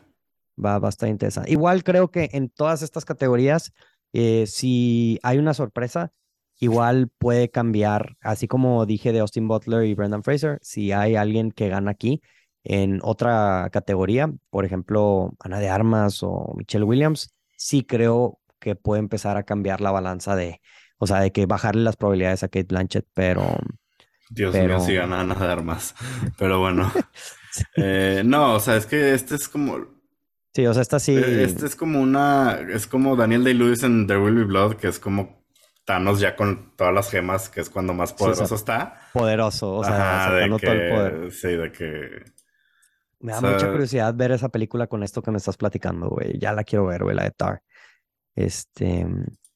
[0.64, 1.51] Va, estar interesante.
[1.51, 3.73] Igual creo que en todas estas categorías,
[4.14, 6.14] eh, si hay una sorpresa,
[6.60, 11.51] igual puede cambiar, así como dije de Austin Butler y Brendan Fraser, si hay alguien
[11.51, 12.22] que gana aquí
[12.64, 18.99] en otra categoría, por ejemplo, Ana de Armas o Michelle Williams, sí creo que puede
[18.99, 20.61] empezar a cambiar la balanza de,
[21.03, 23.57] o sea, de que bajarle las probabilidades a Kate Blanchett, pero
[24.30, 25.93] Dios Pero- mío, si ganan a dar más.
[26.39, 26.91] Pero bueno.
[27.75, 29.77] Eh, no, o sea, es que este es como.
[30.55, 32.59] sí, o sea, esta sí, Eh, Este es como una.
[32.73, 35.45] Es como Daniel Day-Lewis en There Will Be Blood, que es como
[35.85, 38.99] Thanos ya con todas las gemas, que es cuando más Sí, poderoso o sea, está.
[39.13, 39.93] poderoso, o sea,
[40.23, 41.21] Ajá, sacando todo el poder.
[41.25, 41.31] que.
[41.31, 42.23] Sí, de que.
[43.19, 46.09] Me da O sea- mucha curiosidad ver esa película con esto que me estás platicando,
[46.09, 46.39] güey.
[46.39, 47.61] Ya la quiero ver, güey, la de Tar.
[48.35, 49.05] Este,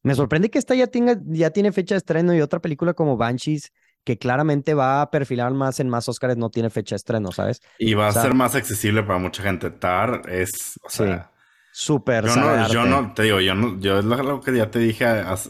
[0.08, 3.18] me sorprende que esta ya tenga, ya tiene fecha de estreno y otra película como
[3.18, 3.74] Banshees,
[4.04, 7.62] que claramente va a perfilar más en más Oscars, no tiene fecha de estreno, ¿sabes?
[7.78, 9.70] Y va O a ser más accesible para mucha gente.
[9.70, 10.80] Tar es.
[10.84, 11.32] O sea.
[11.74, 14.80] Súper Yo no, yo no, te digo, yo no, yo es lo, que ya te
[14.80, 15.06] dije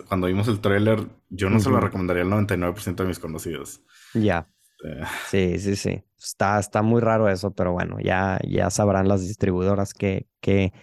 [0.09, 3.81] cuando vimos el tráiler, yo no se lo recomendaría al 99% de mis conocidos.
[4.13, 4.45] Ya,
[4.83, 6.03] Eh, sí, sí, sí.
[6.19, 10.73] Está, está muy raro eso, pero bueno, ya, ya sabrán las distribuidoras que, que,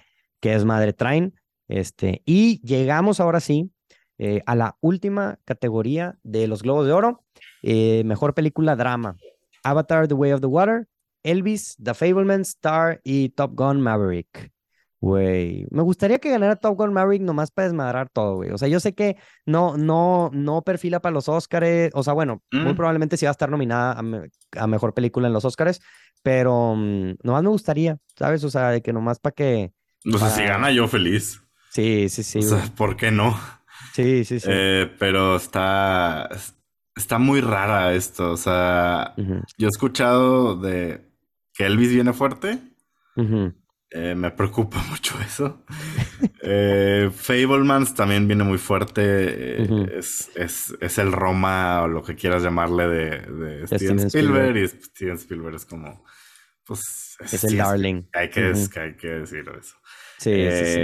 [0.41, 1.35] que es madre traen.
[1.69, 3.71] Este, y llegamos ahora sí
[4.19, 7.25] eh, a la última categoría de los Globos de Oro.
[7.63, 9.17] Eh, mejor película drama.
[9.63, 10.87] Avatar, The Way of the Water,
[11.23, 14.53] Elvis, The Fableman, Star y Top Gun Maverick.
[15.01, 18.51] Güey, me gustaría que ganara Top Gun Maverick nomás para desmadrar todo, güey.
[18.53, 21.91] O sea, yo sé que no, no, no perfila para los Oscars.
[21.93, 22.77] O sea, bueno, muy Mm.
[22.77, 25.81] probablemente sí va a estar nominada a, me- a mejor película en los Oscars,
[26.23, 28.45] pero mm, nomás me gustaría, ¿sabes?
[28.45, 29.73] O sea, de que nomás para que.
[30.11, 31.43] o sea, si gana yo feliz.
[31.75, 32.39] Sí, sí, sí.
[32.39, 32.71] o sea, güey.
[32.71, 33.39] ¿por qué no?
[33.95, 34.49] Sí, sí, sí.
[34.51, 36.29] Eh, pero está,
[36.97, 38.31] está muy rara esto.
[38.33, 41.01] O sea, yo he escuchado de
[41.53, 42.59] que Elvis viene fuerte.
[43.91, 45.65] Eh, me preocupa mucho eso.
[46.43, 49.03] Eh, Fablemans también viene muy fuerte.
[49.63, 53.99] eh, es, es, es el Roma o lo que quieras llamarle de, de Steven, Steven
[54.07, 54.57] Spielberg.
[54.57, 54.57] Spielberg.
[54.57, 56.05] Y Steven Spielberg es como,
[56.65, 58.03] pues, Es el darling.
[58.13, 59.77] Hay que, hay que decirlo eso.
[60.19, 60.81] Sí, sí, sí.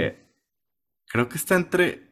[1.11, 2.09] Creo que está entre.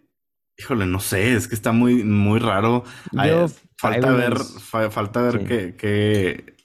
[0.58, 2.84] Híjole, no sé, es que está muy, muy raro.
[3.18, 3.48] Ay, Yo,
[3.78, 5.46] falta ver, fa- falta ver sí.
[5.48, 6.56] qué, qué,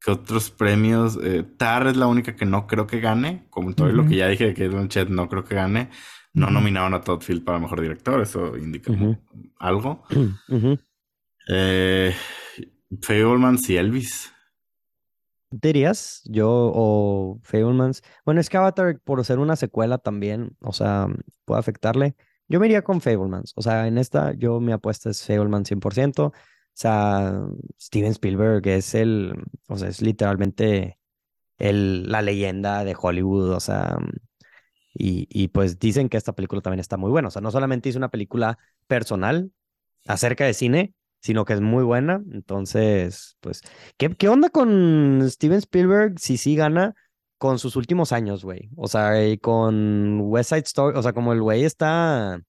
[0.00, 1.18] qué otros premios.
[1.22, 3.46] Eh, Tar es la única que no creo que gane.
[3.48, 5.88] Como todo lo que ya dije de Kate Blanchett, no creo que gane.
[6.34, 6.54] No Ujú.
[6.54, 8.92] nominaron a Todd Field para mejor director, eso indica
[9.58, 10.04] algo.
[11.50, 12.14] Eh,
[13.00, 14.30] Fablemans y Elvis.
[15.50, 16.22] Dirías?
[16.26, 18.02] Yo o Fablemans.
[18.24, 21.08] Bueno, es que Avatar, por ser una secuela también, o sea,
[21.44, 22.16] puede afectarle.
[22.48, 23.52] Yo me iría con Fablemans.
[23.56, 26.26] O sea, en esta, yo mi apuesta es Fablemans 100%.
[26.26, 26.32] O
[26.74, 27.40] sea,
[27.80, 29.34] Steven Spielberg es el,
[29.68, 30.98] o sea, es literalmente
[31.58, 33.52] el, la leyenda de Hollywood.
[33.52, 33.98] O sea,
[34.94, 37.28] y, y pues dicen que esta película también está muy buena.
[37.28, 39.52] O sea, no solamente hizo una película personal
[40.06, 42.22] acerca de cine, sino que es muy buena.
[42.32, 43.62] Entonces, pues,
[43.96, 46.94] ¿qué, qué onda con Steven Spielberg si sí gana
[47.38, 48.68] con sus últimos años, güey?
[48.76, 52.40] O sea, y con West Side Story, o sea, como el güey está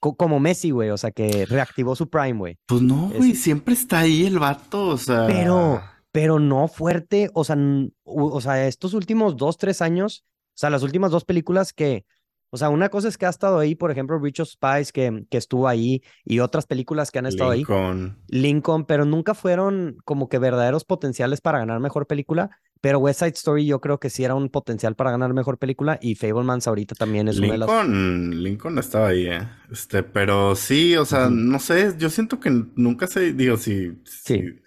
[0.00, 2.58] co- como Messi, güey, o sea, que reactivó su prime, güey.
[2.66, 5.26] Pues no, Es- güey, siempre está ahí el vato, o sea.
[5.26, 5.82] Pero,
[6.12, 7.56] pero no fuerte, o sea,
[8.04, 12.04] o sea, estos últimos dos, tres años, o sea, las últimas dos películas que,
[12.50, 15.24] o sea, una cosa es que ha estado ahí, por ejemplo, Rich of Spies, que,
[15.30, 17.58] que estuvo ahí, y otras películas que han estado ahí.
[17.60, 18.18] Lincoln.
[18.28, 22.50] Lincoln, pero nunca fueron como que verdaderos potenciales para ganar mejor película.
[22.80, 25.98] Pero West Side Story yo creo que sí era un potencial para ganar mejor película
[26.00, 27.68] y Fablemans ahorita también es una de las...
[27.68, 29.48] Lincoln, Lincoln estaba ahí, ¿eh?
[29.70, 34.44] Este, pero sí, o sea, no sé, yo siento que nunca se, digo, si, Sí.
[34.44, 34.60] si,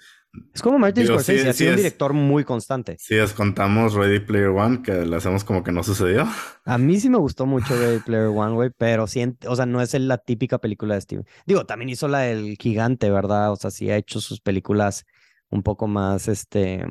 [0.54, 2.96] Es como Martin Digo, Scorsese, sí, ha sí sido un es- director muy constante.
[3.00, 6.26] si descontamos Ready Player One, que le hacemos como que no sucedió.
[6.66, 9.82] A mí sí me gustó mucho Ready Player One, güey, pero sí, o sea, no
[9.82, 11.26] es la típica película de Steven.
[11.46, 13.52] Digo, también hizo la del gigante, ¿verdad?
[13.52, 15.06] O sea, sí ha hecho sus películas
[15.50, 16.86] un poco más, este,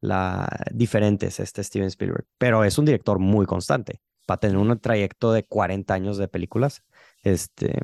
[0.00, 4.00] la, diferentes, este Steven Spielberg, pero es un director muy constante.
[4.26, 6.82] Para tener un trayecto de 40 años de películas,
[7.22, 7.78] este,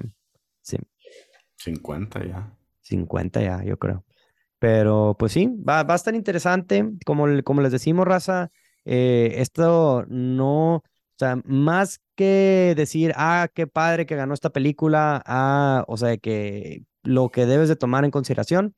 [0.63, 0.77] sí,
[1.57, 2.53] 50 ya.
[2.81, 4.05] 50 ya, yo creo.
[4.63, 6.89] Pero pues sí, va, va a estar interesante.
[7.05, 8.49] Como, como les decimos, raza,
[8.85, 10.83] eh, esto no, o
[11.19, 16.85] sea, más que decir, ah, qué padre que ganó esta película, ah, o sea, que
[17.03, 18.77] lo que debes de tomar en consideración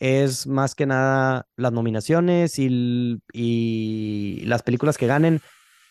[0.00, 5.40] es más que nada las nominaciones y, y las películas que ganen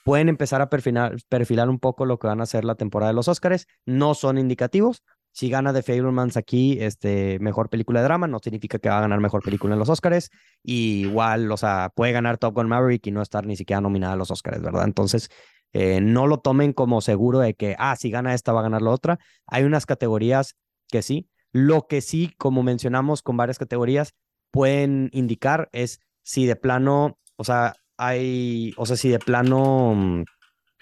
[0.04, 3.16] pueden empezar a perfilar, perfilar un poco lo que van a ser la temporada de
[3.16, 3.68] los Oscars.
[3.86, 5.02] No son indicativos.
[5.32, 9.02] Si gana The Fablemans aquí, este, mejor película de drama, no significa que va a
[9.02, 10.30] ganar mejor película en los Oscars.
[10.64, 14.14] Y igual, o sea, puede ganar Top Gun Maverick y no estar ni siquiera nominada
[14.14, 14.84] a los Oscars, ¿verdad?
[14.86, 15.30] Entonces,
[15.74, 18.82] eh, no lo tomen como seguro de que, ah, si gana esta, va a ganar
[18.82, 19.20] la otra.
[19.48, 20.56] Hay unas categorías
[20.90, 21.30] que sí.
[21.52, 24.14] Lo que sí, como mencionamos con varias categorías,
[24.52, 30.24] pueden indicar es si de plano, o sea, hay, o sea, si de plano mm,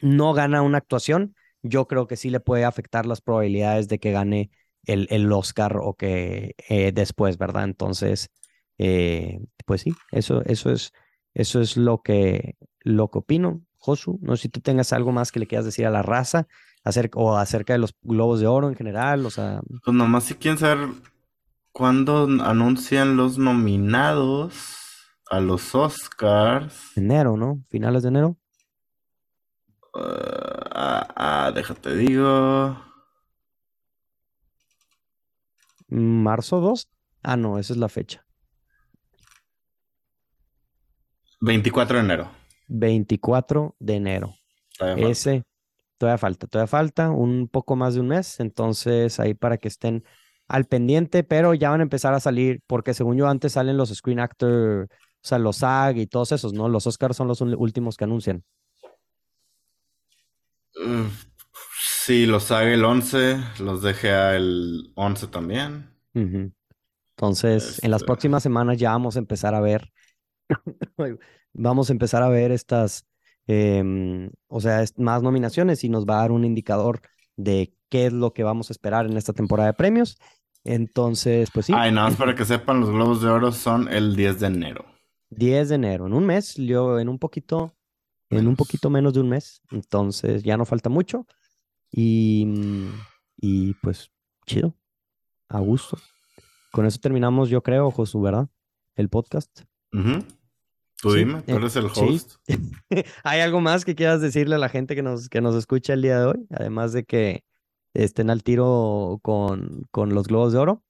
[0.02, 4.12] no gana una actuación, yo creo que sí le puede afectar las probabilidades de que
[4.12, 4.52] gane
[4.86, 7.66] el, el Oscar o que eh, después, ¿verdad?
[7.66, 8.30] Entonces,
[8.78, 10.92] eh, pues sí, eso, eso es,
[11.34, 13.62] eso es lo que, lo que opino.
[13.78, 16.48] Josu, no sé si tú tengas algo más que le quieras decir a la raza
[16.84, 20.36] acerca, o acerca de los globos de oro en general, o sea, Pues nomás si
[20.36, 20.90] quieren saber
[21.72, 24.56] cuándo anuncian los nominados
[25.30, 26.76] a los Oscars.
[26.96, 27.64] enero, ¿no?
[27.70, 28.38] Finales de enero.
[29.98, 32.84] Ah, ah, déjate digo.
[35.88, 36.90] ¿Marzo 2?
[37.24, 38.26] Ah, no, esa es la fecha.
[41.40, 42.32] 24 de enero.
[42.68, 44.36] 24 de enero.
[44.78, 45.12] Todavía falta.
[45.12, 45.44] Ese
[45.98, 50.04] todavía falta, todavía falta un poco más de un mes, entonces ahí para que estén
[50.48, 53.94] al pendiente, pero ya van a empezar a salir, porque según yo antes salen los
[53.94, 56.70] Screen Actor, o sea, los SAG y todos esos, ¿no?
[56.70, 58.44] Los Oscars son los últimos que anuncian.
[60.86, 61.08] Uh,
[61.82, 65.90] sí, los haga el 11, los DGA el 11 también.
[66.14, 69.92] Entonces, en las Este- próximas semanas ya vamos a empezar a ver,
[71.54, 73.06] vamos a empezar a ver estas,
[73.48, 77.02] em, o sea, más nominaciones y nos va a dar un indicador
[77.36, 80.18] de qué es lo que vamos a esperar en esta temporada de premios.
[80.64, 84.16] Entonces, pues sí, Ay, nada más para que sepan, los Globos de Oro son el
[84.16, 84.86] 10 de enero.
[85.30, 87.74] 10 de enero, en un mes, yo en un poquito,
[88.30, 91.26] en un poquito menos de un mes, entonces ya no falta mucho
[91.92, 92.92] y, mm,
[93.38, 94.12] y pues
[94.46, 94.74] chido,
[95.50, 95.98] a gusto.
[96.72, 98.50] Con eso terminamos, yo creo, Josu, ¿verdad?
[98.96, 99.62] El podcast.
[101.00, 102.00] Tú Sí, dime, tú eh, eres el sí.
[102.02, 102.36] host.
[103.24, 106.02] ¿Hay algo más que quieras decirle a la gente que nos, que nos escucha el
[106.02, 106.48] día de hoy?
[106.50, 107.44] Además de que
[107.94, 110.84] estén al tiro con, con los globos de oro.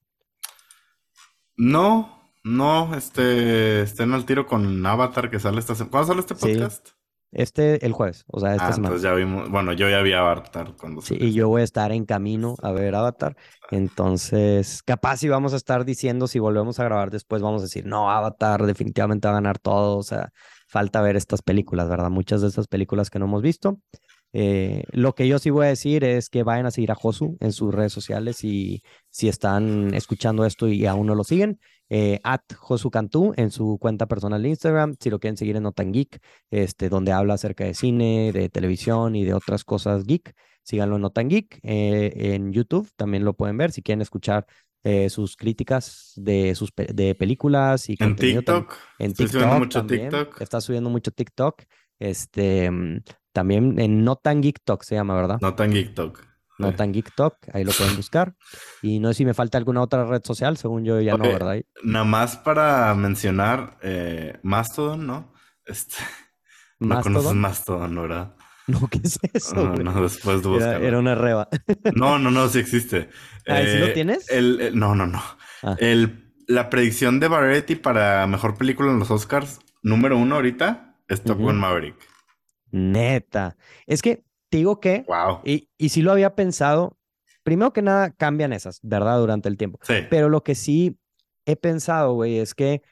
[1.56, 5.90] No, no, este, estén al tiro con Avatar que sale esta semana.
[5.90, 6.88] ¿Cuándo sale este Sí, podcast?
[7.30, 8.94] Este, el jueves, o sea, esta Ah, semana.
[8.94, 11.92] entonces ya vimos, bueno, yo ya vi Avatar cuando Sí, y yo voy a estar
[11.92, 13.36] en camino a ver Avatar.
[13.70, 17.86] Entonces, capaz si vamos a estar diciendo, si volvemos a grabar después, vamos a decir,
[17.86, 19.98] no, Avatar definitivamente va a ganar todo.
[19.98, 20.30] O sea,
[20.68, 22.10] falta ver estas películas, ¿verdad?
[22.10, 23.78] Muchas de estas películas que no hemos visto.
[24.32, 27.36] Eh, lo que yo sí voy a decir es que vayan a seguir a Josu
[27.40, 32.20] en sus redes sociales y si están escuchando esto y aún no lo siguen, eh,
[32.24, 34.96] at Josu Cantú en su cuenta personal de Instagram.
[35.00, 36.20] Si lo quieren seguir en Notan Geek,
[36.50, 41.02] este, donde habla acerca de cine, de televisión y de otras cosas geek, síganlo en
[41.02, 41.60] Notan Geek.
[41.62, 43.72] Eh, en YouTube también lo pueden ver.
[43.72, 44.46] Si quieren escuchar
[44.84, 48.74] eh, sus críticas de sus pe- de películas y En TikTok.
[48.98, 50.10] en TikTok subiendo mucho también.
[50.10, 50.40] TikTok.
[50.40, 51.62] Está subiendo mucho TikTok.
[51.98, 53.02] Este, mm,
[53.32, 55.38] también en No Tan Geek Talk se llama, ¿verdad?
[55.40, 56.27] No tan TikTok.
[56.58, 58.34] No Tan Geek Talk, ahí lo pueden buscar.
[58.82, 61.60] Y no sé si me falta alguna otra red social, según yo ya no, ¿verdad?
[61.82, 65.32] Nada más para mencionar eh, Mastodon, ¿no?
[65.64, 65.96] Este,
[66.80, 67.94] no conoces Mastodon.
[67.94, 68.34] ¿verdad?
[68.68, 69.82] No, ¿qué es eso, güey?
[69.82, 71.48] no, después de Era, una reba.
[71.94, 73.08] No, no, no, sí existe.
[73.46, 74.28] Ah, ¿sí lo Eh, tienes?
[74.30, 75.22] El, el- no, no, no.
[75.62, 75.74] Ah.
[75.78, 81.22] El, la predicción de Variety para mejor película en los Oscars, número uno ahorita, es
[81.22, 81.96] Top Maverick.
[82.70, 83.56] Neta.
[83.86, 85.40] Es que te digo que, Wow.
[85.44, 86.96] y, y sí lo había pensado,
[87.42, 89.18] primero que nada cambian esas, ¿verdad?
[89.18, 89.78] Durante el tiempo.
[89.82, 89.94] Sí.
[90.10, 90.98] Pero lo que sí
[91.46, 92.82] he pensado, güey, es que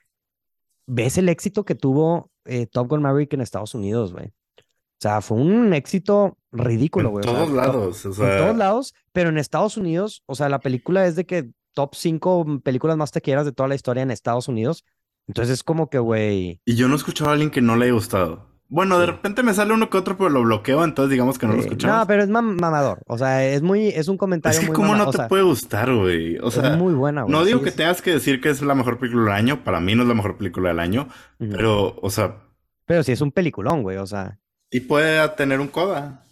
[0.87, 4.27] ves el éxito que tuvo eh, Top Gun Maverick en Estados Unidos, güey.
[4.59, 7.21] O sea, fue un éxito ridículo, en güey.
[7.21, 8.07] o sea, todos to- lados.
[8.07, 11.27] O En sea, todos lados, pero en Estados Unidos, o sea, la película es de
[11.27, 14.85] que top 5 películas más taquilleras de toda la historia en Estados Unidos.
[15.29, 17.87] Entonces es como que, güey, Y yo no he escuchado a alguien que no le
[17.87, 18.47] haya gustado.
[18.69, 21.53] Bueno, de repente me sale uno que otro, pero lo bloqueo, entonces digamos que no
[21.55, 21.99] lo escuchamos.
[21.99, 23.01] no, pero es mam- mamador.
[23.07, 25.29] O sea, es muy, es un comentario es que muy cómo no o te sea,
[25.29, 26.39] puede gustar, güey.
[26.39, 27.33] O sea, es muy buena, güey.
[27.33, 27.77] no digo sí, que sí.
[27.77, 29.63] tengas que decir que es la mejor película del año.
[29.63, 31.09] Para mí no es la mejor película del año.
[31.39, 32.43] Pero, o sea,
[32.87, 33.99] Pero sí es un peliculón, güey.
[33.99, 34.41] O sea,
[34.71, 36.25] y puede tener un coda.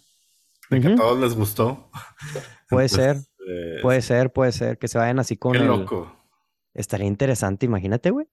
[0.69, 1.89] De que a todos les gustó.
[2.67, 5.67] puede ser, Entonces, eh, puede ser, puede ser que se vayan así con Qué el.
[5.67, 6.11] loco.
[6.73, 8.27] Estaría interesante, imagínate, güey.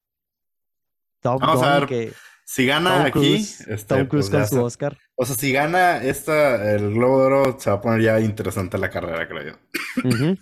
[1.20, 2.12] Top Vamos a Gun ver, que
[2.54, 4.98] Si gana Tom aquí, este, Tom Cruise pues con su Oscar.
[5.16, 8.76] O sea, si gana esta, el Globo de Oro, se va a poner ya interesante
[8.76, 10.36] la carrera, creo yo.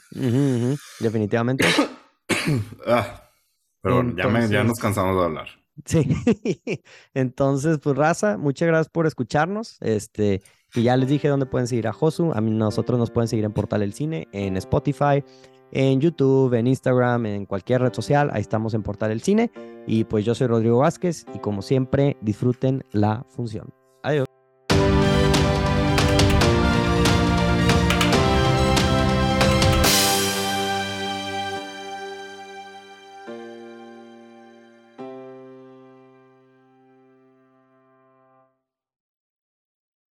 [1.01, 1.65] Definitivamente.
[2.87, 3.29] Ah,
[3.83, 5.49] pero bueno, ya, me- ya nos Entonces- cansamos de hablar.
[5.85, 6.05] Sí.
[7.15, 9.79] Entonces, pues, raza, muchas gracias por escucharnos.
[9.81, 10.41] Este,
[10.75, 12.33] y ya les dije dónde pueden seguir a Josu.
[12.33, 15.25] A mí, nosotros nos pueden seguir en Portal El Cine, en Spotify,
[15.73, 18.31] en YouTube, en Instagram, en cualquier red social.
[18.33, 19.51] Ahí estamos en Portal El Cine.
[19.87, 23.73] Y pues yo soy Rodrigo Vázquez y como siempre, disfruten la función.
[24.03, 24.27] Adiós.